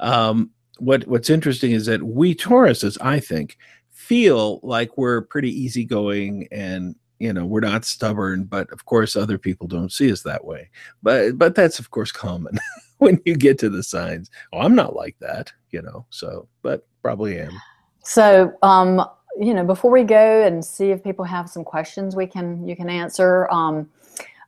Um, 0.00 0.50
what 0.78 1.06
What's 1.06 1.30
interesting 1.30 1.72
is 1.72 1.86
that 1.86 2.02
we 2.02 2.34
Tauruses, 2.34 2.96
I 3.00 3.20
think, 3.20 3.56
feel 3.90 4.60
like 4.62 4.96
we're 4.96 5.22
pretty 5.22 5.50
easygoing 5.50 6.48
and 6.50 6.94
you 7.20 7.32
know 7.32 7.46
we're 7.46 7.60
not 7.60 7.84
stubborn 7.84 8.42
but 8.44 8.68
of 8.72 8.84
course 8.86 9.14
other 9.14 9.38
people 9.38 9.68
don't 9.68 9.92
see 9.92 10.10
us 10.10 10.22
that 10.22 10.44
way 10.44 10.68
but 11.02 11.38
but 11.38 11.54
that's 11.54 11.78
of 11.78 11.90
course 11.90 12.10
common 12.10 12.58
when 13.00 13.20
you 13.24 13.34
get 13.34 13.58
to 13.58 13.68
the 13.68 13.82
signs. 13.82 14.30
Oh, 14.52 14.60
I'm 14.60 14.74
not 14.74 14.94
like 14.94 15.16
that, 15.20 15.52
you 15.70 15.82
know. 15.82 16.06
So, 16.10 16.46
but 16.62 16.86
probably 17.02 17.40
am. 17.40 17.52
So, 18.04 18.52
um, 18.62 19.04
you 19.38 19.54
know, 19.54 19.64
before 19.64 19.90
we 19.90 20.04
go 20.04 20.44
and 20.46 20.64
see 20.64 20.90
if 20.90 21.02
people 21.02 21.24
have 21.24 21.50
some 21.50 21.64
questions, 21.64 22.14
we 22.14 22.26
can 22.26 22.66
you 22.68 22.76
can 22.76 22.88
answer. 22.88 23.50
Um, 23.50 23.88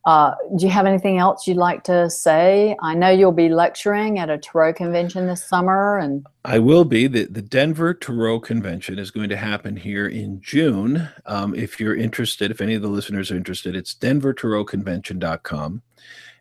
uh, 0.04 0.34
do 0.56 0.64
you 0.64 0.70
have 0.70 0.86
anything 0.86 1.18
else 1.18 1.46
you'd 1.46 1.56
like 1.56 1.84
to 1.84 2.10
say? 2.10 2.76
I 2.80 2.94
know 2.94 3.10
you'll 3.10 3.30
be 3.30 3.48
lecturing 3.48 4.18
at 4.18 4.30
a 4.30 4.38
Tarot 4.38 4.74
convention 4.74 5.28
this 5.28 5.44
summer, 5.44 5.98
and 5.98 6.26
I 6.44 6.58
will 6.58 6.84
be. 6.84 7.06
the 7.06 7.26
The 7.26 7.42
Denver 7.42 7.94
Tarot 7.94 8.40
convention 8.40 8.98
is 8.98 9.12
going 9.12 9.28
to 9.28 9.36
happen 9.36 9.76
here 9.76 10.08
in 10.08 10.40
June. 10.40 11.08
Um, 11.26 11.54
if 11.54 11.78
you're 11.78 11.94
interested, 11.94 12.50
if 12.50 12.60
any 12.60 12.74
of 12.74 12.82
the 12.82 12.88
listeners 12.88 13.30
are 13.30 13.36
interested, 13.36 13.76
it's 13.76 13.94
DenverTarotConvention.com. 13.94 15.82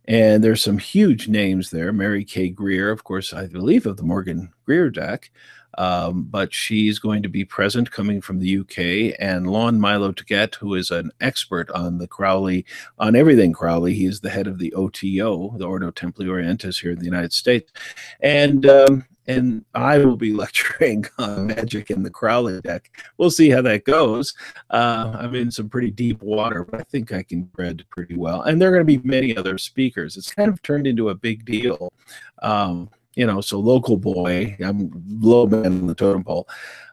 And 0.06 0.44
there's 0.44 0.64
some 0.64 0.80
huge 0.80 1.28
names 1.28 1.70
there. 1.70 1.94
Mary 1.94 2.26
K. 2.26 2.50
Greer, 2.50 2.90
of 2.90 3.04
course, 3.04 3.34
I 3.34 3.46
believe 3.46 3.86
of 3.86 3.98
the 3.98 4.04
Morgan 4.04 4.52
Greer 4.66 4.90
deck, 4.90 5.30
um, 5.78 6.24
but 6.24 6.54
she's 6.54 7.00
going 7.00 7.24
to 7.24 7.30
be 7.30 7.46
present 7.46 7.92
coming 7.92 8.22
from 8.22 8.40
the 8.40 8.60
UK. 8.60 9.16
And 9.20 9.50
Lon 9.50 9.80
Milo 9.80 10.12
DuQuette, 10.12 10.56
who 10.56 10.76
is 10.76 10.92
an 10.92 11.12
expert 11.22 11.70
on 11.72 11.98
the 11.98 12.08
Crowley, 12.08 12.66
on 13.00 13.16
everything 13.16 13.54
Crowley. 13.54 13.94
He 13.94 14.06
is 14.06 14.20
the 14.20 14.30
head 14.30 14.48
of 14.48 14.58
the 14.58 14.74
OTO, 14.74 15.58
the 15.58 15.66
Ordo 15.66 15.92
Templi 15.92 16.26
Orientis 16.26 16.82
here 16.82 16.92
in 16.92 17.00
the 17.00 17.06
United 17.06 17.34
States. 17.34 17.72
And 18.20 18.66
um, 18.66 19.06
and 19.28 19.66
I 19.74 20.00
will 20.00 20.18
be 20.18 20.34
lecturing 20.44 21.06
on 21.18 21.48
magic 21.48 21.92
in 21.92 22.04
the 22.04 22.10
Crowley 22.10 22.60
deck. 22.62 22.92
We'll 23.18 23.32
see 23.32 23.50
how 23.50 23.62
that 23.64 23.86
goes. 23.86 24.34
Uh, 24.70 25.16
I'm 25.18 25.36
in 25.36 25.52
some 25.52 25.70
pretty 25.70 25.92
deep 25.92 26.22
water, 26.22 26.64
but 26.64 26.80
I 26.80 26.84
think 26.84 27.12
I 27.12 27.24
can 27.24 27.50
read 27.56 27.86
pretty 27.90 28.16
well. 28.16 28.42
And 28.42 28.62
there 28.62 28.70
are 28.70 28.84
going 28.84 28.88
to 28.88 29.00
be 29.00 29.08
many 29.08 29.36
other 29.36 29.58
speakers. 29.58 30.18
It's 30.18 30.34
kind 30.34 30.50
of 30.50 30.62
turned 30.62 30.88
into 30.88 31.10
a 31.10 31.16
big 31.16 31.46
deal. 31.46 31.94
Um, 32.42 32.90
you 33.16 33.26
know, 33.26 33.42
so 33.42 33.60
local 33.60 33.98
boy, 33.98 34.56
I'm 34.64 34.92
low 35.20 35.46
man 35.46 35.66
on 35.66 35.88
the 35.88 35.96
totem 35.96 36.24
pole. 36.24 36.48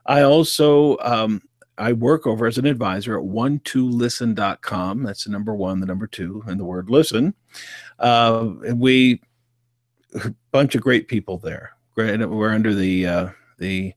I 0.07 0.23
also 0.23 0.99
um, 0.99 1.43
I 1.77 1.93
work 1.93 2.27
over 2.27 2.47
as 2.47 2.59
an 2.59 2.67
advisor 2.67 3.19
at 3.19 3.25
one2listen.com. 3.25 5.03
That's 5.03 5.25
the 5.25 5.31
number 5.31 5.55
one, 5.55 5.81
the 5.81 5.87
number 5.87 6.07
two, 6.07 6.43
and 6.47 6.59
the 6.59 6.65
word 6.65 6.91
listen. 6.91 7.35
Uh, 7.99 8.51
we 8.75 9.21
a 10.25 10.35
bunch 10.53 10.75
of 10.75 10.81
great 10.81 11.07
people 11.07 11.39
there 11.39 11.73
Great. 11.95 12.19
we're 12.27 12.55
under 12.55 12.75
the 12.75 13.07
uh, 13.07 13.29
the 13.59 13.93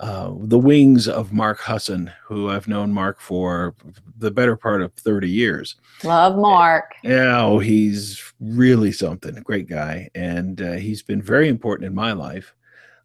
uh, 0.00 0.32
the 0.36 0.58
wings 0.58 1.08
of 1.08 1.32
Mark 1.32 1.58
Husson, 1.58 2.12
who 2.22 2.50
I've 2.50 2.68
known 2.68 2.92
Mark 2.92 3.20
for 3.20 3.74
the 4.18 4.30
better 4.30 4.56
part 4.56 4.80
of 4.80 4.92
30 4.94 5.28
years. 5.28 5.76
Love 6.04 6.36
Mark. 6.36 6.94
Yeah, 7.02 7.42
oh, 7.42 7.58
he's 7.58 8.22
really 8.40 8.92
something. 8.92 9.36
A 9.36 9.40
great 9.40 9.68
guy. 9.68 10.08
And 10.14 10.60
uh, 10.62 10.72
he's 10.72 11.02
been 11.02 11.20
very 11.20 11.48
important 11.48 11.86
in 11.86 11.94
my 11.94 12.12
life. 12.12 12.54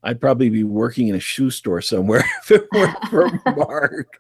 I'd 0.04 0.22
probably 0.22 0.50
be 0.50 0.66
working 0.66 1.08
in 1.08 1.16
a 1.16 1.20
shoe 1.20 1.50
store 1.50 1.82
somewhere 1.82 2.26
if 2.44 2.52
it 2.52 2.68
weren't 2.72 3.08
for 3.10 3.30
Mark. 3.56 4.20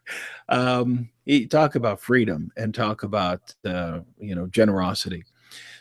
Um, 0.49 1.09
he 1.25 1.45
talk 1.45 1.75
about 1.75 2.01
freedom 2.01 2.51
and 2.57 2.73
talk 2.73 3.03
about, 3.03 3.53
uh, 3.65 3.99
you 4.17 4.33
know, 4.33 4.47
generosity. 4.47 5.25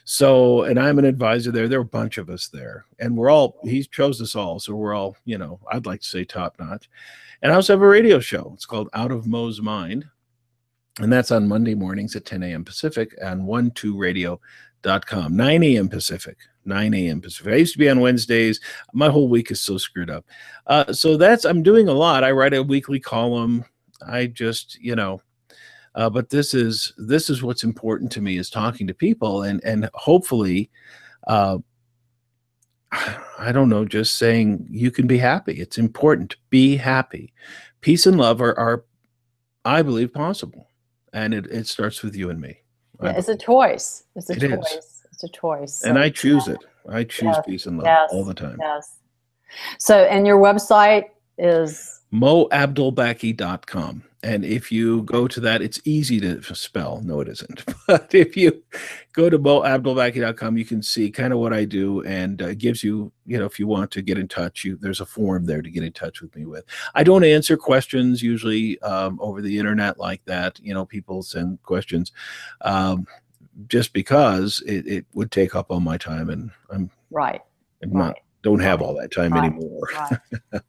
So, 0.05 0.63
and 0.65 0.79
I'm 0.79 0.99
an 0.99 1.05
advisor 1.05 1.53
there. 1.53 1.69
There 1.69 1.79
are 1.79 1.83
a 1.83 1.87
bunch 1.87 2.19
of 2.19 2.29
us 2.29 2.49
there, 2.49 2.87
and 2.99 3.17
we're 3.17 3.31
all, 3.31 3.59
he 3.65 3.85
chose 3.85 4.21
us 4.21 4.35
all. 4.35 4.59
So 4.59 4.75
we're 4.75 4.95
all, 4.95 5.17
you 5.25 5.39
know, 5.39 5.61
I'd 5.71 5.87
like 5.87 6.01
to 6.01 6.07
say 6.07 6.25
top 6.25 6.57
notch. 6.59 6.89
And 7.43 7.53
I 7.53 7.55
also 7.55 7.73
have 7.73 7.83
a 7.83 7.87
radio 7.87 8.21
show. 8.21 8.53
It's 8.55 8.67
called 8.67 8.89
Out 8.93 9.11
of 9.11 9.27
Mo's 9.27 9.61
Mind. 9.61 10.07
And 11.01 11.13
that's 11.13 11.31
on 11.31 11.49
Monday 11.49 11.75
mornings 11.75 12.15
at 12.17 12.25
10 12.25 12.43
a.m. 12.43 12.65
Pacific 12.65 13.15
on 13.23 13.43
12radio.com, 13.43 15.37
9 15.37 15.63
a.m. 15.63 15.89
Pacific. 15.89 16.37
9 16.65 16.95
a.m. 16.95 17.21
Pacific. 17.21 17.53
I 17.53 17.57
used 17.57 17.73
to 17.73 17.79
be 17.79 17.89
on 17.89 18.01
Wednesdays. 18.01 18.61
My 18.93 19.09
whole 19.09 19.29
week 19.29 19.51
is 19.51 19.61
so 19.61 19.79
screwed 19.79 20.11
up. 20.11 20.25
Uh, 20.67 20.93
so 20.93 21.17
that's, 21.17 21.45
I'm 21.45 21.63
doing 21.63 21.89
a 21.89 21.93
lot. 21.93 22.25
I 22.25 22.31
write 22.31 22.55
a 22.55 22.63
weekly 22.63 23.01
column. 23.01 23.65
I 24.07 24.27
just, 24.27 24.79
you 24.81 24.95
know, 24.95 25.21
uh, 25.95 26.09
but 26.09 26.31
this 26.31 26.55
is 26.55 26.93
this 26.97 27.29
is 27.29 27.43
what's 27.43 27.65
important 27.65 28.11
to 28.13 28.21
me 28.21 28.39
is 28.39 28.51
talking 28.51 28.87
to 28.87 28.95
people 28.95 29.43
and 29.43 29.63
and 29.65 29.89
hopefully 29.95 30.71
uh, 31.27 31.59
i 33.39 33.53
don't 33.53 33.69
know 33.69 33.85
just 33.85 34.17
saying 34.17 34.67
you 34.71 34.91
can 34.91 35.07
be 35.07 35.19
happy. 35.19 35.55
It's 35.55 35.79
important. 35.79 36.31
To 36.31 36.37
be 36.51 36.77
happy. 36.77 37.33
Peace 37.81 38.07
and 38.07 38.19
love 38.19 38.41
are, 38.41 38.59
are 38.59 38.85
i 39.65 39.83
believe 39.83 40.13
possible. 40.13 40.69
And 41.15 41.35
it, 41.35 41.47
it 41.47 41.67
starts 41.67 42.03
with 42.03 42.17
you 42.17 42.31
and 42.31 42.41
me. 42.41 42.59
Yeah, 43.03 43.11
it's 43.11 43.29
a 43.29 43.37
choice. 43.37 44.05
It's 44.17 44.31
a 44.31 44.33
it 44.33 44.41
choice. 44.41 44.73
Is. 44.73 45.03
it's 45.13 45.25
a 45.25 45.29
choice. 45.29 45.81
So, 45.81 45.89
and 45.89 45.99
i 45.99 46.09
choose 46.09 46.47
yeah. 46.47 46.55
it. 46.55 46.61
I 46.89 47.05
choose 47.05 47.35
yes. 47.37 47.43
peace 47.47 47.67
and 47.67 47.77
love 47.77 47.87
yes. 47.87 48.11
all 48.13 48.25
the 48.25 48.35
time. 48.35 48.57
Yes. 48.61 48.99
So 49.79 50.05
and 50.05 50.27
your 50.27 50.39
website 50.39 51.05
is 51.39 51.92
moabdelbaki.com 52.13 54.05
and 54.25 54.45
if 54.45 54.71
you 54.71 55.03
go 55.03 55.27
to 55.27 55.41
that, 55.41 55.63
it's 55.63 55.81
easy 55.85 56.21
to 56.21 56.43
spell. 56.55 57.01
No, 57.05 57.21
it 57.21 57.29
isn't. 57.29 57.65
But 57.89 58.15
if 58.15 58.37
you 58.37 58.63
go 59.13 59.29
to 59.29 59.39
moabdelbaki.com, 59.39 60.57
you 60.57 60.65
can 60.65 60.81
see 60.83 61.11
kind 61.11 61.33
of 61.33 61.41
what 61.41 61.53
I 61.53 61.65
do 61.65 62.03
and 62.05 62.41
uh, 62.41 62.55
gives 62.55 62.85
you, 62.85 63.11
you 63.27 63.39
know, 63.39 63.45
if 63.45 63.59
you 63.59 63.67
want 63.67 63.91
to 63.91 64.03
get 64.03 64.19
in 64.19 64.29
touch, 64.29 64.65
you 64.65 64.79
there's 64.81 65.01
a 65.01 65.07
form 65.07 65.45
there 65.45 65.61
to 65.61 65.71
get 65.71 65.83
in 65.83 65.93
touch 65.93 66.23
with 66.23 66.35
me 66.37 66.47
with. 66.47 66.65
I 66.95 67.03
don't 67.03 67.25
answer 67.25 67.57
questions 67.57 68.23
usually 68.23 68.81
um, 68.83 69.19
over 69.21 69.43
the 69.43 69.59
internet 69.59 69.99
like 69.99 70.25
that. 70.27 70.61
You 70.61 70.73
know, 70.73 70.87
people 70.87 71.23
send 71.23 71.61
questions 71.65 72.13
um, 72.61 73.07
just 73.67 73.93
because 73.93 74.63
it, 74.65 74.87
it, 74.87 75.07
would 75.15 75.33
take 75.33 75.57
up 75.57 75.67
all 75.71 75.81
my 75.81 75.99
time 75.99 76.31
and 76.31 76.51
I'm 76.71 76.91
right. 77.11 77.43
I'm 77.83 77.91
right. 77.91 78.07
not 78.07 78.17
don't 78.43 78.61
have 78.61 78.81
all 78.81 78.95
that 78.95 79.13
time 79.13 79.33
right. 79.33 79.45
anymore. 79.45 79.89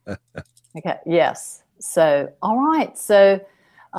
Right. 0.06 0.18
okay. 0.76 0.98
Yes. 1.06 1.62
So, 1.78 2.32
all 2.42 2.58
right. 2.58 2.96
So, 2.96 3.40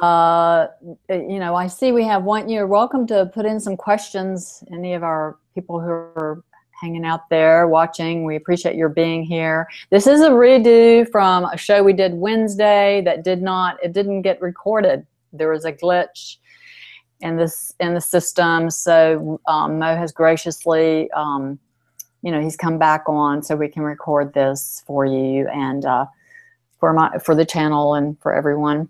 uh, 0.02 0.68
you 1.10 1.40
know, 1.40 1.56
I 1.56 1.68
see 1.68 1.92
we 1.92 2.04
have 2.04 2.24
one. 2.24 2.50
You're 2.50 2.68
welcome 2.68 3.08
to 3.08 3.28
put 3.34 3.46
in 3.46 3.60
some 3.60 3.78
questions. 3.78 4.64
Any 4.72 4.94
of 4.94 5.04
our 5.04 5.38
people 5.54 5.80
who 5.80 5.88
are 5.88 6.44
hanging 6.80 7.06
out 7.06 7.30
there 7.30 7.68
watching. 7.68 8.26
We 8.26 8.36
appreciate 8.36 8.76
your 8.76 8.90
being 8.90 9.24
here. 9.24 9.68
This 9.90 10.08
is 10.08 10.22
a 10.22 10.30
redo 10.30 11.10
from 11.10 11.46
a 11.46 11.58
show 11.58 11.84
we 11.84 11.94
did 11.94 12.14
Wednesday 12.14 13.02
that 13.06 13.24
did 13.24 13.42
not, 13.42 13.78
it 13.84 13.94
didn't 13.94 14.22
get 14.24 14.42
recorded. 14.42 15.06
There 15.34 15.50
was 15.50 15.66
a 15.66 15.72
glitch 15.72 16.38
in 17.22 17.38
this 17.38 17.74
in 17.80 17.94
the 17.94 18.02
system. 18.02 18.70
So 18.70 19.40
um, 19.48 19.80
Mo 19.80 19.96
has 19.96 20.12
graciously, 20.12 21.10
um, 21.12 21.58
you 22.22 22.32
know, 22.32 22.42
he's 22.42 22.58
come 22.58 22.78
back 22.78 23.04
on 23.08 23.42
so 23.42 23.56
we 23.56 23.70
can 23.70 23.84
record 23.84 24.34
this 24.34 24.84
for 24.86 25.06
you 25.06 25.48
and 25.48 25.86
uh, 25.86 26.06
for 26.86 26.94
my 26.94 27.18
for 27.18 27.34
the 27.34 27.46
channel 27.46 27.96
and 27.96 28.16
for 28.22 28.32
everyone. 28.32 28.88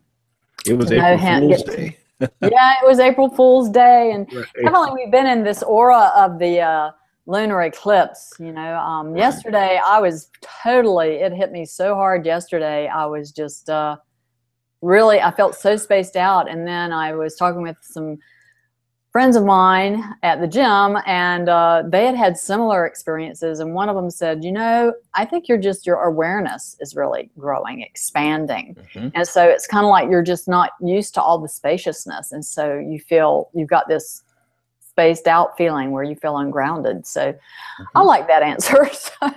It 0.66 0.74
was 0.74 0.92
April 0.92 1.18
Fool's 1.18 1.64
Day. 1.64 1.98
yeah, 2.42 2.74
it 2.82 2.86
was 2.86 3.00
April 3.00 3.30
Fool's 3.30 3.70
Day, 3.70 4.12
and 4.12 4.28
right. 4.34 4.46
definitely 4.62 4.92
we've 4.96 5.12
been 5.12 5.28
in 5.28 5.46
this 5.46 5.64
aura 5.64 6.12
of 6.14 6.38
the 6.38 6.60
uh, 6.60 6.92
lunar 7.26 7.62
eclipse. 7.62 8.34
You 8.38 8.52
know, 8.52 8.76
um, 8.80 9.12
right. 9.12 9.20
yesterday 9.20 9.80
I 9.86 10.02
was 10.02 10.30
totally. 10.42 11.22
It 11.22 11.32
hit 11.32 11.54
me 11.54 11.66
so 11.66 11.96
hard 11.96 12.26
yesterday. 12.26 12.90
I 12.90 13.06
was 13.06 13.32
just 13.32 13.70
uh, 13.70 13.96
really. 14.82 15.22
I 15.22 15.32
felt 15.32 15.56
so 15.56 15.78
spaced 15.78 16.18
out, 16.18 16.50
and 16.50 16.68
then 16.68 16.92
I 16.92 17.14
was 17.14 17.38
talking 17.38 17.62
with 17.62 17.78
some 17.80 18.18
friends 19.16 19.38
of 19.38 19.46
mine 19.46 20.04
at 20.24 20.42
the 20.42 20.48
gym 20.48 20.98
and 21.06 21.48
uh, 21.48 21.82
they 21.88 22.06
had 22.06 22.18
had 22.18 22.38
similar 22.38 22.86
experiences 22.86 23.62
and 23.62 23.74
one 23.74 23.88
of 23.88 23.96
them 23.96 24.10
said 24.10 24.44
you 24.44 24.52
know 24.52 24.94
i 25.14 25.24
think 25.24 25.48
you're 25.48 25.58
just 25.58 25.88
your 25.88 26.04
awareness 26.04 26.76
is 26.82 26.98
really 26.98 27.30
growing 27.40 27.80
expanding 27.80 28.76
mm-hmm. 28.94 29.08
and 29.14 29.26
so 29.26 29.48
it's 29.48 29.68
kind 29.68 29.86
of 29.86 29.90
like 29.90 30.10
you're 30.10 30.22
just 30.22 30.50
not 30.50 30.72
used 30.82 31.14
to 31.14 31.22
all 31.22 31.40
the 31.40 31.48
spaciousness 31.48 32.34
and 32.34 32.44
so 32.44 32.78
you 32.78 33.00
feel 33.00 33.50
you've 33.54 33.70
got 33.70 33.88
this 33.88 34.22
spaced 34.82 35.28
out 35.28 35.56
feeling 35.56 35.92
where 35.92 36.04
you 36.04 36.18
feel 36.18 36.36
ungrounded 36.36 37.08
so 37.08 37.32
mm-hmm. 37.32 37.84
i 37.96 38.02
like 38.02 38.28
that 38.28 38.44
answer 38.44 38.90
so 38.94 39.32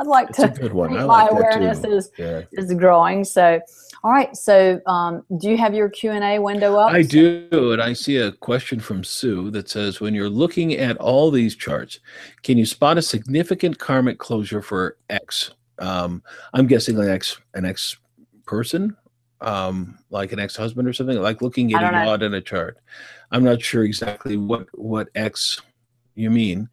i'd 0.00 0.06
like 0.06 0.28
to 0.30 0.44
a 0.44 0.48
good 0.48 0.72
one. 0.72 0.92
my 0.92 1.04
like 1.04 1.30
awareness 1.30 1.84
is, 1.84 2.10
yeah. 2.18 2.42
is 2.52 2.74
growing 2.74 3.24
so 3.24 3.60
all 4.02 4.10
right. 4.10 4.34
So, 4.34 4.80
um, 4.86 5.24
do 5.38 5.50
you 5.50 5.58
have 5.58 5.74
your 5.74 5.90
Q 5.90 6.12
and 6.12 6.24
A 6.24 6.38
window 6.38 6.76
up? 6.76 6.90
I 6.92 7.02
do, 7.02 7.72
and 7.72 7.82
I 7.82 7.92
see 7.92 8.16
a 8.16 8.32
question 8.32 8.80
from 8.80 9.04
Sue 9.04 9.50
that 9.50 9.68
says, 9.68 10.00
"When 10.00 10.14
you're 10.14 10.30
looking 10.30 10.72
at 10.72 10.96
all 10.96 11.30
these 11.30 11.54
charts, 11.54 12.00
can 12.42 12.56
you 12.56 12.64
spot 12.64 12.96
a 12.96 13.02
significant 13.02 13.78
karmic 13.78 14.18
closure 14.18 14.62
for 14.62 14.96
X? 15.10 15.50
Um, 15.78 16.22
I'm 16.54 16.66
guessing 16.66 16.96
like 16.96 17.08
X, 17.08 17.38
an 17.52 17.66
X 17.66 17.98
person, 18.46 18.96
um, 19.42 19.98
like 20.08 20.32
an 20.32 20.38
ex-husband 20.38 20.88
or 20.88 20.94
something. 20.94 21.20
Like 21.20 21.42
looking 21.42 21.74
at 21.74 21.82
a 21.82 22.06
yod 22.06 22.22
in 22.22 22.32
a 22.32 22.40
chart. 22.40 22.78
I'm 23.30 23.44
not 23.44 23.60
sure 23.60 23.84
exactly 23.84 24.38
what 24.38 24.66
what 24.72 25.08
X 25.14 25.60
you 26.14 26.30
mean, 26.30 26.70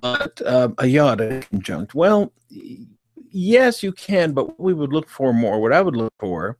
but 0.00 0.40
um, 0.46 0.74
a 0.78 0.86
yod 0.86 1.46
conjunct. 1.50 1.94
Well." 1.94 2.32
yes, 3.36 3.82
you 3.82 3.92
can, 3.92 4.32
but 4.32 4.58
we 4.58 4.72
would 4.72 4.92
look 4.92 5.08
for 5.08 5.32
more. 5.32 5.60
What 5.60 5.72
I 5.72 5.82
would 5.82 5.94
look 5.94 6.12
for. 6.18 6.56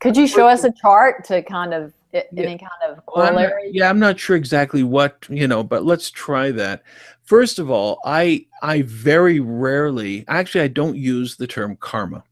Could 0.00 0.16
you 0.16 0.26
show 0.26 0.46
us 0.46 0.62
a 0.64 0.72
chart 0.72 1.24
to 1.24 1.42
kind 1.42 1.74
of 1.74 1.92
yeah. 2.12 2.22
any 2.36 2.58
kind 2.58 2.70
of 2.88 3.04
corollary? 3.06 3.64
Well, 3.64 3.72
yeah, 3.72 3.88
I'm 3.88 3.98
not 3.98 4.20
sure 4.20 4.36
exactly 4.36 4.82
what 4.82 5.26
you 5.28 5.48
know, 5.48 5.64
but 5.64 5.84
let's 5.84 6.10
try 6.10 6.50
that. 6.52 6.82
First 7.24 7.58
of 7.58 7.70
all, 7.70 8.00
I 8.04 8.46
I 8.62 8.82
very 8.82 9.40
rarely, 9.40 10.24
actually, 10.28 10.62
I 10.62 10.68
don't 10.68 10.96
use 10.96 11.36
the 11.36 11.46
term 11.46 11.76
karma. 11.76 12.22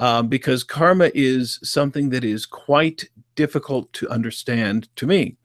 Um, 0.00 0.26
because 0.26 0.64
karma 0.64 1.12
is 1.14 1.60
something 1.62 2.10
that 2.10 2.24
is 2.24 2.46
quite 2.46 3.08
difficult 3.36 3.92
to 3.92 4.08
understand 4.08 4.88
to 4.96 5.06
me. 5.06 5.36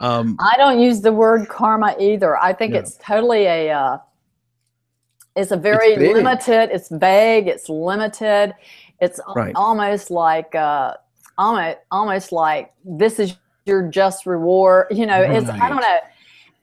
Um, 0.00 0.36
I 0.40 0.54
don't 0.56 0.80
use 0.80 1.00
the 1.00 1.12
word 1.12 1.48
karma 1.48 1.96
either. 1.98 2.36
I 2.36 2.52
think 2.52 2.72
no. 2.72 2.80
it's 2.80 2.96
totally 2.96 3.44
a 3.44 3.70
uh, 3.70 3.98
it's 5.36 5.50
a 5.50 5.56
very 5.56 5.92
it's 5.92 6.14
limited. 6.14 6.70
It's 6.72 6.88
vague. 6.88 7.46
It's 7.46 7.68
limited. 7.68 8.54
It's 9.00 9.20
right. 9.34 9.54
almost 9.54 10.10
like 10.10 10.54
uh, 10.54 10.94
almost 11.38 11.78
almost 11.90 12.32
like 12.32 12.72
this 12.84 13.18
is 13.18 13.36
your 13.66 13.88
just 13.88 14.26
reward. 14.26 14.86
You 14.90 15.06
know, 15.06 15.20
right. 15.20 15.42
it's 15.42 15.48
I 15.48 15.68
don't 15.68 15.80
know. 15.80 15.98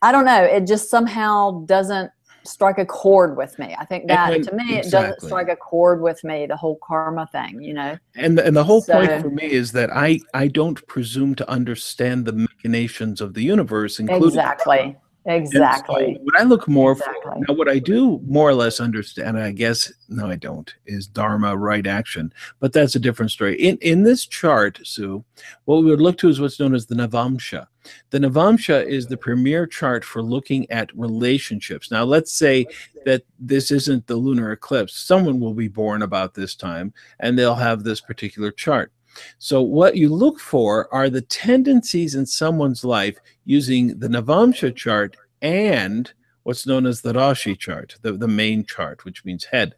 I 0.01 0.11
don't 0.11 0.25
know. 0.25 0.43
It 0.43 0.67
just 0.67 0.89
somehow 0.89 1.63
doesn't 1.65 2.11
strike 2.45 2.77
a 2.77 2.85
chord 2.85 3.37
with 3.37 3.57
me. 3.59 3.75
I 3.77 3.85
think 3.85 4.07
that 4.07 4.43
to 4.43 4.55
me 4.55 4.77
exactly. 4.77 4.77
it 4.77 4.91
doesn't 4.91 5.21
strike 5.21 5.49
a 5.49 5.55
chord 5.55 6.01
with 6.01 6.23
me. 6.23 6.45
The 6.45 6.57
whole 6.57 6.79
karma 6.83 7.27
thing, 7.31 7.61
you 7.61 7.73
know. 7.73 7.97
And 8.15 8.37
the, 8.37 8.45
and 8.45 8.55
the 8.55 8.63
whole 8.63 8.81
so, 8.81 8.93
point 8.93 9.21
for 9.21 9.29
me 9.29 9.51
is 9.51 9.71
that 9.73 9.91
I 9.91 10.19
I 10.33 10.47
don't 10.47 10.85
presume 10.87 11.35
to 11.35 11.49
understand 11.49 12.25
the 12.25 12.33
machinations 12.33 13.21
of 13.21 13.33
the 13.33 13.43
universe, 13.43 13.99
including 13.99 14.27
exactly. 14.27 14.97
Exactly. 15.25 16.15
So 16.15 16.21
what 16.23 16.39
I 16.39 16.43
look 16.43 16.67
more 16.67 16.91
exactly. 16.91 17.21
for 17.23 17.45
now, 17.47 17.53
what 17.53 17.69
I 17.69 17.79
do 17.79 18.19
more 18.25 18.49
or 18.49 18.53
less 18.53 18.81
understand, 18.81 19.39
I 19.39 19.51
guess 19.51 19.91
no, 20.09 20.27
I 20.27 20.35
don't, 20.35 20.73
is 20.85 21.07
Dharma 21.07 21.55
right 21.55 21.87
action. 21.87 22.33
But 22.59 22.73
that's 22.73 22.95
a 22.95 22.99
different 22.99 23.31
story. 23.31 23.55
In 23.55 23.77
in 23.77 24.03
this 24.03 24.25
chart, 24.25 24.79
Sue, 24.83 25.23
what 25.65 25.77
we 25.77 25.89
would 25.89 26.01
look 26.01 26.17
to 26.19 26.29
is 26.29 26.41
what's 26.41 26.59
known 26.59 26.75
as 26.75 26.85
the 26.85 26.95
Navamsha. 26.95 27.67
The 28.09 28.19
Navamsha 28.19 28.85
is 28.85 29.07
the 29.07 29.17
premier 29.17 29.65
chart 29.65 30.03
for 30.03 30.21
looking 30.21 30.69
at 30.71 30.95
relationships. 30.95 31.91
Now, 31.91 32.03
let's 32.03 32.31
say 32.31 32.65
that 33.05 33.23
this 33.39 33.71
isn't 33.71 34.07
the 34.07 34.15
lunar 34.15 34.51
eclipse. 34.51 34.95
Someone 34.95 35.39
will 35.39 35.53
be 35.53 35.67
born 35.67 36.01
about 36.01 36.33
this 36.33 36.55
time, 36.55 36.93
and 37.19 37.37
they'll 37.37 37.55
have 37.55 37.83
this 37.83 38.01
particular 38.01 38.51
chart. 38.51 38.91
So, 39.37 39.61
what 39.61 39.95
you 39.95 40.09
look 40.09 40.39
for 40.39 40.91
are 40.93 41.09
the 41.09 41.21
tendencies 41.21 42.15
in 42.15 42.25
someone's 42.25 42.83
life 42.83 43.17
using 43.45 43.99
the 43.99 44.07
Navamsha 44.07 44.75
chart 44.75 45.15
and 45.41 46.11
what's 46.43 46.65
known 46.65 46.85
as 46.85 47.01
the 47.01 47.13
Rashi 47.13 47.57
chart, 47.57 47.95
the, 48.01 48.13
the 48.13 48.27
main 48.27 48.65
chart, 48.65 49.05
which 49.05 49.23
means 49.23 49.45
head. 49.45 49.75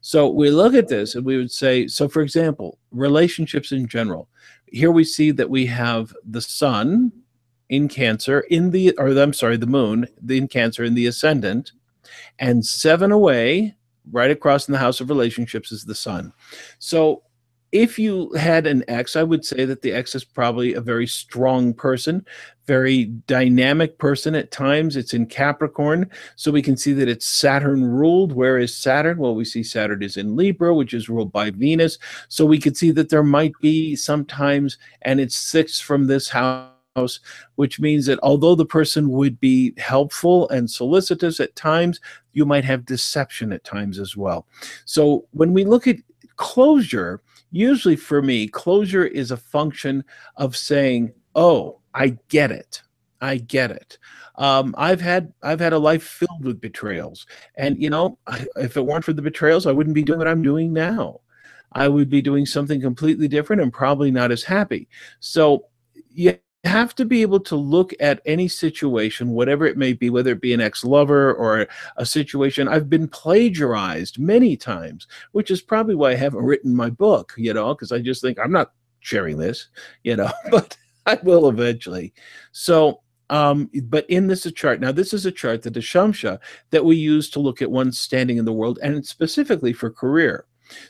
So, 0.00 0.28
we 0.28 0.50
look 0.50 0.74
at 0.74 0.88
this 0.88 1.14
and 1.14 1.24
we 1.24 1.36
would 1.36 1.52
say, 1.52 1.86
so 1.86 2.08
for 2.08 2.22
example, 2.22 2.78
relationships 2.90 3.72
in 3.72 3.86
general. 3.86 4.28
Here 4.66 4.90
we 4.90 5.04
see 5.04 5.30
that 5.32 5.50
we 5.50 5.66
have 5.66 6.14
the 6.24 6.40
sun 6.40 7.12
in 7.72 7.88
Cancer, 7.88 8.40
in 8.50 8.70
the, 8.70 8.94
or 8.98 9.08
I'm 9.18 9.32
sorry, 9.32 9.56
the 9.56 9.66
moon 9.66 10.06
in 10.28 10.46
Cancer 10.46 10.84
in 10.84 10.94
the 10.94 11.06
ascendant, 11.06 11.72
and 12.38 12.64
seven 12.64 13.10
away, 13.10 13.74
right 14.10 14.30
across 14.30 14.68
in 14.68 14.72
the 14.72 14.78
house 14.78 15.00
of 15.00 15.08
relationships, 15.08 15.72
is 15.72 15.86
the 15.86 15.94
sun. 15.94 16.34
So, 16.78 17.22
if 17.72 17.98
you 17.98 18.30
had 18.34 18.66
an 18.66 18.84
X, 18.88 19.16
I 19.16 19.22
would 19.22 19.46
say 19.46 19.64
that 19.64 19.80
the 19.80 19.94
X 19.94 20.14
is 20.14 20.22
probably 20.22 20.74
a 20.74 20.82
very 20.82 21.06
strong 21.06 21.72
person, 21.72 22.26
very 22.66 23.06
dynamic 23.26 23.96
person 23.96 24.34
at 24.34 24.50
times. 24.50 24.94
It's 24.94 25.14
in 25.14 25.24
Capricorn, 25.24 26.10
so 26.36 26.52
we 26.52 26.60
can 26.60 26.76
see 26.76 26.92
that 26.92 27.08
it's 27.08 27.24
Saturn 27.24 27.82
ruled. 27.82 28.32
Where 28.32 28.58
is 28.58 28.76
Saturn? 28.76 29.16
Well, 29.16 29.34
we 29.34 29.46
see 29.46 29.62
Saturn 29.62 30.02
is 30.02 30.18
in 30.18 30.36
Libra, 30.36 30.74
which 30.74 30.92
is 30.92 31.08
ruled 31.08 31.32
by 31.32 31.48
Venus. 31.48 31.98
So 32.28 32.44
we 32.44 32.58
could 32.58 32.76
see 32.76 32.90
that 32.90 33.08
there 33.08 33.22
might 33.22 33.54
be 33.62 33.96
sometimes, 33.96 34.76
and 35.00 35.18
it's 35.18 35.36
six 35.36 35.80
from 35.80 36.06
this 36.06 36.28
house 36.28 36.71
which 37.56 37.80
means 37.80 38.06
that 38.06 38.18
although 38.22 38.54
the 38.54 38.66
person 38.66 39.10
would 39.10 39.40
be 39.40 39.72
helpful 39.78 40.48
and 40.50 40.70
solicitous 40.70 41.40
at 41.40 41.56
times, 41.56 42.00
you 42.32 42.44
might 42.44 42.64
have 42.64 42.84
deception 42.84 43.52
at 43.52 43.64
times 43.64 43.98
as 43.98 44.16
well. 44.16 44.46
So 44.84 45.26
when 45.30 45.52
we 45.52 45.64
look 45.64 45.86
at 45.86 45.96
closure, 46.36 47.22
usually 47.50 47.96
for 47.96 48.20
me, 48.22 48.46
closure 48.46 49.06
is 49.06 49.30
a 49.30 49.36
function 49.36 50.04
of 50.36 50.56
saying, 50.56 51.12
"Oh, 51.34 51.80
I 51.94 52.18
get 52.28 52.50
it. 52.50 52.82
I 53.20 53.38
get 53.38 53.70
it." 53.70 53.98
Um, 54.36 54.74
I've 54.76 55.00
had 55.00 55.32
I've 55.42 55.60
had 55.60 55.72
a 55.72 55.78
life 55.78 56.02
filled 56.02 56.44
with 56.44 56.60
betrayals, 56.60 57.26
and 57.56 57.80
you 57.80 57.90
know, 57.90 58.18
I, 58.26 58.46
if 58.56 58.76
it 58.76 58.84
weren't 58.84 59.04
for 59.04 59.12
the 59.14 59.22
betrayals, 59.22 59.66
I 59.66 59.72
wouldn't 59.72 59.94
be 59.94 60.02
doing 60.02 60.18
what 60.18 60.28
I'm 60.28 60.42
doing 60.42 60.72
now. 60.72 61.20
I 61.74 61.88
would 61.88 62.10
be 62.10 62.20
doing 62.20 62.44
something 62.44 62.82
completely 62.82 63.28
different 63.28 63.62
and 63.62 63.72
probably 63.72 64.10
not 64.10 64.30
as 64.30 64.42
happy. 64.42 64.88
So, 65.20 65.64
yeah 66.10 66.34
have 66.64 66.94
to 66.94 67.04
be 67.04 67.22
able 67.22 67.40
to 67.40 67.56
look 67.56 67.92
at 67.98 68.20
any 68.24 68.46
situation, 68.46 69.30
whatever 69.30 69.66
it 69.66 69.76
may 69.76 69.92
be, 69.92 70.10
whether 70.10 70.32
it 70.32 70.40
be 70.40 70.52
an 70.52 70.60
ex 70.60 70.84
lover 70.84 71.34
or 71.34 71.66
a 71.96 72.06
situation. 72.06 72.68
I've 72.68 72.88
been 72.88 73.08
plagiarized 73.08 74.18
many 74.18 74.56
times, 74.56 75.08
which 75.32 75.50
is 75.50 75.60
probably 75.60 75.96
why 75.96 76.12
I 76.12 76.16
haven't 76.16 76.44
written 76.44 76.74
my 76.74 76.88
book, 76.88 77.34
you 77.36 77.52
know, 77.52 77.74
because 77.74 77.90
I 77.90 77.98
just 77.98 78.22
think 78.22 78.38
I'm 78.38 78.52
not 78.52 78.72
sharing 79.00 79.38
this, 79.38 79.68
you 80.04 80.16
know, 80.16 80.30
but 80.50 80.76
I 81.06 81.18
will 81.22 81.48
eventually. 81.48 82.12
So, 82.52 83.00
um, 83.30 83.70
but 83.84 84.08
in 84.08 84.28
this 84.28 84.50
chart, 84.52 84.80
now 84.80 84.92
this 84.92 85.12
is 85.12 85.26
a 85.26 85.32
chart, 85.32 85.62
the 85.62 85.70
Dashamsha, 85.70 86.38
that 86.70 86.84
we 86.84 86.96
use 86.96 87.28
to 87.30 87.40
look 87.40 87.62
at 87.62 87.70
one's 87.70 87.98
standing 87.98 88.36
in 88.36 88.44
the 88.44 88.52
world 88.52 88.78
and 88.82 89.04
specifically 89.04 89.72
for 89.72 89.90
career. 89.90 90.44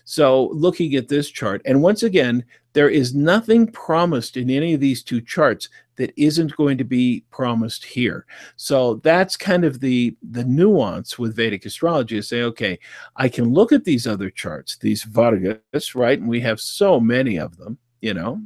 So, 0.05 0.49
looking 0.53 0.95
at 0.95 1.09
this 1.09 1.29
chart, 1.29 1.63
and 1.65 1.83
once 1.83 2.03
again, 2.03 2.45
there 2.73 2.89
is 2.89 3.15
nothing 3.15 3.67
promised 3.67 4.37
in 4.37 4.51
any 4.51 4.75
of 4.75 4.81
these 4.81 5.03
two 5.03 5.21
charts 5.21 5.69
that 5.97 6.13
isn't 6.17 6.57
going 6.57 6.79
to 6.79 6.85
be 6.85 7.25
promised 7.31 7.85
here. 7.85 8.27
So 8.57 8.95
that's 8.97 9.37
kind 9.37 9.65
of 9.65 9.81
the 9.81 10.17
the 10.31 10.45
nuance 10.45 11.19
with 11.19 11.37
Vedic 11.37 11.67
astrology 11.67 12.19
is 12.19 12.29
say, 12.29 12.43
okay, 12.43 12.79
I 13.17 13.29
can 13.29 13.53
look 13.53 13.73
at 13.73 13.85
these 13.85 14.07
other 14.07 14.31
charts, 14.31 14.77
these 14.79 15.05
Vargas, 15.05 15.95
right? 15.95 16.19
And 16.19 16.29
we 16.29 16.41
have 16.41 16.61
so 16.61 16.99
many 16.99 17.39
of 17.39 17.57
them, 17.57 17.79
you 18.01 18.15
know. 18.15 18.41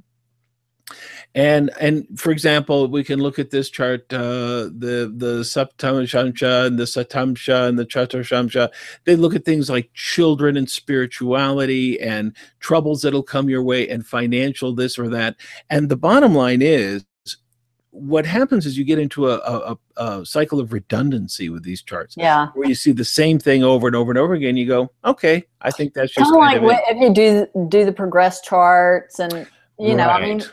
And 1.34 1.70
and 1.80 2.06
for 2.18 2.30
example, 2.30 2.88
we 2.88 3.04
can 3.04 3.20
look 3.20 3.38
at 3.38 3.50
this 3.50 3.68
chart, 3.68 4.10
uh, 4.12 4.70
the 4.72 5.12
the 5.14 5.40
Saptamshamsha 5.42 6.66
and 6.66 6.78
the 6.78 6.84
Satamsha 6.84 7.68
and 7.68 7.78
the 7.78 7.84
Chaturshamsha. 7.84 8.70
They 9.04 9.16
look 9.16 9.34
at 9.34 9.44
things 9.44 9.68
like 9.68 9.92
children 9.92 10.56
and 10.56 10.70
spirituality 10.70 12.00
and 12.00 12.34
troubles 12.60 13.02
that'll 13.02 13.22
come 13.22 13.48
your 13.48 13.62
way 13.62 13.88
and 13.88 14.06
financial 14.06 14.74
this 14.74 14.98
or 14.98 15.08
that. 15.10 15.36
And 15.68 15.88
the 15.88 15.96
bottom 15.96 16.34
line 16.34 16.62
is 16.62 17.04
what 17.96 18.26
happens 18.26 18.66
is 18.66 18.76
you 18.76 18.84
get 18.84 18.98
into 18.98 19.30
a, 19.30 19.36
a, 19.38 19.78
a, 19.96 20.26
cycle 20.26 20.60
of 20.60 20.72
redundancy 20.72 21.48
with 21.48 21.62
these 21.62 21.82
charts. 21.82 22.14
Yeah. 22.16 22.48
Where 22.54 22.68
you 22.68 22.74
see 22.74 22.92
the 22.92 23.04
same 23.04 23.38
thing 23.38 23.64
over 23.64 23.86
and 23.86 23.96
over 23.96 24.10
and 24.10 24.18
over 24.18 24.34
again. 24.34 24.56
You 24.56 24.66
go, 24.66 24.90
okay, 25.04 25.44
I 25.62 25.70
think 25.70 25.94
that's 25.94 26.12
just 26.12 26.30
kind, 26.30 26.58
of 26.58 26.62
like 26.62 26.82
if 26.88 27.00
you 27.00 27.12
do 27.12 27.66
do 27.68 27.84
the 27.84 27.92
progress 27.92 28.40
charts 28.42 29.18
and 29.18 29.46
you 29.78 29.94
know. 29.94 30.08
I 30.08 30.20
mean, 30.20 30.40
it, 30.40 30.52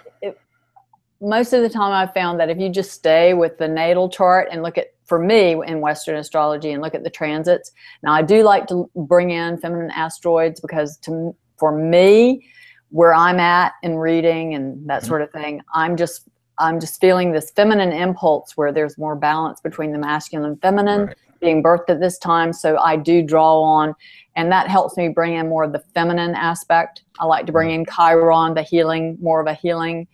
most 1.24 1.54
of 1.54 1.62
the 1.62 1.70
time 1.70 1.94
I've 1.94 2.14
found 2.14 2.40
that 2.40 2.50
if 2.50 2.58
you 2.58 2.70
just 2.70 2.92
stay 2.92 3.34
with 3.34 3.58
the 3.58 3.68
natal 3.68 4.10
chart 4.10 4.50
and 4.52 4.62
look 4.62 4.78
at, 4.78 4.88
for 5.06 5.20
me 5.20 5.52
in 5.66 5.80
Western 5.80 6.18
astrology 6.18 6.72
and 6.72 6.82
look 6.82 6.96
at 6.96 7.04
the 7.04 7.10
transits. 7.10 7.72
Now 8.04 8.14
I 8.14 8.22
do 8.22 8.44
like 8.44 8.68
to 8.68 8.90
bring 8.96 9.32
in 9.32 9.58
feminine 9.58 9.92
asteroids 9.92 10.60
because 10.60 10.98
to 11.00 11.36
for 11.58 11.78
me, 11.78 12.46
where 12.90 13.14
I'm 13.14 13.40
at 13.40 13.74
in 13.82 13.96
reading 13.96 14.54
and 14.54 14.88
that 14.90 15.02
mm-hmm. 15.02 15.08
sort 15.08 15.22
of 15.22 15.32
thing, 15.32 15.62
I'm 15.74 15.98
just 15.98 16.28
I'm 16.60 16.80
just 16.80 17.02
feeling 17.02 17.32
this 17.32 17.52
feminine 17.52 17.92
impulse 17.92 18.56
where 18.56 18.72
there's 18.72 18.98
more 18.98 19.16
balance 19.16 19.60
between 19.62 19.92
the 19.92 19.98
masculine 19.98 20.52
and 20.52 20.62
feminine 20.62 21.06
right. 21.08 21.18
being 21.40 21.64
birthed 21.64 21.90
at 21.90 22.00
this 22.00 22.20
time. 22.20 22.54
So 22.54 22.78
I 22.78 22.96
do 22.96 23.24
draw 23.24 23.62
on, 23.62 23.96
and 24.36 24.52
that 24.52 24.68
helps 24.68 24.96
me 24.96 25.10
bring 25.10 25.34
in 25.34 25.50
more 25.50 25.64
of 25.64 25.72
the 25.72 25.84
feminine 25.96 26.36
aspect. 26.36 27.04
I 27.20 27.26
like 27.26 27.48
to 27.48 27.52
bring 27.52 27.72
in 27.72 27.86
Chiron, 27.86 28.54
the 28.54 28.62
healing, 28.62 29.18
more 29.20 29.42
of 29.42 29.48
a 29.48 29.56
healing, 29.56 30.08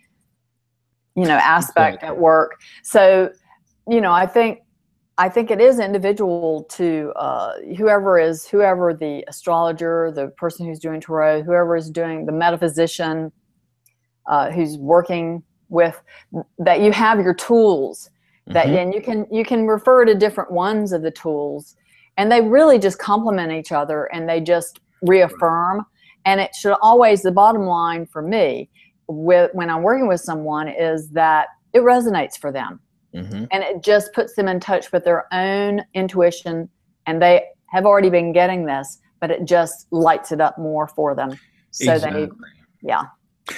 you 1.16 1.26
know, 1.26 1.36
aspect 1.36 2.04
at 2.04 2.18
work. 2.18 2.60
So, 2.84 3.32
you 3.88 4.02
know, 4.02 4.12
I 4.12 4.26
think 4.26 4.60
I 5.18 5.28
think 5.28 5.52
it 5.52 5.60
is 5.60 5.80
individual 5.80 6.64
to 6.72 7.12
uh, 7.18 7.54
whoever 7.78 8.18
is 8.18 8.48
whoever 8.48 8.94
the 8.94 9.26
astrologer, 9.28 10.12
the 10.16 10.28
person 10.30 10.66
who's 10.66 10.80
doing 10.80 11.02
tarot, 11.02 11.44
whoever 11.44 11.76
is 11.76 11.90
doing 11.90 12.26
the 12.26 12.32
metaphysician, 12.32 13.32
uh, 14.28 14.50
who's 14.52 14.78
working 14.78 15.44
with 15.68 16.02
that 16.58 16.82
you 16.82 16.92
have 16.92 17.20
your 17.20 17.34
tools 17.34 18.10
that 18.48 18.68
mm-hmm. 18.68 18.76
and 18.76 18.94
you 18.94 19.02
can 19.02 19.26
you 19.32 19.46
can 19.46 19.68
refer 19.68 20.06
to 20.06 20.16
different 20.16 20.52
ones 20.52 20.92
of 20.92 21.02
the 21.02 21.12
tools 21.12 21.76
and 22.18 22.32
they 22.32 22.42
really 22.42 22.80
just 22.80 22.98
complement 22.98 23.52
each 23.52 23.72
other 23.72 24.06
and 24.06 24.28
they 24.28 24.42
just 24.42 24.80
reaffirm 25.04 25.86
and 26.26 26.42
it 26.42 26.54
should 26.56 26.76
always 26.82 27.22
the 27.22 27.32
bottom 27.32 27.64
line 27.64 28.06
for 28.06 28.22
me 28.22 28.70
with 29.10 29.52
when 29.54 29.70
i'm 29.70 29.82
working 29.82 30.08
with 30.08 30.22
someone 30.22 30.68
is 30.68 31.10
that 31.10 31.48
it 31.74 31.80
resonates 31.80 32.38
for 32.38 32.52
them 32.52 32.80
mm-hmm. 33.14 33.46
and 33.52 33.64
it 33.64 33.84
just 33.84 34.14
puts 34.14 34.36
them 34.36 34.48
in 34.48 34.60
touch 34.60 34.92
with 34.92 35.04
their 35.04 35.32
own 35.34 35.84
intuition 35.94 36.70
and 37.06 37.22
they 37.22 37.44
have 37.68 37.86
already 37.86 38.10
been 38.10 38.32
getting 38.32 38.66
this 38.66 39.00
but 39.20 39.32
it 39.32 39.46
just 39.46 39.88
lights 39.92 40.32
it 40.32 40.40
up 40.40 40.58
more 40.58 40.88
for 40.88 41.16
them 41.16 41.38
so 41.72 41.94
exactly. 41.94 42.26
they 42.26 42.32
yeah 42.82 43.04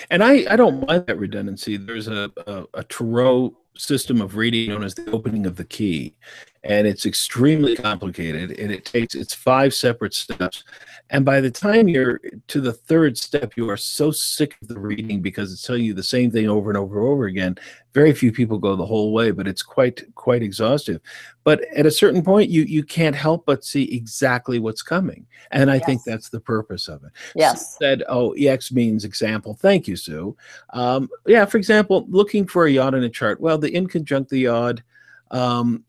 and 0.10 0.24
I, 0.24 0.46
I 0.50 0.56
don't 0.56 0.88
mind 0.88 1.06
that 1.08 1.18
redundancy. 1.18 1.76
There's 1.76 2.08
a, 2.08 2.32
a, 2.48 2.64
a 2.76 2.84
Tarot 2.86 3.56
system 3.78 4.22
of 4.22 4.36
reading 4.36 4.70
known 4.70 4.84
as 4.84 4.96
the 4.96 5.10
opening 5.12 5.46
of 5.46 5.56
the 5.56 5.66
key 5.66 6.16
and 6.64 6.86
it's 6.86 7.06
extremely 7.06 7.76
complicated 7.76 8.52
and 8.60 8.72
it 8.72 8.86
takes 8.86 9.16
it's 9.16 9.34
five 9.34 9.74
separate 9.74 10.14
steps. 10.14 10.64
And 11.10 11.26
by 11.26 11.42
the 11.42 11.50
time 11.50 11.88
you're 11.88 12.22
to 12.48 12.62
the 12.62 12.74
third 12.74 13.18
step 13.18 13.54
you 13.56 13.70
are 13.70 13.78
so 13.78 14.12
sick 14.12 14.56
of 14.62 14.68
the 14.68 14.80
reading 14.80 15.22
because 15.22 15.52
it's 15.52 15.64
telling 15.64 15.84
you 15.84 15.94
the 15.94 16.04
same 16.04 16.30
thing 16.30 16.48
over 16.48 16.70
and 16.70 16.78
over 16.78 17.00
and 17.00 17.08
over 17.08 17.26
again. 17.26 17.58
Very 17.94 18.14
few 18.14 18.32
people 18.32 18.60
go 18.60 18.76
the 18.76 18.86
whole 18.86 19.12
way 19.12 19.32
but 19.32 19.48
it's 19.48 19.64
quite 19.64 20.04
quite 20.14 20.44
exhaustive. 20.44 21.02
But 21.44 21.62
at 21.76 21.88
a 21.88 21.92
certain 21.92 22.22
point 22.22 22.52
you 22.52 22.62
you 22.64 22.84
can't 22.84 23.16
help 23.16 23.46
but 23.48 23.66
see 23.66 23.96
exactly 23.96 24.60
what's 24.60 24.84
coming. 24.84 25.26
And 25.50 25.72
i 25.72 25.76
yes. 25.76 25.86
think 25.86 26.04
that's 26.04 26.30
the 26.30 26.40
purpose 26.40 26.88
of 26.88 27.04
it. 27.04 27.12
Yes. 27.36 27.78
said 27.80 28.04
oh 28.08 28.34
ex 28.34 28.72
means 28.72 29.04
example. 29.04 29.56
Thank 29.56 29.88
you 29.88 29.96
sue. 29.96 30.38
Um, 30.74 31.10
yeah 31.26 31.46
for 31.46 31.58
example 31.58 32.06
looking 32.08 32.46
for 32.46 32.68
a 32.68 32.72
yod 32.72 32.94
in 32.94 33.04
a 33.04 33.10
chart. 33.10 33.42
Well 33.42 33.58
the 33.58 33.76
in 33.76 33.88
conjunct 33.88 34.30
the 34.30 34.42
yod 34.42 34.84
um, 35.32 35.86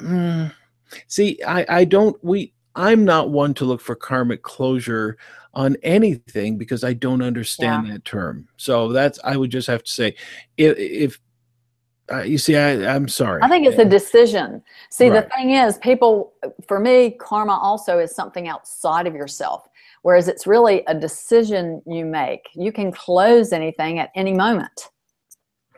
mm, 0.00 0.52
see 1.06 1.38
i 1.46 1.64
i 1.68 1.84
don't 1.84 2.22
we 2.24 2.52
i'm 2.74 3.04
not 3.04 3.30
one 3.30 3.54
to 3.54 3.64
look 3.64 3.80
for 3.80 3.94
karmic 3.94 4.42
closure 4.42 5.16
on 5.54 5.76
anything 5.82 6.58
because 6.58 6.84
i 6.84 6.92
don't 6.92 7.22
understand 7.22 7.86
yeah. 7.86 7.94
that 7.94 8.04
term. 8.04 8.46
So 8.56 8.92
that's 8.92 9.18
i 9.24 9.36
would 9.36 9.50
just 9.50 9.66
have 9.68 9.82
to 9.82 9.90
say 9.90 10.14
if, 10.56 10.76
if 10.78 11.20
uh, 12.12 12.22
you 12.22 12.38
see 12.38 12.56
I, 12.56 12.94
i'm 12.94 13.08
sorry. 13.08 13.42
I 13.42 13.48
think 13.48 13.66
it's 13.66 13.78
a 13.78 13.84
decision. 13.84 14.62
See 14.90 15.08
right. 15.08 15.24
the 15.24 15.34
thing 15.34 15.50
is 15.52 15.78
people 15.78 16.34
for 16.68 16.78
me 16.78 17.10
karma 17.10 17.54
also 17.54 17.98
is 17.98 18.14
something 18.14 18.48
outside 18.48 19.06
of 19.06 19.14
yourself 19.14 19.68
whereas 20.02 20.28
it's 20.28 20.46
really 20.46 20.84
a 20.86 20.94
decision 20.94 21.82
you 21.84 22.04
make. 22.04 22.48
You 22.54 22.70
can 22.70 22.92
close 22.92 23.52
anything 23.52 23.98
at 23.98 24.12
any 24.14 24.32
moment 24.32 24.90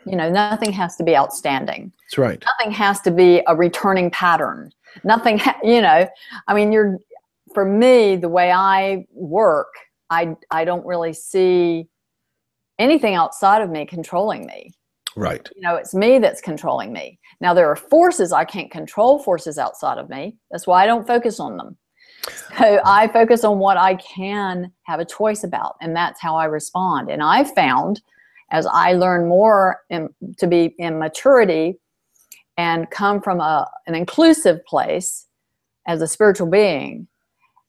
you 0.08 0.16
know, 0.16 0.30
nothing 0.30 0.72
has 0.72 0.96
to 0.96 1.04
be 1.04 1.16
outstanding. 1.16 1.92
That's 2.06 2.18
right. 2.18 2.42
Nothing 2.44 2.72
has 2.72 3.00
to 3.02 3.10
be 3.10 3.42
a 3.46 3.54
returning 3.54 4.10
pattern. 4.10 4.70
Nothing, 5.04 5.38
ha- 5.38 5.58
you 5.62 5.80
know, 5.80 6.08
I 6.46 6.54
mean, 6.54 6.72
you're, 6.72 6.98
for 7.54 7.64
me, 7.64 8.16
the 8.16 8.28
way 8.28 8.50
I 8.50 9.06
work, 9.12 9.68
I, 10.10 10.36
I 10.50 10.64
don't 10.64 10.86
really 10.86 11.12
see 11.12 11.88
anything 12.78 13.14
outside 13.14 13.62
of 13.62 13.70
me 13.70 13.84
controlling 13.84 14.46
me. 14.46 14.72
Right. 15.16 15.48
You 15.56 15.62
know, 15.62 15.74
it's 15.74 15.94
me 15.94 16.18
that's 16.18 16.40
controlling 16.40 16.92
me. 16.92 17.18
Now, 17.40 17.52
there 17.54 17.68
are 17.68 17.76
forces 17.76 18.32
I 18.32 18.44
can't 18.44 18.70
control, 18.70 19.18
forces 19.18 19.58
outside 19.58 19.98
of 19.98 20.08
me. 20.08 20.36
That's 20.50 20.66
why 20.66 20.82
I 20.82 20.86
don't 20.86 21.06
focus 21.06 21.40
on 21.40 21.56
them. 21.56 21.76
So 22.58 22.80
I 22.84 23.08
focus 23.08 23.44
on 23.44 23.58
what 23.58 23.76
I 23.76 23.94
can 23.94 24.72
have 24.84 25.00
a 25.00 25.04
choice 25.04 25.44
about, 25.44 25.76
and 25.80 25.94
that's 25.94 26.20
how 26.20 26.36
I 26.36 26.44
respond. 26.44 27.10
And 27.10 27.22
I've 27.22 27.52
found 27.54 28.02
as 28.50 28.66
I 28.66 28.94
learn 28.94 29.28
more 29.28 29.80
in, 29.90 30.08
to 30.38 30.46
be 30.46 30.74
in 30.78 30.98
maturity 30.98 31.78
and 32.56 32.90
come 32.90 33.20
from 33.20 33.40
a, 33.40 33.68
an 33.86 33.94
inclusive 33.94 34.64
place 34.64 35.26
as 35.86 36.02
a 36.02 36.06
spiritual 36.06 36.48
being, 36.48 37.06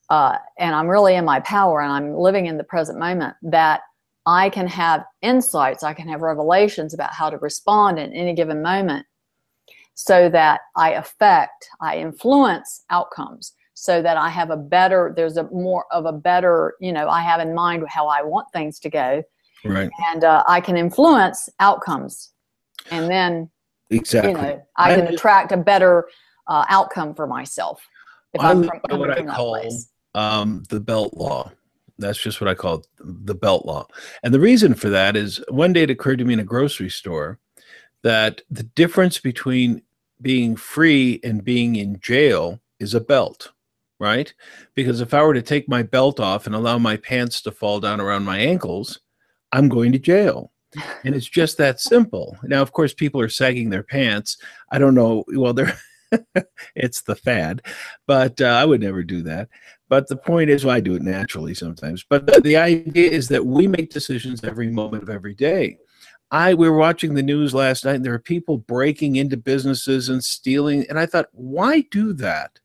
uh, 0.10 0.38
and 0.58 0.74
I'm 0.74 0.88
really 0.88 1.16
in 1.16 1.26
my 1.26 1.40
power 1.42 1.82
and 1.82 1.92
I'm 1.92 2.16
living 2.16 2.48
in 2.48 2.58
the 2.58 2.64
present 2.64 2.98
moment, 2.98 3.36
that 3.44 3.82
I 4.26 4.50
can 4.50 4.68
have 4.68 5.06
insights, 5.22 5.84
I 5.84 5.94
can 5.94 6.08
have 6.08 6.22
revelations 6.22 6.94
about 6.94 7.14
how 7.14 7.30
to 7.30 7.38
respond 7.38 8.00
in 8.00 8.12
any 8.14 8.34
given 8.34 8.62
moment 8.62 9.06
so 9.94 10.30
that 10.30 10.62
I 10.76 10.92
affect, 10.92 11.70
I 11.82 11.98
influence 11.98 12.84
outcomes 12.90 13.54
so 13.80 14.02
that 14.02 14.18
I 14.18 14.30
have 14.30 14.50
a 14.50 14.58
better, 14.58 15.14
there's 15.16 15.38
a 15.38 15.44
more 15.52 15.86
of 15.92 16.06
a 16.06 16.12
better, 16.12 16.74
you 16.82 16.92
know, 16.92 17.08
I 17.08 17.22
have 17.22 17.40
in 17.40 17.56
mind 17.56 17.86
how 17.88 18.08
I 18.08 18.22
want 18.22 18.52
things 18.52 18.78
to 18.80 18.90
go 18.90 19.24
right. 19.66 19.90
And 20.12 20.24
uh, 20.24 20.44
i 20.48 20.62
can 20.62 20.78
influence 20.78 21.50
outcomes. 21.60 22.32
And 22.92 23.10
then 23.10 23.50
exactly. 23.90 24.32
you 24.32 24.38
know 24.38 24.62
i 24.78 24.96
can 24.96 25.08
attract 25.08 25.52
a 25.52 25.58
better 25.58 26.08
uh, 26.48 26.66
outcome 26.70 27.14
for 27.14 27.28
myself 27.28 27.86
if 28.34 28.42
I 28.42 28.52
am 28.52 28.64
from, 28.64 29.00
what 29.00 29.12
i 29.12 29.24
call 29.24 29.62
um, 30.16 30.64
the 30.70 30.80
belt 30.80 31.14
law. 31.14 31.52
That's 31.98 32.22
just 32.22 32.40
what 32.42 32.48
i 32.48 32.54
call 32.54 32.84
the 33.00 33.36
belt 33.36 33.66
law. 33.66 33.88
And 34.24 34.34
the 34.34 34.40
reason 34.40 34.74
for 34.74 34.90
that 34.90 35.16
is 35.16 35.44
one 35.50 35.74
day 35.74 35.84
it 35.84 35.90
occurred 35.90 36.20
to 36.20 36.26
me 36.26 36.34
in 36.34 36.40
a 36.40 36.46
grocery 36.46 36.90
store 36.90 37.40
that 38.04 38.42
the 38.50 38.64
difference 38.64 39.20
between 39.20 39.82
being 40.22 40.56
free 40.56 41.20
and 41.24 41.44
being 41.44 41.76
in 41.76 42.00
jail 42.00 42.60
is 42.80 42.94
a 42.94 43.02
belt 43.02 43.52
right? 44.00 44.34
Because 44.76 45.02
if 45.02 45.14
i 45.14 45.22
were 45.22 45.34
to 45.34 45.42
take 45.42 45.68
my 45.68 45.84
belt 45.84 46.20
off 46.20 46.46
and 46.46 46.56
allow 46.56 46.78
my 46.78 46.98
pants 46.98 47.42
to 47.42 47.52
fall 47.52 47.80
down 47.80 48.00
around 48.00 48.24
my 48.24 48.40
ankles 48.40 49.00
I'm 49.52 49.70
going 49.70 49.92
to 49.92 50.00
jail. 50.00 50.52
And 51.04 51.16
it's 51.16 51.28
just 51.28 51.58
that 51.58 51.80
simple. 51.80 52.38
Now, 52.44 52.62
of 52.62 52.74
course, 52.74 52.94
people 52.94 53.22
are 53.22 53.30
sagging 53.30 53.70
their 53.70 53.82
pants. 53.82 54.38
I 54.70 54.78
don't 54.78 54.94
know. 54.94 55.24
Well, 55.30 55.54
they're 55.54 55.74
it's 56.76 57.02
the 57.02 57.16
fad, 57.16 57.62
but 58.08 58.40
uh, 58.42 58.46
I 58.46 58.66
would 58.66 58.82
never 58.82 59.04
do 59.04 59.22
that. 59.24 59.50
But 59.88 60.08
the 60.08 60.18
point 60.18 60.50
is, 60.50 60.66
well, 60.66 60.76
I 60.76 60.80
do 60.80 60.96
it 60.96 61.02
naturally 61.02 61.54
sometimes. 61.54 62.06
But 62.08 62.28
the, 62.28 62.42
the 62.42 62.58
idea 62.58 63.10
is 63.10 63.28
that 63.30 63.46
we 63.46 63.68
make 63.68 63.92
decisions 63.92 64.44
every 64.44 64.70
moment 64.70 65.04
of 65.04 65.10
every 65.10 65.34
day. 65.34 65.78
I 66.32 66.54
we 66.54 66.70
were 66.70 66.78
watching 66.78 67.16
the 67.16 67.24
news 67.24 67.56
last 67.56 67.86
night, 67.86 67.96
and 67.96 68.06
there 68.06 68.14
are 68.14 68.20
people 68.20 68.60
breaking 68.60 69.16
into 69.16 69.38
businesses 69.38 70.10
and 70.10 70.24
stealing. 70.24 70.86
And 70.88 71.00
I 71.00 71.08
thought, 71.08 71.30
why 71.32 71.82
do 71.90 72.14
that? 72.14 72.60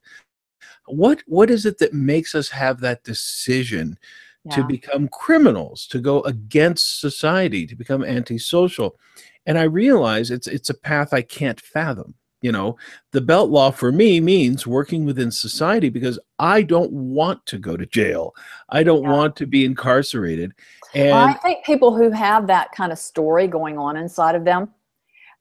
What 0.87 1.23
what 1.27 1.51
is 1.51 1.65
it 1.65 1.79
that 1.79 1.95
makes 1.95 2.35
us 2.35 2.51
have 2.51 2.81
that 2.81 3.05
decision 3.05 3.99
yeah. 4.45 4.57
to 4.57 4.65
become 4.65 5.09
criminals, 5.09 5.87
to 5.89 5.99
go 5.99 6.21
against 6.23 7.01
society, 7.01 7.67
to 7.67 7.77
become 7.77 8.05
antisocial. 8.05 8.99
And 9.47 9.59
I 9.59 9.65
realize 9.65 10.31
it's 10.31 10.47
it's 10.47 10.71
a 10.71 10.75
path 10.75 11.13
I 11.13 11.23
can't 11.23 11.61
fathom. 11.61 12.15
You 12.41 12.53
know, 12.53 12.77
the 13.13 13.23
belt 13.23 13.49
law 13.49 13.71
for 13.71 13.91
me 13.91 14.21
means 14.21 14.67
working 14.67 15.07
within 15.07 15.31
society 15.31 15.89
because 15.89 16.19
I 16.39 16.61
don't 16.61 16.93
want 16.93 17.47
to 17.47 17.59
go 17.59 17.75
to 17.75 17.87
jail. 17.87 18.35
I 18.69 18.83
don't 18.83 19.03
yeah. 19.03 19.13
want 19.13 19.35
to 19.37 19.47
be 19.47 19.65
incarcerated. 19.65 20.53
And 20.95 21.11
Well, 21.11 21.27
I 21.27 21.33
think 21.35 21.65
people 21.65 21.97
who 21.97 22.11
have 22.11 22.47
that 22.49 22.71
kind 22.73 22.93
of 22.93 22.99
story 22.99 23.47
going 23.47 23.79
on 23.79 23.97
inside 23.97 24.35
of 24.35 24.45
them, 24.45 24.69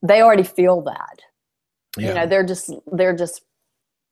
they 0.02 0.22
already 0.22 0.44
feel 0.44 0.82
that. 0.84 1.20
yeah, 1.98 2.08
You 2.08 2.14
know, 2.14 2.26
they're 2.26 2.46
just 2.46 2.72
they're 2.94 3.16
just 3.16 3.42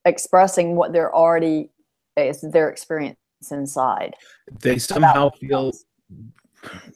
expressing 0.04 0.76
what 0.76 0.92
they're 0.92 1.16
already 1.16 1.70
is 2.18 2.42
their 2.42 2.70
experience 2.70 3.18
inside. 3.50 4.14
they 4.60 4.78
somehow 4.78 5.30
feel 5.32 5.72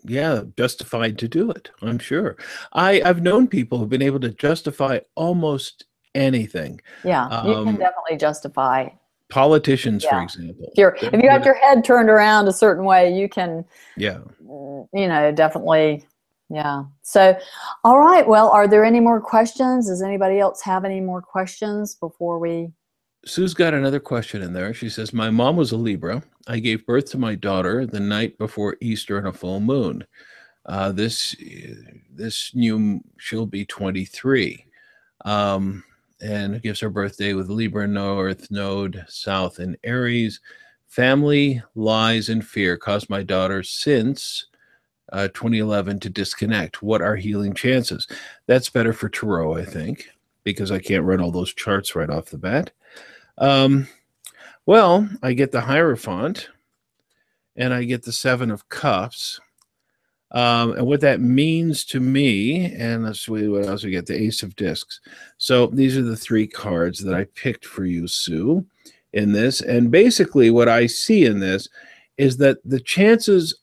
yeah 0.04 0.44
justified 0.58 1.18
to 1.18 1.28
do 1.28 1.50
it 1.50 1.72
i'm 1.82 1.98
sure 1.98 2.38
i 2.74 3.02
i've 3.04 3.24
known 3.24 3.48
people 3.48 3.80
who've 3.80 3.90
been 3.90 4.02
able 4.04 4.20
to 4.20 4.30
justify 4.30 5.00
almost 5.16 5.86
anything 6.14 6.80
Yeah, 7.04 7.26
you 7.46 7.56
Um, 7.56 7.66
can 7.66 7.76
definitely 7.78 8.18
justify. 8.18 8.90
politicians 9.30 10.06
for 10.06 10.22
example 10.22 10.68
If, 10.72 10.78
you're, 10.78 10.96
if 11.02 11.14
you 11.14 11.24
got 11.24 11.44
your 11.44 11.56
head 11.56 11.84
turned 11.84 12.10
around 12.10 12.48
a 12.48 12.54
certain 12.54 12.86
way, 12.86 13.12
you 13.12 13.28
can, 13.28 13.66
yeah 13.98 14.20
mm, 14.44 14.88
you 14.94 15.08
know, 15.08 15.32
definitely. 15.32 16.06
Yeah. 16.50 16.84
So, 17.02 17.36
all 17.84 18.00
right. 18.00 18.26
Well, 18.26 18.50
are 18.50 18.68
there 18.68 18.86
any 18.86 19.00
more 19.00 19.20
questions? 19.20 19.88
Does 19.88 20.04
anybody 20.04 20.38
else 20.40 20.62
have 20.62 20.86
any 20.86 21.02
more 21.02 21.20
questions 21.22 21.96
before 21.96 22.38
we? 22.38 22.70
Sue's 23.26 23.54
got 23.56 23.74
another 23.74 24.00
question 24.00 24.42
in 24.42 24.54
there. 24.54 24.74
She 24.74 24.90
says, 24.90 25.12
My 25.12 25.30
mom 25.30 25.56
was 25.56 25.72
a 25.72 25.78
Libra. 25.78 26.24
I 26.48 26.60
gave 26.60 26.86
birth 26.86 27.10
to 27.12 27.18
my 27.18 27.36
daughter 27.36 27.86
the 27.86 28.00
night 28.00 28.38
before 28.38 28.78
Easter 28.82 29.18
and 29.18 29.28
a 29.28 29.34
full 29.34 29.60
moon. 29.60 30.06
Uh, 30.66 30.92
this 30.92 31.36
this 32.12 32.52
new 32.54 33.02
she'll 33.18 33.46
be 33.46 33.66
23. 33.66 34.66
Um, 35.26 35.84
and 36.22 36.62
gives 36.62 36.80
her 36.80 36.90
birthday 36.90 37.34
with 37.34 37.50
Libra 37.50 37.88
North 37.88 38.50
Node 38.52 39.04
South 39.08 39.60
in 39.60 39.76
Aries. 39.84 40.40
Family 40.88 41.62
lies 41.76 42.30
and 42.30 42.46
fear 42.46 42.78
caused 42.78 43.10
my 43.10 43.22
daughter 43.22 43.64
since 43.64 44.48
uh, 45.12 45.28
2011 45.30 46.00
to 46.02 46.10
disconnect. 46.10 46.82
What 46.82 47.02
are 47.02 47.16
healing 47.16 47.54
chances? 47.54 48.08
That's 48.48 48.70
better 48.70 48.94
for 48.94 49.10
Tarot, 49.10 49.58
I 49.58 49.66
think, 49.66 50.10
because 50.44 50.72
I 50.72 50.80
can't 50.80 51.04
run 51.04 51.22
all 51.22 51.32
those 51.32 51.54
charts 51.54 51.96
right 51.96 52.10
off 52.10 52.28
the 52.28 52.38
bat. 52.38 52.72
Um, 53.38 53.88
well, 54.66 55.08
I 55.22 55.34
get 55.34 55.52
the 55.52 55.62
Hierophant 55.62 56.50
and 57.56 57.74
I 57.74 57.84
get 57.84 58.04
the 58.04 58.12
Seven 58.12 58.52
of 58.52 58.68
Cups. 58.70 59.40
Um, 60.32 60.74
and 60.74 60.86
what 60.88 61.02
that 61.02 61.22
means 61.22 61.86
to 61.86 62.00
me, 62.00 62.74
and 62.74 63.06
let's 63.06 63.26
see 63.26 63.48
what 63.48 63.66
else 63.66 63.84
we 63.84 63.92
get 63.92 64.06
the 64.06 64.20
Ace 64.20 64.44
of 64.44 64.56
Discs. 64.56 65.00
So 65.38 65.68
these 65.68 65.98
are 65.98 66.02
the 66.02 66.18
three 66.18 66.48
cards 66.48 67.00
that 67.04 67.14
I 67.14 67.26
picked 67.36 67.66
for 67.66 67.86
you, 67.86 68.08
Sue, 68.08 68.66
in 69.14 69.32
this. 69.32 69.62
And 69.62 69.92
basically, 69.92 70.50
what 70.50 70.68
I 70.68 70.88
see 70.88 71.26
in 71.26 71.40
this 71.40 71.70
is 72.18 72.38
that 72.38 72.58
the 72.66 72.80
chances 72.80 73.58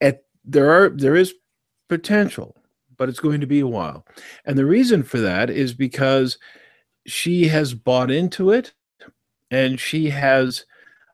at 0.00 0.24
there 0.44 0.70
are 0.70 0.90
there 0.90 1.16
is 1.16 1.32
potential, 1.88 2.54
but 2.98 3.08
it's 3.08 3.20
going 3.20 3.40
to 3.40 3.46
be 3.46 3.60
a 3.60 3.66
while. 3.66 4.04
And 4.44 4.58
the 4.58 4.66
reason 4.66 5.02
for 5.02 5.20
that 5.20 5.48
is 5.48 5.72
because 5.72 6.38
she 7.06 7.48
has 7.48 7.74
bought 7.74 8.10
into 8.10 8.50
it 8.50 8.72
and 9.50 9.80
she 9.80 10.10
has 10.10 10.64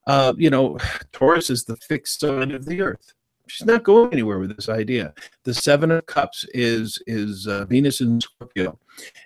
uh 0.06 0.32
you 0.36 0.50
know 0.50 0.78
taurus 1.12 1.50
is 1.50 1.64
the 1.64 1.76
fixed 1.76 2.20
sign 2.20 2.52
of 2.52 2.64
the 2.64 2.80
earth. 2.80 3.12
She's 3.48 3.66
not 3.66 3.84
going 3.84 4.12
anywhere 4.12 4.40
with 4.40 4.56
this 4.56 4.68
idea. 4.68 5.14
The 5.44 5.54
seven 5.54 5.92
of 5.92 6.04
cups 6.06 6.44
is 6.52 7.00
is 7.06 7.46
uh, 7.46 7.64
venus 7.66 8.00
in 8.00 8.20
scorpio 8.20 8.78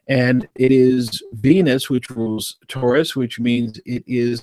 and 0.08 0.46
it 0.56 0.72
is 0.72 1.22
venus 1.32 1.88
which 1.88 2.10
rules 2.10 2.58
taurus 2.68 3.16
which 3.16 3.40
means 3.40 3.80
it 3.86 4.04
is 4.06 4.42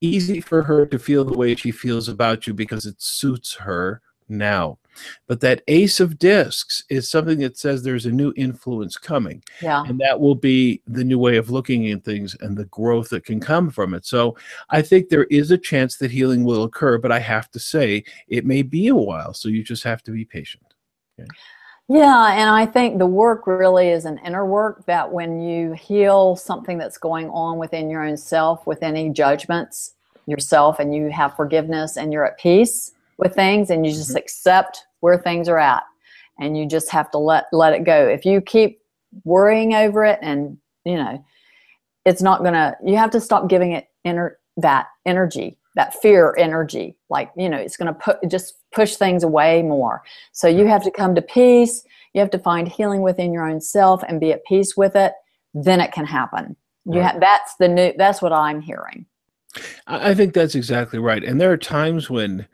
easy 0.00 0.40
for 0.40 0.62
her 0.62 0.84
to 0.86 0.98
feel 0.98 1.24
the 1.24 1.36
way 1.36 1.54
she 1.54 1.70
feels 1.70 2.08
about 2.08 2.46
you 2.46 2.54
because 2.54 2.86
it 2.86 3.00
suits 3.00 3.54
her 3.54 4.00
now 4.28 4.78
but 5.26 5.40
that 5.40 5.62
ace 5.68 6.00
of 6.00 6.18
discs 6.18 6.84
is 6.88 7.10
something 7.10 7.38
that 7.38 7.56
says 7.58 7.82
there's 7.82 8.06
a 8.06 8.10
new 8.10 8.32
influence 8.36 8.96
coming 8.96 9.42
Yeah. 9.60 9.82
and 9.86 9.98
that 10.00 10.18
will 10.18 10.34
be 10.34 10.82
the 10.86 11.04
new 11.04 11.18
way 11.18 11.36
of 11.36 11.50
looking 11.50 11.90
at 11.90 12.04
things 12.04 12.36
and 12.40 12.56
the 12.56 12.66
growth 12.66 13.08
that 13.10 13.24
can 13.24 13.40
come 13.40 13.70
from 13.70 13.94
it. 13.94 14.04
So 14.06 14.36
i 14.70 14.82
think 14.82 15.08
there 15.08 15.24
is 15.24 15.50
a 15.50 15.58
chance 15.58 15.96
that 15.96 16.10
healing 16.10 16.44
will 16.44 16.64
occur 16.64 16.98
but 16.98 17.12
i 17.12 17.18
have 17.18 17.50
to 17.52 17.58
say 17.58 18.04
it 18.28 18.44
may 18.46 18.62
be 18.62 18.88
a 18.88 18.94
while 18.94 19.32
so 19.34 19.48
you 19.48 19.62
just 19.62 19.84
have 19.84 20.02
to 20.04 20.10
be 20.10 20.24
patient. 20.24 20.62
Yeah, 21.88 22.32
and 22.32 22.48
I 22.48 22.64
think 22.64 22.98
the 22.98 23.06
work 23.06 23.46
really 23.46 23.88
is 23.88 24.04
an 24.04 24.18
inner 24.24 24.46
work 24.46 24.86
that 24.86 25.12
when 25.12 25.40
you 25.42 25.72
heal 25.72 26.36
something 26.36 26.78
that's 26.78 26.96
going 26.96 27.28
on 27.30 27.58
within 27.58 27.90
your 27.90 28.02
own 28.04 28.16
self, 28.16 28.66
with 28.66 28.82
any 28.82 29.10
judgments 29.10 29.94
yourself, 30.26 30.78
and 30.78 30.94
you 30.94 31.10
have 31.10 31.36
forgiveness 31.36 31.96
and 31.98 32.12
you're 32.12 32.24
at 32.24 32.38
peace 32.38 32.92
with 33.22 33.34
things 33.34 33.70
and 33.70 33.86
you 33.86 33.92
just 33.92 34.10
mm-hmm. 34.10 34.18
accept 34.18 34.84
where 35.00 35.18
things 35.18 35.48
are 35.48 35.58
at. 35.58 35.84
And 36.38 36.56
you 36.56 36.66
just 36.66 36.90
have 36.90 37.10
to 37.12 37.18
let 37.18 37.44
let 37.52 37.72
it 37.74 37.84
go. 37.84 38.08
If 38.08 38.24
you 38.24 38.40
keep 38.40 38.80
worrying 39.24 39.74
over 39.74 40.04
it 40.04 40.18
and 40.22 40.56
you 40.84 40.96
know 40.96 41.22
it's 42.04 42.22
not 42.22 42.42
gonna 42.42 42.76
you 42.84 42.96
have 42.96 43.10
to 43.10 43.20
stop 43.20 43.48
giving 43.48 43.72
it 43.72 43.86
ener- 44.06 44.36
that 44.56 44.86
energy 45.06 45.58
that 45.74 45.94
fear 45.94 46.34
energy. 46.38 46.96
Like 47.08 47.30
you 47.36 47.48
know 47.48 47.58
it's 47.58 47.76
gonna 47.76 47.94
put 47.94 48.18
just 48.28 48.54
push 48.74 48.96
things 48.96 49.22
away 49.22 49.62
more. 49.62 50.02
So 50.32 50.48
you 50.48 50.66
have 50.66 50.82
to 50.84 50.90
come 50.90 51.14
to 51.14 51.22
peace. 51.22 51.84
You 52.14 52.20
have 52.20 52.30
to 52.30 52.38
find 52.38 52.68
healing 52.68 53.02
within 53.02 53.32
your 53.32 53.48
own 53.48 53.60
self 53.60 54.02
and 54.02 54.20
be 54.20 54.32
at 54.32 54.44
peace 54.44 54.76
with 54.76 54.96
it. 54.96 55.12
Then 55.54 55.80
it 55.80 55.92
can 55.92 56.06
happen. 56.06 56.56
You 56.84 57.00
Right. 57.00 57.12
have 57.12 57.20
that's 57.20 57.54
the 57.56 57.68
new 57.68 57.92
that's 57.96 58.20
what 58.20 58.32
i'm 58.32 58.60
hearing. 58.60 59.06
I 59.86 60.14
think 60.14 60.32
that's 60.32 60.54
exactly 60.54 60.98
right. 60.98 61.22
And 61.22 61.40
there 61.40 61.52
are 61.52 61.58
times 61.58 62.08
when 62.08 62.46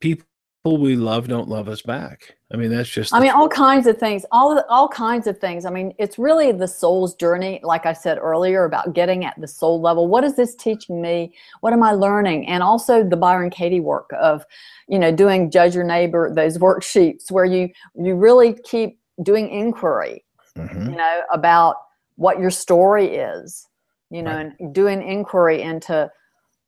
people 0.00 0.24
we 0.66 0.96
love 0.96 1.28
don't 1.28 1.48
love 1.48 1.68
us 1.68 1.80
back. 1.80 2.36
I 2.52 2.56
mean, 2.56 2.70
that's 2.70 2.88
just. 2.88 3.14
I 3.14 3.20
mean, 3.20 3.30
all 3.30 3.48
kinds 3.48 3.86
of 3.86 3.98
things, 3.98 4.24
all 4.32 4.58
all 4.68 4.88
kinds 4.88 5.28
of 5.28 5.38
things. 5.38 5.64
I 5.64 5.70
mean, 5.70 5.94
it's 5.98 6.18
really 6.18 6.50
the 6.50 6.66
soul's 6.66 7.14
journey, 7.14 7.60
like 7.62 7.86
I 7.86 7.92
said 7.92 8.18
earlier, 8.18 8.64
about 8.64 8.92
getting 8.92 9.24
at 9.24 9.40
the 9.40 9.46
soul 9.46 9.80
level. 9.80 10.08
What 10.08 10.24
is 10.24 10.34
this 10.34 10.56
teaching 10.56 11.00
me? 11.00 11.32
What 11.60 11.72
am 11.72 11.82
I 11.84 11.92
learning? 11.92 12.48
And 12.48 12.62
also 12.62 13.04
the 13.08 13.16
Byron 13.16 13.50
Katie 13.50 13.80
work 13.80 14.10
of, 14.20 14.44
you 14.88 14.98
know, 14.98 15.12
doing 15.12 15.50
judge 15.50 15.74
your 15.74 15.84
neighbor, 15.84 16.32
those 16.34 16.58
worksheets 16.58 17.30
where 17.30 17.44
you 17.44 17.70
you 17.94 18.16
really 18.16 18.54
keep 18.64 18.98
doing 19.22 19.48
inquiry, 19.48 20.24
Mhm. 20.58 20.90
you 20.90 20.96
know, 20.96 21.22
about 21.32 21.76
what 22.16 22.38
your 22.40 22.50
story 22.50 23.16
is, 23.16 23.68
you 24.10 24.22
know, 24.22 24.34
Right. 24.34 24.52
and 24.58 24.74
doing 24.74 25.00
inquiry 25.02 25.62
into 25.62 26.10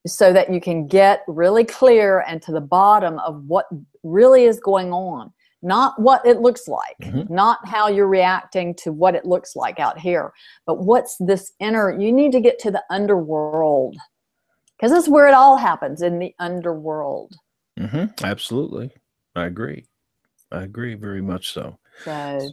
so 0.07 0.33
that 0.33 0.53
you 0.53 0.61
can 0.61 0.87
get 0.87 1.23
really 1.27 1.65
clear 1.65 2.21
and 2.27 2.41
to 2.43 2.53
the 2.53 2.61
bottom 2.61 3.19
of 3.21 3.43
what 3.47 3.67
really 4.03 4.45
is 4.45 4.61
going 4.61 4.93
on 4.93 5.33
not 5.61 6.01
what 6.01 6.25
it 6.25 6.41
looks 6.41 6.69
like 6.69 6.97
Mhm. 7.03 7.29
not 7.29 7.59
how 7.67 7.89
you're 7.89 8.07
reacting 8.07 8.73
to 8.77 8.93
what 8.93 9.17
it 9.17 9.25
looks 9.25 9.57
like 9.57 9.81
out 9.81 9.99
here 9.99 10.33
but 10.67 10.79
what's 10.85 11.17
this 11.19 11.53
inner 11.59 11.91
you 11.99 12.13
need 12.13 12.31
to 12.33 12.41
get 12.41 12.61
to 12.61 12.71
the 12.71 12.83
underworld 12.91 13.97
because 14.77 14.93
that's 14.93 15.09
where 15.09 15.27
it 15.27 15.35
all 15.35 15.57
happens 15.57 16.01
in 16.03 16.19
the 16.21 16.33
underworld 16.39 17.35
Mhm. 17.79 18.13
Absolutely. 18.25 18.91
I 19.37 19.45
agree. 19.47 19.87
I 20.51 20.63
agree 20.63 20.95
very 20.95 21.21
much 21.23 21.53
so. 21.53 21.79
so 22.05 22.51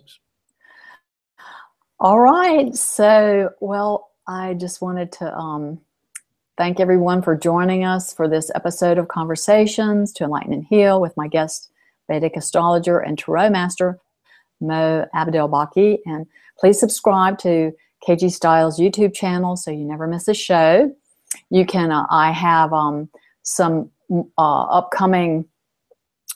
all 2.00 2.20
right 2.20 2.76
so 2.76 3.50
well 3.62 4.12
i 4.28 4.54
just 4.56 4.82
wanted 4.82 5.12
to 5.14 5.34
um, 5.36 5.80
thank 6.58 6.80
everyone 6.80 7.22
for 7.22 7.36
joining 7.36 7.84
us 7.84 8.14
for 8.14 8.28
this 8.30 8.50
episode 8.56 8.98
of 8.98 9.10
conversations 9.10 10.14
to 10.14 10.24
enlighten 10.24 10.54
and 10.54 10.66
heal 10.66 11.02
with 11.02 11.16
my 11.18 11.28
guest 11.28 11.70
vedic 12.08 12.38
astrologer 12.38 13.00
and 13.00 13.20
tarot 13.20 13.50
master 13.50 14.00
mo 14.62 15.06
abdel 15.14 15.50
baki 15.50 15.98
and 16.06 16.26
please 16.58 16.80
subscribe 16.80 17.38
to 17.38 17.74
KG 18.08 18.32
Stiles 18.32 18.80
youtube 18.80 19.14
channel 19.14 19.58
so 19.58 19.70
you 19.70 19.84
never 19.84 20.08
miss 20.08 20.28
a 20.28 20.34
show. 20.34 20.96
You 21.50 21.66
can 21.66 21.92
uh, 21.92 22.06
i 22.10 22.32
have 22.32 22.72
um, 22.72 23.10
some 23.44 23.90
uh, 24.38 24.64
upcoming 24.64 25.46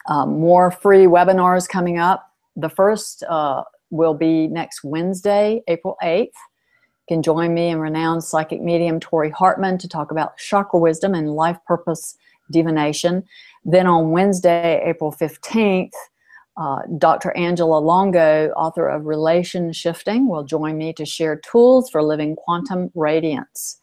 uh, 0.08 0.26
more 0.26 0.72
free 0.72 1.06
webinars 1.06 1.68
coming 1.68 1.98
up. 1.98 2.30
The 2.56 2.70
first 2.70 3.24
uh, 3.30 3.64
will 3.90 4.14
be 4.14 4.48
next 4.48 4.84
wednesday 4.84 5.64
april 5.68 5.96
8th 6.04 6.28
you 6.28 6.49
can 7.10 7.24
join 7.24 7.54
me 7.54 7.70
and 7.70 7.82
renowned 7.82 8.24
psychic 8.24 8.62
medium 8.62 9.00
Tori 9.00 9.32
Hartman 9.32 9.80
to 9.80 9.90
talk 9.90 10.12
about 10.12 10.38
chakra 10.38 10.80
wisdom 10.80 11.16
and 11.16 11.34
life 11.34 11.58
purpose 11.66 12.16
divination. 12.52 13.24
Then 13.66 13.88
on 13.88 14.12
Wednesday, 14.12 14.82
April 14.86 15.12
15th, 15.12 15.90
uh, 16.56 16.80
Dr. 17.00 17.36
Angela 17.36 17.80
Longo, 17.80 18.50
author 18.50 18.88
of 18.88 19.06
Relation 19.06 19.74
Shifting, 19.74 20.28
will 20.28 20.44
join 20.44 20.78
me 20.78 20.94
to 20.94 21.06
share 21.06 21.38
tools 21.38 21.90
for 21.90 22.04
living 22.04 22.36
quantum 22.36 22.92
radiance. 22.94 23.82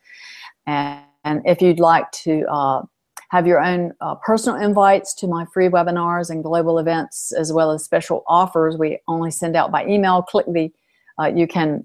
And, 0.67 1.03
and 1.25 1.43
if 1.45 1.61
you'd 1.61 1.81
like 1.81 2.09
to 2.23 2.45
uh, 2.49 2.83
have 3.31 3.47
your 3.47 3.61
own 3.61 3.93
uh, 4.01 4.15
personal 4.17 4.61
invites 4.61 5.15
to 5.15 5.27
my 5.27 5.47
free 5.53 5.69
webinars 5.69 6.31
and 6.31 6.45
global 6.45 6.79
events, 6.79 7.33
as 7.33 7.53
well 7.53 7.73
as 7.73 7.83
special 7.83 8.23
offers, 8.29 8.77
we 8.77 9.01
only 9.09 9.33
send 9.33 9.57
out 9.57 9.73
by 9.73 9.85
email. 9.87 10.23
Click 10.23 10.47
the, 10.47 10.71
uh, 11.19 11.33
you 11.35 11.49
can 11.49 11.85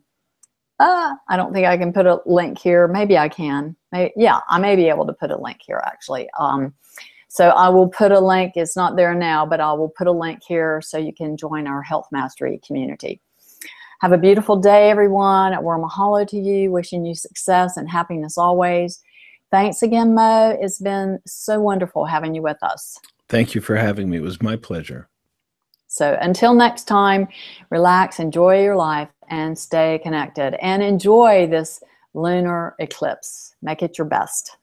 uh, 0.81 1.15
I 1.31 1.37
don't 1.37 1.53
think 1.53 1.65
I 1.67 1.77
can 1.77 1.93
put 1.93 2.05
a 2.05 2.19
link 2.25 2.59
here. 2.59 2.87
Maybe 2.87 3.17
I 3.17 3.29
can. 3.29 3.75
Maybe, 3.91 4.11
yeah, 4.15 4.39
I 4.49 4.57
may 4.59 4.75
be 4.75 4.89
able 4.89 5.05
to 5.05 5.13
put 5.13 5.31
a 5.31 5.37
link 5.37 5.59
here 5.69 5.81
actually. 5.85 6.27
Um, 6.39 6.73
So 7.33 7.45
I 7.65 7.69
will 7.69 7.87
put 7.87 8.11
a 8.11 8.19
link, 8.19 8.53
it's 8.55 8.75
not 8.75 8.97
there 8.97 9.15
now, 9.15 9.45
but 9.45 9.61
I 9.61 9.71
will 9.71 9.93
put 9.99 10.07
a 10.07 10.11
link 10.11 10.39
here 10.45 10.81
so 10.81 10.97
you 10.97 11.13
can 11.13 11.37
join 11.37 11.65
our 11.65 11.81
Health 11.81 12.07
Mastery 12.11 12.59
community. 12.67 13.21
Have 14.01 14.11
a 14.11 14.17
beautiful 14.17 14.57
day, 14.57 14.89
everyone. 14.89 15.53
At 15.53 15.63
World 15.63 15.81
Mahalo 15.85 16.27
to 16.27 16.37
you, 16.37 16.71
wishing 16.71 17.05
you 17.05 17.15
success 17.15 17.77
and 17.77 17.89
happiness 17.89 18.37
always. 18.37 19.01
Thanks 19.49 19.81
again, 19.81 20.13
Mo. 20.13 20.57
It's 20.59 20.79
been 20.79 21.19
so 21.25 21.61
wonderful 21.61 22.03
having 22.05 22.35
you 22.35 22.41
with 22.41 22.61
us. 22.61 22.97
Thank 23.29 23.55
you 23.55 23.61
for 23.61 23.77
having 23.77 24.09
me. 24.09 24.17
It 24.17 24.23
was 24.23 24.41
my 24.41 24.57
pleasure. 24.57 25.07
So 25.87 26.17
until 26.19 26.53
next 26.53 26.83
time, 26.83 27.27
relax, 27.69 28.19
enjoy 28.19 28.63
your 28.63 28.75
life, 28.75 29.09
and 29.31 29.57
stay 29.57 29.99
connected. 30.03 30.55
And 30.63 30.83
enjoy 30.83 31.47
this 31.47 31.81
lunar 32.13 32.75
eclipse. 32.77 33.55
Make 33.61 33.81
it 33.81 33.97
your 33.97 34.05
best. 34.05 34.57